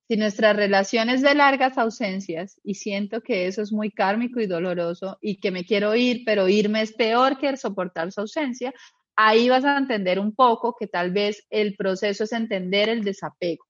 Si 0.08 0.18
nuestra 0.18 0.54
relación 0.54 1.10
es 1.10 1.24
de 1.24 1.34
largas 1.34 1.80
ausencias 1.80 2.60
y 2.64 2.76
siento 2.76 3.22
que 3.22 3.48
eso 3.48 3.64
es 3.64 3.72
muy 3.72 3.90
kármico 3.90 4.40
y 4.40 4.46
doloroso 4.46 5.18
y 5.20 5.40
que 5.40 5.50
me 5.50 5.66
quiero 5.66 5.96
ir, 5.96 6.22
pero 6.26 6.48
irme 6.48 6.82
es 6.82 6.94
peor 6.94 7.40
que 7.40 7.58
soportar 7.58 8.12
su 8.12 8.22
ausencia, 8.22 8.72
ahí 9.16 9.50
vas 9.50 9.66
a 9.66 9.78
entender 9.78 10.20
un 10.20 10.36
poco 10.36 10.76
que 10.80 10.86
tal 10.86 11.12
vez 11.12 11.46
el 11.50 11.76
proceso 11.76 12.26
es 12.26 12.34
entender 12.34 12.90
el 12.90 13.04
desapego, 13.04 13.66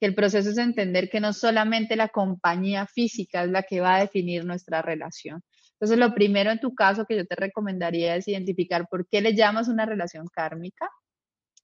que 0.00 0.06
el 0.06 0.16
proceso 0.16 0.50
es 0.50 0.58
entender 0.58 1.08
que 1.08 1.20
no 1.20 1.32
solamente 1.32 1.94
la 1.94 2.08
compañía 2.08 2.86
física 2.86 3.44
es 3.44 3.50
la 3.50 3.62
que 3.62 3.80
va 3.80 3.96
a 3.96 4.00
definir 4.00 4.44
nuestra 4.44 4.82
relación. 4.82 5.42
Entonces, 5.74 5.98
lo 5.98 6.12
primero 6.12 6.50
en 6.50 6.58
tu 6.58 6.74
caso 6.74 7.04
que 7.04 7.16
yo 7.16 7.24
te 7.24 7.36
recomendaría 7.36 8.16
es 8.16 8.26
identificar 8.26 8.88
por 8.90 9.06
qué 9.08 9.20
le 9.20 9.36
llamas 9.36 9.68
una 9.68 9.86
relación 9.86 10.26
kármica 10.26 10.88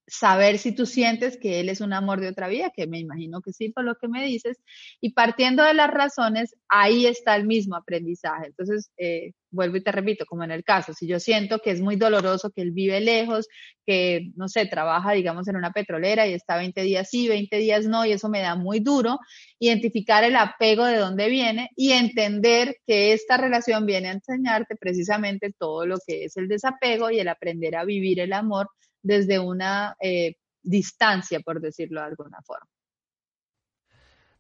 saber 0.07 0.59
si 0.59 0.73
tú 0.75 0.87
sientes 0.87 1.39
que 1.39 1.61
él 1.61 1.69
es 1.69 1.81
un 1.81 1.93
amor 1.93 2.21
de 2.21 2.29
otra 2.29 2.49
vida, 2.49 2.71
que 2.75 2.87
me 2.87 2.99
imagino 2.99 3.41
que 3.41 3.53
sí 3.53 3.71
por 3.71 3.85
lo 3.85 3.95
que 3.97 4.09
me 4.09 4.25
dices, 4.25 4.59
y 5.01 5.13
partiendo 5.13 5.63
de 5.63 5.75
las 5.75 5.91
razones, 5.91 6.55
ahí 6.69 7.07
está 7.07 7.37
el 7.37 7.47
mismo 7.47 7.77
aprendizaje. 7.77 8.49
Entonces, 8.49 8.91
eh, 8.99 9.33
vuelvo 9.51 9.77
y 9.77 9.83
te 9.83 9.93
repito, 9.93 10.27
como 10.27 10.45
en 10.45 10.51
el 10.51 10.65
caso, 10.65 10.93
si 10.93 11.07
yo 11.07 11.21
siento 11.21 11.61
que 11.61 11.71
es 11.71 11.81
muy 11.81 11.97
doloroso, 11.97 12.51
que 12.51 12.63
él 12.63 12.73
vive 12.73 13.01
lejos, 13.01 13.47
que, 13.87 14.33
no 14.37 14.49
sé, 14.49 14.67
trabaja, 14.67 15.13
digamos, 15.13 15.49
en 15.49 15.57
una 15.57 15.73
petrolera 15.73 16.27
y 16.27 16.35
está 16.35 16.57
20 16.57 16.83
días 16.83 17.09
sí, 17.11 17.29
20 17.29 17.57
días 17.59 17.87
no, 17.87 18.05
y 18.05 18.13
eso 18.13 18.29
me 18.29 18.41
da 18.41 18.57
muy 18.57 18.81
duro, 18.81 19.19
identificar 19.59 20.25
el 20.25 20.37
apego 20.37 20.85
de 20.85 20.97
dónde 20.99 21.29
viene 21.29 21.71
y 21.77 21.93
entender 21.93 22.77
que 22.87 23.13
esta 23.13 23.37
relación 23.37 23.87
viene 23.87 24.09
a 24.09 24.13
enseñarte 24.13 24.77
precisamente 24.77 25.55
todo 25.59 25.87
lo 25.87 25.97
que 26.07 26.25
es 26.25 26.37
el 26.37 26.49
desapego 26.49 27.11
y 27.11 27.21
el 27.21 27.29
aprender 27.29 27.77
a 27.77 27.85
vivir 27.85 28.21
el 28.21 28.33
amor 28.33 28.69
desde 29.05 29.39
una 29.39 29.97
eh, 30.01 30.37
distancia, 30.63 31.39
por 31.41 31.61
decirlo 31.61 32.01
de 32.01 32.07
alguna 32.07 32.43
forma. 32.43 32.67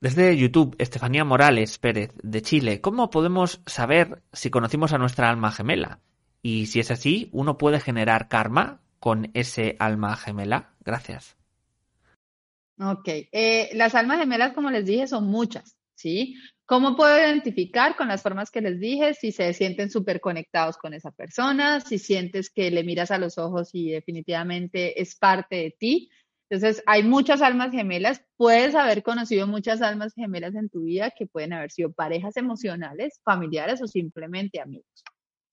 Desde 0.00 0.36
YouTube, 0.36 0.74
Estefanía 0.78 1.24
Morales 1.24 1.78
Pérez, 1.78 2.10
de 2.22 2.42
Chile, 2.42 2.80
¿cómo 2.80 3.10
podemos 3.10 3.62
saber 3.66 4.22
si 4.32 4.50
conocimos 4.50 4.92
a 4.92 4.98
nuestra 4.98 5.30
alma 5.30 5.52
gemela? 5.52 6.00
Y 6.42 6.66
si 6.66 6.80
es 6.80 6.90
así, 6.90 7.30
¿uno 7.32 7.56
puede 7.56 7.80
generar 7.80 8.28
karma 8.28 8.82
con 8.98 9.30
ese 9.32 9.76
alma 9.78 10.16
gemela? 10.16 10.74
Gracias. 10.84 11.36
Ok, 12.78 13.08
eh, 13.32 13.70
las 13.74 13.94
almas 13.94 14.18
gemelas, 14.18 14.52
como 14.52 14.70
les 14.70 14.84
dije, 14.84 15.06
son 15.06 15.26
muchas, 15.26 15.76
¿sí? 15.94 16.36
¿Cómo 16.66 16.96
puedo 16.96 17.18
identificar 17.18 17.94
con 17.94 18.08
las 18.08 18.22
formas 18.22 18.50
que 18.50 18.62
les 18.62 18.80
dije 18.80 19.12
si 19.12 19.32
se 19.32 19.52
sienten 19.52 19.90
súper 19.90 20.20
conectados 20.20 20.78
con 20.78 20.94
esa 20.94 21.10
persona, 21.10 21.80
si 21.80 21.98
sientes 21.98 22.48
que 22.48 22.70
le 22.70 22.84
miras 22.84 23.10
a 23.10 23.18
los 23.18 23.36
ojos 23.36 23.68
y 23.74 23.90
definitivamente 23.90 25.00
es 25.00 25.14
parte 25.14 25.56
de 25.56 25.76
ti? 25.78 26.10
Entonces, 26.48 26.82
hay 26.86 27.02
muchas 27.02 27.42
almas 27.42 27.70
gemelas. 27.70 28.22
Puedes 28.36 28.74
haber 28.74 29.02
conocido 29.02 29.46
muchas 29.46 29.82
almas 29.82 30.14
gemelas 30.14 30.54
en 30.54 30.70
tu 30.70 30.84
vida 30.84 31.10
que 31.10 31.26
pueden 31.26 31.52
haber 31.52 31.70
sido 31.70 31.92
parejas 31.92 32.36
emocionales, 32.38 33.20
familiares 33.24 33.82
o 33.82 33.86
simplemente 33.86 34.60
amigos. 34.60 35.04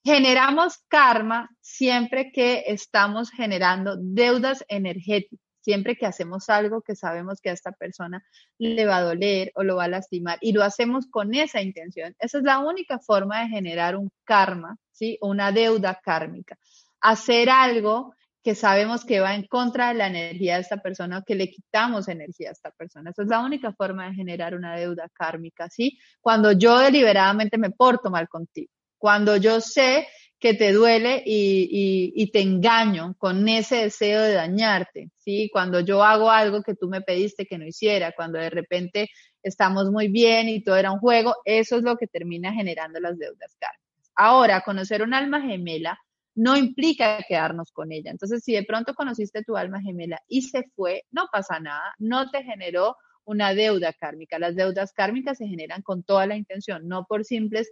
Generamos 0.06 0.78
karma 0.88 1.50
siempre 1.60 2.32
que 2.32 2.64
estamos 2.68 3.32
generando 3.32 3.98
deudas 4.00 4.64
energéticas 4.70 5.51
siempre 5.62 5.96
que 5.96 6.06
hacemos 6.06 6.50
algo 6.50 6.82
que 6.82 6.96
sabemos 6.96 7.40
que 7.42 7.50
a 7.50 7.54
esta 7.54 7.72
persona 7.72 8.24
le 8.58 8.86
va 8.86 8.98
a 8.98 9.02
doler 9.02 9.52
o 9.56 9.64
lo 9.64 9.78
va 9.78 9.86
a 9.86 9.88
lastimar 9.88 10.38
y 10.42 10.52
lo 10.52 10.64
hacemos 10.64 11.08
con 11.08 11.34
esa 11.34 11.62
intención. 11.62 12.16
Esa 12.20 12.40
es 12.40 12.44
la 12.44 12.60
única 12.60 13.00
forma 13.00 13.42
de 13.42 13.50
generar 13.50 13.96
un 13.96 14.12
karma, 14.24 14.78
¿sí? 14.92 15.18
Una 15.22 15.52
deuda 15.52 16.00
kármica. 16.04 16.58
Hacer 17.00 17.50
algo 17.50 18.14
que 18.44 18.56
sabemos 18.56 19.06
que 19.06 19.20
va 19.20 19.36
en 19.36 19.46
contra 19.46 19.90
de 19.90 19.94
la 19.96 20.08
energía 20.08 20.56
de 20.56 20.62
esta 20.62 20.78
persona 20.78 21.20
o 21.20 21.24
que 21.24 21.36
le 21.36 21.50
quitamos 21.50 22.08
energía 22.08 22.50
a 22.50 22.54
esta 22.54 22.72
persona. 22.72 23.12
Esa 23.12 23.22
es 23.22 23.28
la 23.28 23.40
única 23.40 23.72
forma 23.74 24.08
de 24.08 24.16
generar 24.16 24.56
una 24.56 24.76
deuda 24.76 25.08
kármica, 25.14 25.70
¿sí? 25.70 26.00
Cuando 26.20 26.52
yo 26.52 26.80
deliberadamente 26.80 27.58
me 27.58 27.70
porto 27.70 28.10
mal 28.10 28.28
contigo, 28.28 28.72
cuando 28.98 29.38
yo 29.38 29.62
sé 29.62 30.08
que 30.42 30.56
te 30.56 30.74
duele 30.74 31.22
y, 31.24 32.32
te 32.34 32.42
engaño 32.42 33.14
con 33.20 33.48
ese 33.48 33.76
deseo 33.76 34.24
de 34.24 34.34
dañarte, 34.34 35.12
¿sí? 35.18 35.50
Cuando 35.54 35.82
yo 35.82 36.04
hago 36.04 36.32
algo 36.32 36.64
que 36.64 36.74
tú 36.74 36.90
me 36.90 37.02
pediste 37.02 37.46
que 37.46 37.60
no 37.60 37.68
hiciera, 37.68 38.14
cuando 38.14 38.40
de 38.40 38.50
repente 38.50 39.10
estamos 39.44 39.92
muy 39.92 40.08
bien 40.08 40.50
y 40.50 40.64
todo 40.64 40.78
era 40.78 40.92
un 40.92 40.98
juego, 40.98 41.36
eso 41.46 41.78
es 41.78 41.84
lo 41.84 41.96
que 41.96 42.08
termina 42.08 42.52
generando 42.54 43.00
las 43.00 43.20
deudas 43.20 43.56
kármicas. 43.60 44.12
Ahora, 44.16 44.62
conocer 44.62 45.04
un 45.04 45.14
alma 45.14 45.42
gemela 45.42 46.00
no 46.34 46.58
implica 46.58 47.20
quedarnos 47.28 47.72
con 47.72 47.92
ella. 47.92 48.10
Entonces, 48.10 48.44
si 48.44 48.54
de 48.54 48.64
pronto 48.64 48.96
conociste 48.96 49.44
tu 49.44 49.58
alma 49.58 49.80
gemela 49.82 50.20
y 50.28 50.42
se 50.42 50.64
fue, 50.76 51.04
no 51.12 51.28
pasa 51.32 51.60
nada, 51.60 51.94
no 52.00 52.32
te 52.32 52.44
generó 52.44 52.96
una 53.26 53.54
deuda 53.54 53.94
kármica. 53.94 54.40
Las 54.40 54.56
deudas 54.56 54.92
kármicas 54.92 55.38
se 55.38 55.48
generan 55.48 55.84
con 55.84 56.02
toda 56.02 56.26
la 56.26 56.36
intención, 56.36 56.88
no 56.88 57.06
por 57.06 57.26
simples 57.26 57.70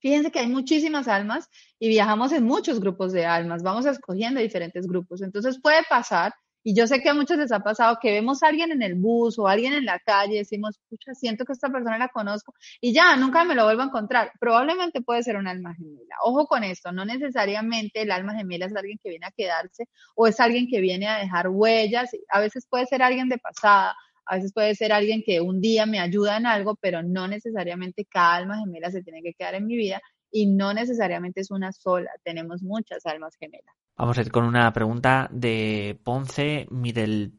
Fíjense 0.00 0.30
que 0.30 0.40
hay 0.40 0.48
muchísimas 0.48 1.08
almas 1.08 1.48
y 1.78 1.88
viajamos 1.88 2.32
en 2.32 2.44
muchos 2.44 2.80
grupos 2.80 3.12
de 3.12 3.26
almas, 3.26 3.62
vamos 3.62 3.86
escogiendo 3.86 4.40
diferentes 4.40 4.86
grupos. 4.86 5.22
Entonces 5.22 5.58
puede 5.60 5.82
pasar, 5.88 6.32
y 6.68 6.74
yo 6.74 6.88
sé 6.88 7.00
que 7.00 7.08
a 7.08 7.14
muchos 7.14 7.38
les 7.38 7.52
ha 7.52 7.60
pasado 7.60 7.96
que 8.02 8.10
vemos 8.10 8.42
a 8.42 8.48
alguien 8.48 8.72
en 8.72 8.82
el 8.82 8.96
bus 8.96 9.38
o 9.38 9.46
a 9.46 9.52
alguien 9.52 9.72
en 9.72 9.84
la 9.84 10.00
calle, 10.00 10.38
decimos, 10.38 10.80
pucha, 10.88 11.14
siento 11.14 11.44
que 11.44 11.52
esta 11.52 11.70
persona 11.70 11.96
la 11.96 12.08
conozco 12.08 12.54
y 12.80 12.92
ya, 12.92 13.14
nunca 13.16 13.44
me 13.44 13.54
lo 13.54 13.62
vuelvo 13.62 13.82
a 13.82 13.84
encontrar. 13.84 14.32
Probablemente 14.40 15.00
puede 15.00 15.22
ser 15.22 15.36
un 15.36 15.46
alma 15.46 15.76
gemela. 15.76 16.16
Ojo 16.24 16.48
con 16.48 16.64
esto, 16.64 16.90
no 16.90 17.04
necesariamente 17.04 18.02
el 18.02 18.10
alma 18.10 18.34
gemela 18.34 18.66
es 18.66 18.74
alguien 18.74 18.98
que 19.00 19.10
viene 19.10 19.26
a 19.26 19.30
quedarse 19.30 19.88
o 20.16 20.26
es 20.26 20.40
alguien 20.40 20.66
que 20.66 20.80
viene 20.80 21.06
a 21.06 21.18
dejar 21.18 21.50
huellas. 21.50 22.10
A 22.30 22.40
veces 22.40 22.66
puede 22.68 22.86
ser 22.86 23.00
alguien 23.00 23.28
de 23.28 23.38
pasada, 23.38 23.94
a 24.26 24.36
veces 24.36 24.52
puede 24.52 24.74
ser 24.74 24.92
alguien 24.92 25.22
que 25.24 25.40
un 25.40 25.60
día 25.60 25.86
me 25.86 26.00
ayuda 26.00 26.36
en 26.36 26.46
algo, 26.46 26.76
pero 26.80 27.02
no 27.02 27.28
necesariamente 27.28 28.04
cada 28.04 28.34
alma 28.34 28.58
gemela 28.58 28.90
se 28.90 29.02
tiene 29.02 29.22
que 29.22 29.34
quedar 29.34 29.54
en 29.54 29.66
mi 29.66 29.76
vida 29.76 30.02
y 30.30 30.46
no 30.46 30.74
necesariamente 30.74 31.40
es 31.40 31.50
una 31.50 31.72
sola, 31.72 32.10
tenemos 32.24 32.62
muchas 32.62 33.06
almas 33.06 33.36
gemelas. 33.36 33.74
Vamos 33.96 34.18
a 34.18 34.20
ir 34.20 34.30
con 34.30 34.44
una 34.44 34.70
pregunta 34.72 35.28
de 35.32 35.98
Ponce 36.04 36.68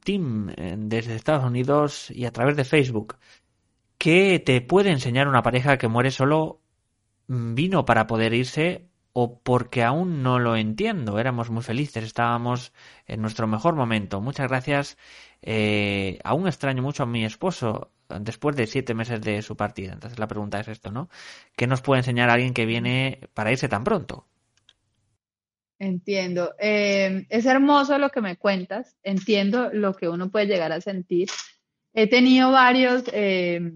Team 0.04 0.50
eh, 0.58 0.76
desde 0.78 1.16
Estados 1.16 1.44
Unidos 1.46 2.10
y 2.10 2.26
a 2.26 2.32
través 2.32 2.56
de 2.56 2.64
Facebook. 2.64 3.18
¿Qué 4.00 4.42
te 4.44 4.62
puede 4.62 4.90
enseñar 4.90 5.28
una 5.28 5.44
pareja 5.44 5.78
que 5.78 5.88
muere 5.88 6.10
solo 6.10 6.62
mm, 7.28 7.54
vino 7.54 7.86
para 7.86 8.08
poder 8.08 8.34
irse 8.34 8.88
o 9.14 9.40
porque 9.40 9.84
aún 9.84 10.24
no 10.24 10.40
lo 10.40 10.56
entiendo? 10.56 11.20
Éramos 11.20 11.52
muy 11.52 11.62
felices, 11.62 12.04
estábamos 12.04 12.74
en 13.06 13.22
nuestro 13.22 13.46
mejor 13.46 13.76
momento. 13.76 14.20
Muchas 14.22 14.48
gracias 14.48 14.98
eh, 15.42 16.20
aún 16.24 16.48
extraño 16.48 16.82
mucho 16.82 17.04
a 17.04 17.08
mi 17.08 17.26
esposo 17.26 17.92
después 18.22 18.56
de 18.56 18.68
siete 18.68 18.94
meses 18.94 19.22
de 19.22 19.42
su 19.42 19.56
partida. 19.56 19.94
Entonces 19.94 20.20
la 20.20 20.28
pregunta 20.28 20.60
es 20.60 20.68
esto, 20.68 20.92
¿no? 20.92 21.10
¿Qué 21.56 21.68
nos 21.68 21.82
puede 21.82 22.00
enseñar 22.00 22.30
alguien 22.30 22.54
que 22.54 22.66
viene 22.66 23.20
para 23.34 23.52
irse 23.52 23.68
tan 23.68 23.84
pronto? 23.84 24.26
Entiendo. 25.80 26.56
Eh, 26.60 27.26
es 27.30 27.46
hermoso 27.46 27.98
lo 27.98 28.10
que 28.10 28.22
me 28.22 28.38
cuentas. 28.38 28.96
Entiendo 29.04 29.70
lo 29.72 29.94
que 29.94 30.10
uno 30.10 30.32
puede 30.32 30.48
llegar 30.48 30.72
a 30.72 30.82
sentir. 30.82 31.30
He 31.94 32.08
tenido 32.08 32.52
varios 32.52 33.04
eh, 33.12 33.74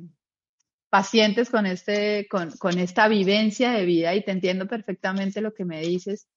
pacientes 0.90 1.50
con, 1.50 1.66
este, 1.66 2.28
con, 2.30 2.52
con 2.58 2.80
esta 2.80 3.08
vivencia 3.08 3.72
de 3.72 3.86
vida 3.86 4.16
y 4.16 4.24
te 4.24 4.32
entiendo 4.32 4.68
perfectamente 4.68 5.42
lo 5.42 5.54
que 5.54 5.66
me 5.66 5.82
dices. 5.82 6.28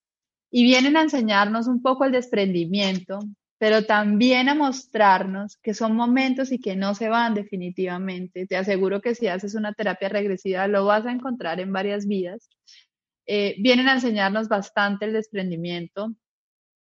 Y 0.51 0.65
vienen 0.65 0.97
a 0.97 1.03
enseñarnos 1.03 1.67
un 1.67 1.83
poco 1.83 2.05
el 2.05 2.13
desprendimiento, 2.13 3.21
pero 3.65 3.87
también 3.87 4.51
a 4.51 4.55
mostrarnos 4.55 5.57
que 5.57 5.73
son 5.73 5.97
momentos 5.97 6.53
y 6.53 6.61
que 6.61 6.77
no 6.77 6.95
se 6.95 7.09
van 7.09 7.33
definitivamente. 7.33 8.47
Te 8.47 8.59
aseguro 8.59 9.01
que 9.01 9.15
si 9.15 9.27
haces 9.27 9.55
una 9.55 9.73
terapia 9.73 10.11
regresiva 10.11 10.69
lo 10.69 10.85
vas 10.85 11.07
a 11.07 11.11
encontrar 11.11 11.61
en 11.61 11.73
varias 11.73 12.07
vidas. 12.07 12.51
Eh, 13.25 13.55
vienen 13.59 13.89
a 13.89 13.95
enseñarnos 13.95 14.49
bastante 14.49 15.07
el 15.07 15.15
desprendimiento. 15.15 16.13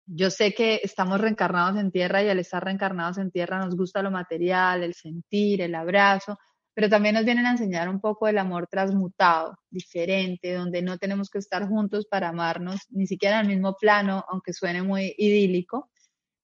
Yo 0.05 0.29
sé 0.29 0.53
que 0.53 0.79
estamos 0.81 1.19
reencarnados 1.19 1.77
en 1.77 1.91
tierra 1.91 2.23
y 2.23 2.29
al 2.29 2.39
estar 2.39 2.63
reencarnados 2.63 3.17
en 3.17 3.29
tierra 3.29 3.59
nos 3.59 3.75
gusta 3.75 4.01
lo 4.01 4.09
material, 4.09 4.81
el 4.81 4.93
sentir, 4.93 5.61
el 5.61 5.75
abrazo, 5.75 6.39
pero 6.73 6.87
también 6.87 7.15
nos 7.15 7.25
vienen 7.25 7.45
a 7.45 7.51
enseñar 7.51 7.89
un 7.89 7.99
poco 7.99 8.27
del 8.27 8.37
amor 8.37 8.67
transmutado, 8.67 9.59
diferente, 9.69 10.53
donde 10.53 10.81
no 10.81 10.97
tenemos 10.97 11.29
que 11.29 11.39
estar 11.39 11.67
juntos 11.67 12.07
para 12.09 12.29
amarnos, 12.29 12.87
ni 12.89 13.05
siquiera 13.05 13.41
en 13.41 13.47
el 13.47 13.55
mismo 13.57 13.75
plano, 13.75 14.23
aunque 14.29 14.53
suene 14.53 14.81
muy 14.81 15.13
idílico, 15.17 15.89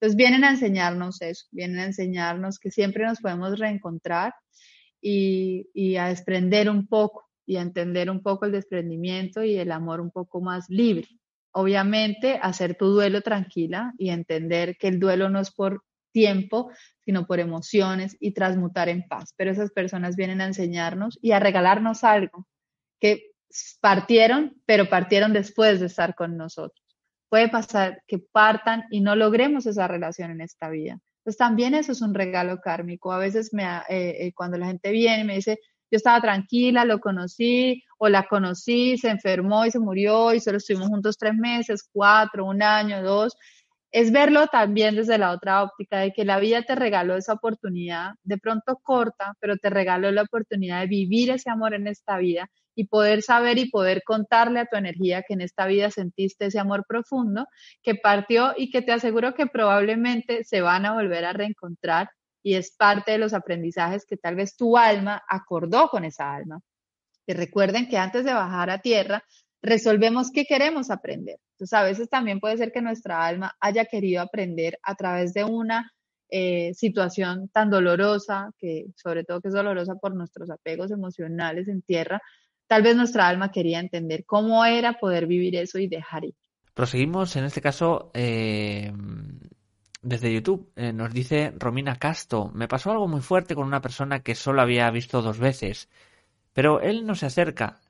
entonces 0.06 0.18
vienen 0.18 0.44
a 0.44 0.52
enseñarnos 0.52 1.20
eso, 1.24 1.48
vienen 1.50 1.80
a 1.80 1.86
enseñarnos 1.86 2.60
que 2.60 2.70
siempre 2.70 3.06
nos 3.06 3.22
podemos 3.22 3.58
reencontrar 3.58 4.36
y, 5.02 5.96
a 5.98 6.10
desprender 6.10 6.70
un 6.70 6.86
poco 6.86 7.28
y 7.44 7.56
a 7.56 7.64
entender 7.64 8.12
un 8.12 8.22
poco 8.22 8.46
el 8.46 8.52
desprendimiento 8.52 9.44
y 9.44 9.56
el 9.56 9.72
amor 9.72 10.02
un 10.02 10.12
poco 10.12 10.42
más 10.42 10.70
libre. 10.70 11.08
Obviamente, 11.54 12.40
hacer 12.40 12.76
tu 12.76 12.86
duelo 12.86 13.22
tranquila 13.22 13.94
y 13.98 14.10
entender 14.10 14.78
que 14.78 14.90
el 14.90 15.00
duelo 15.00 15.28
no 15.28 15.40
es 15.40 15.50
por 15.50 15.82
tiempo, 16.12 16.70
sino 17.04 17.26
por 17.26 17.40
emociones 17.40 18.16
y 18.20 18.32
transmutar 18.32 18.90
en 18.90 19.08
paz. 19.08 19.34
Pero 19.36 19.50
esas 19.50 19.72
personas 19.72 20.16
vienen 20.16 20.40
a 20.40 20.46
enseñarnos 20.46 21.18
y 21.20 21.32
a 21.32 21.40
regalarnos 21.40 22.04
algo, 22.04 22.46
que 23.00 23.32
partieron, 23.82 24.62
pero 24.68 24.88
partieron 24.88 25.34
después 25.34 25.80
de 25.80 25.88
estar 25.88 26.14
con 26.14 26.38
nosotros. 26.38 26.85
Puede 27.36 27.50
pasar 27.50 28.02
que 28.08 28.18
partan 28.18 28.86
y 28.90 29.02
no 29.02 29.14
logremos 29.18 29.66
esa 29.66 29.90
relación 29.90 30.32
en 30.32 30.40
esta 30.40 30.70
vida. 30.70 31.02
Pues 31.22 31.36
también 31.36 31.74
eso 31.74 31.92
es 31.92 32.02
un 32.02 32.14
regalo 32.14 32.62
kármico. 32.62 33.12
A 33.12 33.18
veces 33.18 33.54
me, 33.54 33.66
eh, 33.66 33.82
eh, 33.90 34.32
cuando 34.34 34.58
la 34.58 34.68
gente 34.68 34.90
viene 34.92 35.24
y 35.24 35.24
me 35.26 35.36
dice, 35.36 35.60
yo 35.92 35.98
estaba 35.98 36.22
tranquila, 36.22 36.86
lo 36.86 37.02
conocí 37.02 37.84
o 37.98 38.08
la 38.08 38.26
conocí, 38.30 38.98
se 38.98 39.10
enfermó 39.10 39.66
y 39.66 39.72
se 39.72 39.80
murió 39.80 40.34
y 40.34 40.40
solo 40.40 40.60
estuvimos 40.60 40.88
juntos 40.88 41.18
tres 41.18 41.36
meses, 41.36 41.90
cuatro, 41.92 42.46
un 42.46 42.64
año, 42.64 43.04
dos. 43.04 43.36
Es 43.92 44.14
verlo 44.14 44.48
también 44.48 44.96
desde 44.96 45.18
la 45.18 45.32
otra 45.32 45.62
óptica 45.62 46.00
de 46.00 46.14
que 46.14 46.24
la 46.24 46.40
vida 46.40 46.62
te 46.62 46.76
regaló 46.76 47.18
esa 47.18 47.34
oportunidad, 47.34 48.12
de 48.24 48.38
pronto 48.38 48.80
corta, 48.82 49.34
pero 49.42 49.58
te 49.58 49.70
regaló 49.70 50.10
la 50.10 50.22
oportunidad 50.22 50.80
de 50.80 50.88
vivir 50.88 51.32
ese 51.32 51.50
amor 51.50 51.74
en 51.74 51.88
esta 51.88 52.18
vida 52.18 52.50
y 52.76 52.88
poder 52.88 53.22
saber 53.22 53.58
y 53.58 53.70
poder 53.70 54.04
contarle 54.06 54.60
a 54.60 54.66
tu 54.66 54.76
energía 54.76 55.24
que 55.28 55.34
en 55.34 55.42
esta 55.42 55.66
vida 55.66 55.90
sentiste 55.92 56.48
ese 56.48 56.60
amor 56.60 56.86
profundo 56.88 57.48
que 57.82 57.96
partió 57.96 58.54
y 58.58 58.70
que 58.70 58.82
te 58.82 58.92
aseguro 58.92 59.34
que 59.34 59.48
probablemente 59.48 60.44
se 60.44 60.62
van 60.62 60.86
a 60.86 60.94
volver 60.94 61.26
a 61.26 61.34
reencontrar 61.34 62.10
y 62.44 62.54
es 62.56 62.76
parte 62.76 63.14
de 63.14 63.18
los 63.18 63.34
aprendizajes 63.34 64.06
que 64.06 64.18
tal 64.18 64.36
vez 64.36 64.56
tu 64.56 64.78
alma 64.78 65.24
acordó 65.28 65.90
con 65.90 66.06
esa 66.06 66.32
alma. 66.32 66.62
Que 67.26 67.34
recuerden 67.34 67.90
que 67.90 67.98
antes 67.98 68.24
de 68.24 68.34
bajar 68.34 68.70
a 68.70 68.82
tierra, 68.82 69.24
resolvemos 69.64 70.30
qué 70.32 70.46
queremos 70.46 70.92
aprender. 70.92 71.40
Entonces, 71.54 71.74
a 71.74 71.84
veces 71.84 72.08
también 72.08 72.40
puede 72.40 72.58
ser 72.58 72.72
que 72.72 72.84
nuestra 72.84 73.26
alma 73.26 73.56
haya 73.60 73.86
querido 73.86 74.22
aprender 74.22 74.78
a 74.84 74.94
través 74.94 75.34
de 75.34 75.44
una 75.44 75.92
eh, 76.30 76.74
situación 76.76 77.50
tan 77.50 77.72
dolorosa, 77.72 78.52
que 78.60 78.86
sobre 78.96 79.24
todo 79.24 79.42
que 79.42 79.48
es 79.48 79.54
dolorosa 79.56 79.96
por 79.96 80.14
nuestros 80.16 80.52
apegos 80.52 80.92
emocionales 80.92 81.68
en 81.68 81.82
tierra, 81.82 82.22
Tal 82.68 82.82
vez 82.82 82.96
nuestra 82.96 83.28
alma 83.28 83.52
quería 83.52 83.80
entender 83.80 84.26
cómo 84.26 84.66
era 84.66 84.94
poder 84.94 85.28
vivir 85.28 85.56
eso 85.56 85.78
y 85.80 85.88
dejar 85.88 86.26
ir. 86.26 86.36
Proseguimos, 86.74 87.36
en 87.36 87.46
este 87.46 87.62
caso, 87.62 88.12
eh, 88.14 88.92
desde 90.06 90.34
YouTube. 90.34 90.72
Eh, 90.76 90.94
nos 90.94 91.12
dice 91.14 91.54
Romina 91.58 91.98
Casto, 91.98 92.52
me 92.54 92.68
pasó 92.68 92.92
algo 92.92 93.08
muy 93.08 93.22
fuerte 93.22 93.56
con 93.56 93.66
una 93.66 93.82
persona 93.82 94.22
que 94.22 94.36
solo 94.36 94.62
había 94.62 94.90
visto 94.92 95.22
dos 95.22 95.40
veces, 95.40 95.90
pero 96.54 96.80
él 96.80 97.06
no 97.06 97.16
se 97.16 97.26
acerca 97.26 97.82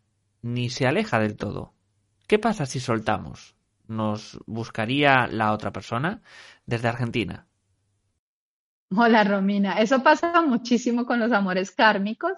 ni 0.42 0.70
se 0.70 0.88
aleja 0.88 1.20
del 1.20 1.36
todo. 1.36 1.74
¿Qué 2.28 2.40
pasa 2.40 2.66
si 2.66 2.80
soltamos? 2.80 3.56
¿Nos 3.88 4.40
buscaría 4.48 5.28
la 5.28 5.52
otra 5.52 5.72
persona? 5.72 6.22
Desde 6.66 6.88
Argentina. 6.88 7.48
Hola 8.96 9.24
Romina, 9.24 9.80
eso 9.80 10.02
pasa 10.02 10.42
muchísimo 10.42 11.06
con 11.06 11.20
los 11.20 11.32
amores 11.32 11.72
kármicos. 11.72 12.34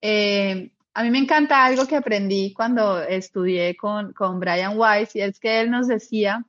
Eh, 0.00 0.72
a 0.96 1.02
mí 1.02 1.10
me 1.10 1.18
encanta 1.18 1.62
algo 1.62 1.86
que 1.86 1.96
aprendí 1.96 2.54
cuando 2.54 3.02
estudié 3.02 3.76
con, 3.76 4.14
con 4.14 4.40
Brian 4.40 4.78
Weiss 4.78 5.14
y 5.14 5.20
es 5.20 5.38
que 5.38 5.60
él 5.60 5.70
nos 5.70 5.88
decía 5.88 6.42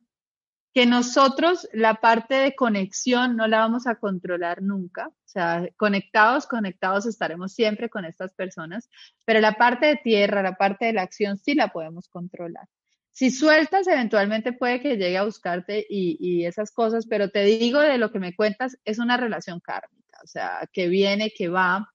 que 0.73 0.85
nosotros 0.85 1.67
la 1.73 1.95
parte 1.95 2.35
de 2.35 2.55
conexión 2.55 3.35
no 3.35 3.45
la 3.49 3.59
vamos 3.59 3.87
a 3.87 3.95
controlar 3.95 4.61
nunca. 4.61 5.07
O 5.09 5.27
sea, 5.27 5.67
conectados, 5.75 6.47
conectados 6.47 7.05
estaremos 7.05 7.51
siempre 7.51 7.89
con 7.89 8.05
estas 8.05 8.33
personas, 8.35 8.89
pero 9.25 9.41
la 9.41 9.57
parte 9.57 9.87
de 9.87 9.95
tierra, 9.97 10.41
la 10.41 10.55
parte 10.55 10.85
de 10.85 10.93
la 10.93 11.01
acción 11.01 11.37
sí 11.37 11.53
la 11.53 11.67
podemos 11.67 12.07
controlar. 12.07 12.69
Si 13.11 13.31
sueltas, 13.31 13.85
eventualmente 13.87 14.53
puede 14.53 14.79
que 14.79 14.95
llegue 14.95 15.17
a 15.17 15.25
buscarte 15.25 15.85
y, 15.89 16.15
y 16.21 16.45
esas 16.45 16.71
cosas, 16.71 17.05
pero 17.05 17.31
te 17.31 17.43
digo 17.43 17.81
de 17.81 17.97
lo 17.97 18.13
que 18.13 18.19
me 18.19 18.33
cuentas, 18.33 18.77
es 18.85 18.97
una 18.97 19.17
relación 19.17 19.59
kármica, 19.59 20.19
o 20.23 20.27
sea, 20.27 20.69
que 20.71 20.87
viene, 20.87 21.33
que 21.35 21.49
va, 21.49 21.93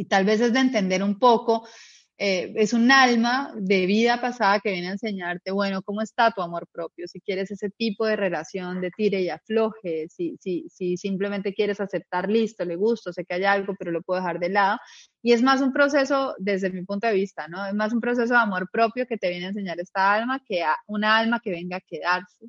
y 0.00 0.06
tal 0.06 0.24
vez 0.24 0.40
es 0.40 0.54
de 0.54 0.60
entender 0.60 1.02
un 1.02 1.18
poco, 1.18 1.68
eh, 2.16 2.54
es 2.56 2.72
un 2.72 2.90
alma 2.90 3.52
de 3.54 3.84
vida 3.84 4.18
pasada 4.18 4.58
que 4.58 4.72
viene 4.72 4.88
a 4.88 4.92
enseñarte, 4.92 5.50
bueno, 5.50 5.82
cómo 5.82 6.00
está 6.00 6.30
tu 6.30 6.40
amor 6.40 6.66
propio, 6.72 7.06
si 7.06 7.20
quieres 7.20 7.50
ese 7.50 7.68
tipo 7.68 8.06
de 8.06 8.16
relación 8.16 8.80
de 8.80 8.90
tire 8.96 9.20
y 9.20 9.28
afloje, 9.28 10.08
si, 10.08 10.38
si, 10.40 10.66
si 10.70 10.96
simplemente 10.96 11.52
quieres 11.52 11.80
aceptar, 11.80 12.30
listo, 12.30 12.64
le 12.64 12.76
gusto, 12.76 13.12
sé 13.12 13.26
que 13.26 13.34
hay 13.34 13.44
algo, 13.44 13.74
pero 13.78 13.90
lo 13.90 14.00
puedo 14.00 14.20
dejar 14.20 14.38
de 14.38 14.48
lado. 14.48 14.78
Y 15.22 15.32
es 15.34 15.42
más 15.42 15.60
un 15.60 15.72
proceso, 15.72 16.34
desde 16.38 16.70
mi 16.70 16.82
punto 16.82 17.06
de 17.06 17.12
vista, 17.12 17.46
¿no? 17.46 17.66
Es 17.66 17.74
más 17.74 17.92
un 17.92 18.00
proceso 18.00 18.32
de 18.32 18.40
amor 18.40 18.70
propio 18.72 19.06
que 19.06 19.18
te 19.18 19.28
viene 19.28 19.46
a 19.46 19.48
enseñar 19.48 19.78
esta 19.80 20.14
alma 20.14 20.40
que 20.46 20.62
a 20.62 20.76
una 20.86 21.18
alma 21.18 21.40
que 21.44 21.50
venga 21.50 21.76
a 21.76 21.80
quedarse, 21.86 22.46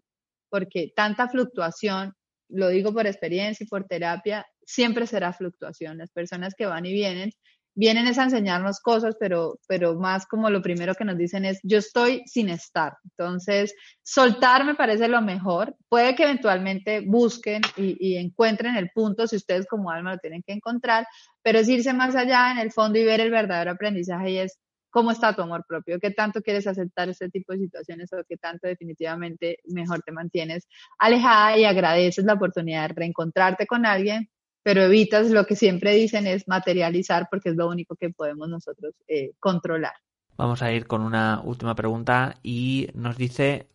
porque 0.49 0.93
tanta 0.95 1.27
fluctuación, 1.27 2.13
lo 2.51 2.69
digo 2.69 2.93
por 2.93 3.07
experiencia 3.07 3.63
y 3.63 3.67
por 3.67 3.85
terapia, 3.85 4.45
siempre 4.65 5.07
será 5.07 5.33
fluctuación. 5.33 5.97
Las 5.97 6.11
personas 6.11 6.53
que 6.55 6.65
van 6.65 6.85
y 6.85 6.93
vienen, 6.93 7.31
vienen 7.73 8.07
es 8.07 8.17
a 8.17 8.23
enseñarnos 8.23 8.79
cosas, 8.79 9.15
pero, 9.19 9.59
pero 9.67 9.95
más 9.95 10.25
como 10.25 10.49
lo 10.49 10.61
primero 10.61 10.93
que 10.95 11.05
nos 11.05 11.17
dicen 11.17 11.45
es, 11.45 11.59
yo 11.63 11.77
estoy 11.77 12.23
sin 12.25 12.49
estar. 12.49 12.93
Entonces, 13.05 13.73
soltar 14.03 14.65
me 14.65 14.75
parece 14.75 15.07
lo 15.07 15.21
mejor. 15.21 15.75
Puede 15.89 16.15
que 16.15 16.23
eventualmente 16.23 17.01
busquen 17.05 17.61
y, 17.77 17.97
y 17.99 18.17
encuentren 18.17 18.75
el 18.75 18.89
punto, 18.93 19.27
si 19.27 19.37
ustedes 19.37 19.65
como 19.67 19.91
alma 19.91 20.13
lo 20.13 20.19
tienen 20.19 20.43
que 20.45 20.53
encontrar, 20.53 21.05
pero 21.41 21.59
es 21.59 21.69
irse 21.69 21.93
más 21.93 22.15
allá 22.15 22.51
en 22.51 22.57
el 22.57 22.71
fondo 22.71 22.99
y 22.99 23.05
ver 23.05 23.21
el 23.21 23.31
verdadero 23.31 23.71
aprendizaje 23.71 24.31
y 24.31 24.37
es 24.39 24.57
cómo 24.91 25.09
está 25.09 25.35
tu 25.35 25.41
amor 25.41 25.65
propio, 25.67 25.99
qué 25.99 26.11
tanto 26.11 26.41
quieres 26.41 26.67
aceptar 26.67 27.09
este 27.09 27.29
tipo 27.29 27.53
de 27.53 27.59
situaciones 27.59 28.13
o 28.13 28.23
qué 28.27 28.37
tanto 28.37 28.67
definitivamente 28.67 29.57
mejor 29.65 30.01
te 30.03 30.11
mantienes 30.11 30.67
alejada 30.99 31.57
y 31.57 31.65
agradeces 31.65 32.25
la 32.25 32.33
oportunidad 32.33 32.89
de 32.89 32.93
reencontrarte 32.93 33.65
con 33.65 33.85
alguien 33.87 34.29
pero 34.63 34.81
evitas 34.81 35.29
lo 35.31 35.45
que 35.45 35.55
siempre 35.55 35.93
dicen 35.93 36.27
es 36.27 36.47
materializar 36.47 37.27
porque 37.29 37.49
es 37.49 37.55
lo 37.55 37.67
único 37.67 37.95
que 37.95 38.09
podemos 38.11 38.47
nosotros 38.47 38.93
eh, 39.07 39.31
controlar. 39.39 39.93
Vamos 40.37 40.61
a 40.61 40.71
ir 40.71 40.87
con 40.87 41.01
una 41.01 41.41
última 41.43 41.75
pregunta 41.75 42.35
y 42.41 42.89
nos 42.93 43.17
dice 43.17 43.67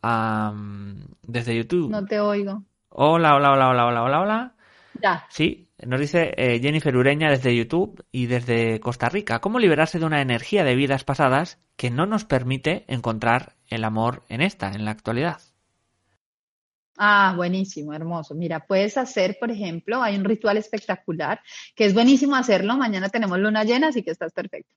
desde 1.23 1.57
YouTube. 1.57 1.91
No 1.91 2.05
te 2.07 2.19
oigo. 2.21 2.63
Hola, 2.89 3.37
hola, 3.37 3.53
hola, 3.53 3.69
hola, 3.69 3.87
hola, 3.87 4.03
hola, 4.03 4.21
hola. 4.21 4.55
Ya. 5.03 5.27
Sí, 5.29 5.66
nos 5.85 6.01
dice 6.01 6.33
eh, 6.37 6.59
Jennifer 6.61 6.97
Ureña 6.97 7.31
desde 7.31 7.55
YouTube 7.55 8.05
y 8.11 8.27
desde 8.27 8.81
Costa 8.81 9.09
Rica. 9.09 9.41
¿Cómo 9.41 9.59
liberarse 9.59 9.99
de 9.99 10.07
una 10.07 10.23
energía 10.23 10.65
de 10.65 10.75
vidas 10.75 11.05
pasadas 11.05 11.59
que 11.77 11.91
no 11.91 12.07
nos 12.07 12.25
permite 12.25 12.85
encontrar 12.89 13.57
el 13.69 13.85
amor 13.85 14.25
en 14.29 14.41
esta, 14.41 14.73
en 14.73 14.85
la 14.85 14.93
actualidad? 14.93 15.41
Ah, 16.97 17.35
buenísimo, 17.37 17.93
hermoso. 17.93 18.35
Mira, 18.35 18.67
puedes 18.67 18.97
hacer, 18.97 19.37
por 19.39 19.51
ejemplo, 19.51 20.03
hay 20.03 20.17
un 20.17 20.25
ritual 20.25 20.57
espectacular 20.57 21.41
que 21.75 21.85
es 21.85 21.93
buenísimo 21.93 22.37
hacerlo. 22.37 22.77
Mañana 22.77 23.11
tenemos 23.11 23.39
luna 23.39 23.65
llena, 23.65 23.89
así 23.89 24.03
que 24.03 24.13
estás 24.13 24.33
perfecto. 24.33 24.75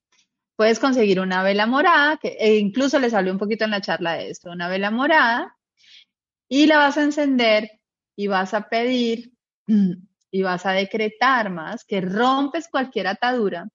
Puedes 0.58 0.80
conseguir 0.80 1.22
una 1.22 1.44
vela 1.44 1.66
morada, 1.66 2.18
que 2.18 2.36
e 2.38 2.58
incluso 2.58 3.00
les 3.00 3.14
hablé 3.14 3.32
un 3.32 3.38
poquito 3.38 3.64
en 3.64 3.72
la 3.72 3.80
charla 3.80 4.14
de 4.16 4.32
esto, 4.32 4.52
una 4.52 4.68
vela 4.68 4.92
morada, 4.92 5.56
y 6.50 6.66
la 6.66 6.80
vas 6.80 6.98
a 6.98 7.04
encender 7.04 7.80
y 8.18 8.28
vas 8.28 8.54
a 8.54 8.68
pedir 8.68 9.32
y 10.32 10.44
vas 10.44 10.66
a 10.66 10.72
decretar 10.72 11.50
más 11.50 11.86
que 11.86 12.02
rompes 12.02 12.68
cualquier 12.70 13.08
atadura 13.08 13.68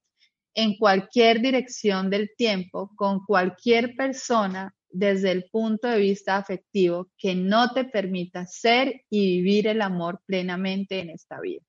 en 0.53 0.77
cualquier 0.77 1.41
dirección 1.41 2.09
del 2.09 2.31
tiempo 2.35 2.91
con 2.95 3.23
cualquier 3.25 3.95
persona 3.95 4.73
desde 4.89 5.31
el 5.31 5.49
punto 5.51 5.89
de 5.89 5.99
vista 5.99 6.37
afectivo 6.37 7.09
que 7.17 7.35
no 7.35 7.73
te 7.73 7.83
permita 7.83 8.45
ser 8.47 9.01
y 9.09 9.41
vivir 9.41 9.67
el 9.67 9.81
amor 9.81 10.21
plenamente 10.25 10.99
en 10.99 11.09
esta 11.09 11.41
vida. 11.41 11.61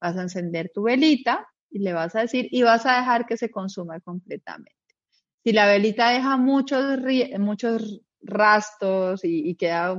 Vas 0.00 0.16
a 0.18 0.22
encender 0.22 0.70
tu 0.72 0.82
velita 0.82 1.46
y 1.70 1.78
le 1.78 1.94
vas 1.94 2.14
a 2.14 2.20
decir 2.20 2.48
y 2.50 2.62
vas 2.62 2.84
a 2.84 2.98
dejar 2.98 3.24
que 3.24 3.38
se 3.38 3.50
consuma 3.50 3.98
completamente. 4.00 4.76
Si 5.42 5.52
la 5.52 5.66
velita 5.66 6.10
deja 6.10 6.36
muchos, 6.36 7.00
muchos 7.38 8.02
rastros 8.20 9.20
y, 9.24 9.54
queda, 9.54 9.96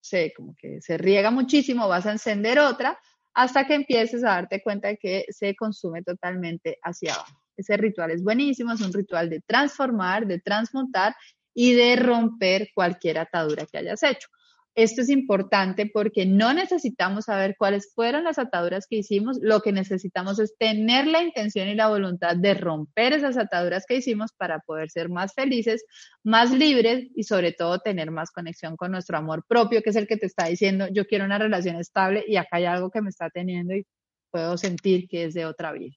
sé, 0.00 0.32
como 0.36 0.54
que 0.54 0.80
se 0.80 0.96
riega 0.96 1.32
muchísimo, 1.32 1.88
vas 1.88 2.06
a 2.06 2.12
encender 2.12 2.60
otra 2.60 2.96
hasta 3.36 3.66
que 3.66 3.74
empieces 3.74 4.24
a 4.24 4.30
darte 4.30 4.62
cuenta 4.62 4.88
de 4.88 4.96
que 4.96 5.26
se 5.28 5.54
consume 5.54 6.02
totalmente 6.02 6.78
hacia 6.82 7.12
abajo. 7.12 7.38
Ese 7.54 7.76
ritual 7.76 8.10
es 8.10 8.24
buenísimo, 8.24 8.72
es 8.72 8.80
un 8.80 8.94
ritual 8.94 9.28
de 9.28 9.42
transformar, 9.42 10.26
de 10.26 10.40
transmutar 10.40 11.14
y 11.54 11.74
de 11.74 11.96
romper 11.96 12.68
cualquier 12.74 13.18
atadura 13.18 13.66
que 13.66 13.76
hayas 13.76 14.02
hecho. 14.02 14.28
Esto 14.76 15.00
es 15.00 15.08
importante 15.08 15.90
porque 15.90 16.26
no 16.26 16.52
necesitamos 16.52 17.24
saber 17.24 17.56
cuáles 17.58 17.94
fueron 17.94 18.24
las 18.24 18.38
ataduras 18.38 18.86
que 18.86 18.96
hicimos, 18.96 19.38
lo 19.40 19.62
que 19.62 19.72
necesitamos 19.72 20.38
es 20.38 20.54
tener 20.58 21.06
la 21.06 21.22
intención 21.22 21.66
y 21.68 21.74
la 21.74 21.88
voluntad 21.88 22.36
de 22.36 22.52
romper 22.52 23.14
esas 23.14 23.38
ataduras 23.38 23.86
que 23.88 23.96
hicimos 23.96 24.32
para 24.36 24.58
poder 24.60 24.90
ser 24.90 25.08
más 25.08 25.32
felices, 25.32 25.82
más 26.22 26.50
libres 26.52 27.08
y 27.14 27.22
sobre 27.22 27.52
todo 27.52 27.78
tener 27.78 28.10
más 28.10 28.30
conexión 28.30 28.76
con 28.76 28.92
nuestro 28.92 29.16
amor 29.16 29.46
propio, 29.48 29.82
que 29.82 29.88
es 29.90 29.96
el 29.96 30.06
que 30.06 30.18
te 30.18 30.26
está 30.26 30.44
diciendo, 30.44 30.88
yo 30.92 31.06
quiero 31.06 31.24
una 31.24 31.38
relación 31.38 31.76
estable 31.76 32.22
y 32.28 32.36
acá 32.36 32.58
hay 32.58 32.66
algo 32.66 32.90
que 32.90 33.00
me 33.00 33.08
está 33.08 33.30
teniendo 33.30 33.74
y 33.74 33.86
puedo 34.30 34.58
sentir 34.58 35.08
que 35.08 35.24
es 35.24 35.32
de 35.32 35.46
otra 35.46 35.72
vida. 35.72 35.94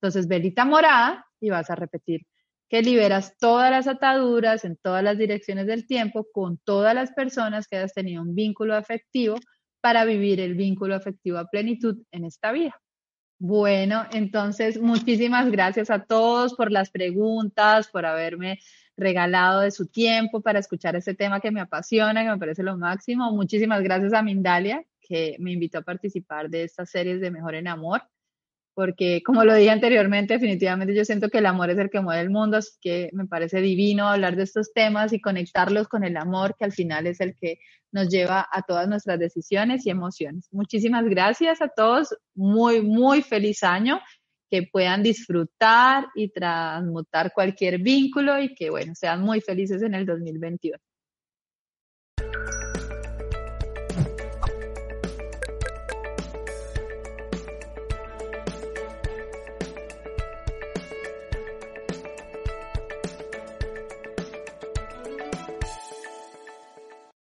Entonces, 0.00 0.26
velita 0.26 0.64
morada 0.64 1.26
y 1.38 1.50
vas 1.50 1.68
a 1.68 1.74
repetir 1.74 2.22
que 2.72 2.80
liberas 2.80 3.36
todas 3.38 3.70
las 3.70 3.86
ataduras 3.86 4.64
en 4.64 4.78
todas 4.78 5.04
las 5.04 5.18
direcciones 5.18 5.66
del 5.66 5.86
tiempo 5.86 6.26
con 6.32 6.56
todas 6.56 6.94
las 6.94 7.12
personas 7.12 7.68
que 7.68 7.76
has 7.76 7.92
tenido 7.92 8.22
un 8.22 8.34
vínculo 8.34 8.74
afectivo 8.74 9.36
para 9.82 10.06
vivir 10.06 10.40
el 10.40 10.54
vínculo 10.54 10.94
afectivo 10.94 11.36
a 11.36 11.48
plenitud 11.48 11.98
en 12.12 12.24
esta 12.24 12.50
vida. 12.50 12.80
Bueno, 13.38 14.06
entonces 14.14 14.80
muchísimas 14.80 15.50
gracias 15.50 15.90
a 15.90 16.02
todos 16.06 16.54
por 16.54 16.72
las 16.72 16.90
preguntas, 16.90 17.88
por 17.88 18.06
haberme 18.06 18.58
regalado 18.96 19.60
de 19.60 19.70
su 19.70 19.88
tiempo 19.88 20.40
para 20.40 20.58
escuchar 20.58 20.96
este 20.96 21.12
tema 21.12 21.40
que 21.40 21.50
me 21.50 21.60
apasiona, 21.60 22.22
que 22.22 22.30
me 22.30 22.38
parece 22.38 22.62
lo 22.62 22.78
máximo. 22.78 23.32
Muchísimas 23.32 23.82
gracias 23.82 24.14
a 24.14 24.22
Mindalia, 24.22 24.82
que 25.02 25.36
me 25.40 25.52
invitó 25.52 25.80
a 25.80 25.82
participar 25.82 26.48
de 26.48 26.64
estas 26.64 26.88
series 26.88 27.20
de 27.20 27.30
Mejor 27.30 27.54
en 27.54 27.68
Amor 27.68 28.02
porque 28.74 29.22
como 29.24 29.44
lo 29.44 29.54
dije 29.54 29.70
anteriormente, 29.70 30.34
definitivamente 30.34 30.94
yo 30.94 31.04
siento 31.04 31.28
que 31.28 31.38
el 31.38 31.46
amor 31.46 31.70
es 31.70 31.78
el 31.78 31.90
que 31.90 32.00
mueve 32.00 32.22
el 32.22 32.30
mundo, 32.30 32.56
así 32.56 32.72
que 32.80 33.10
me 33.12 33.26
parece 33.26 33.60
divino 33.60 34.08
hablar 34.08 34.36
de 34.36 34.44
estos 34.44 34.72
temas 34.72 35.12
y 35.12 35.20
conectarlos 35.20 35.88
con 35.88 36.04
el 36.04 36.16
amor, 36.16 36.56
que 36.58 36.64
al 36.64 36.72
final 36.72 37.06
es 37.06 37.20
el 37.20 37.36
que 37.36 37.58
nos 37.92 38.08
lleva 38.08 38.48
a 38.50 38.62
todas 38.62 38.88
nuestras 38.88 39.18
decisiones 39.18 39.86
y 39.86 39.90
emociones. 39.90 40.48
Muchísimas 40.50 41.04
gracias 41.04 41.60
a 41.60 41.68
todos, 41.68 42.16
muy, 42.34 42.80
muy 42.80 43.22
feliz 43.22 43.62
año, 43.62 44.00
que 44.50 44.64
puedan 44.70 45.02
disfrutar 45.02 46.08
y 46.14 46.28
transmutar 46.28 47.32
cualquier 47.32 47.78
vínculo 47.78 48.38
y 48.38 48.54
que, 48.54 48.70
bueno, 48.70 48.94
sean 48.94 49.22
muy 49.22 49.40
felices 49.40 49.82
en 49.82 49.94
el 49.94 50.04
2021. 50.04 50.78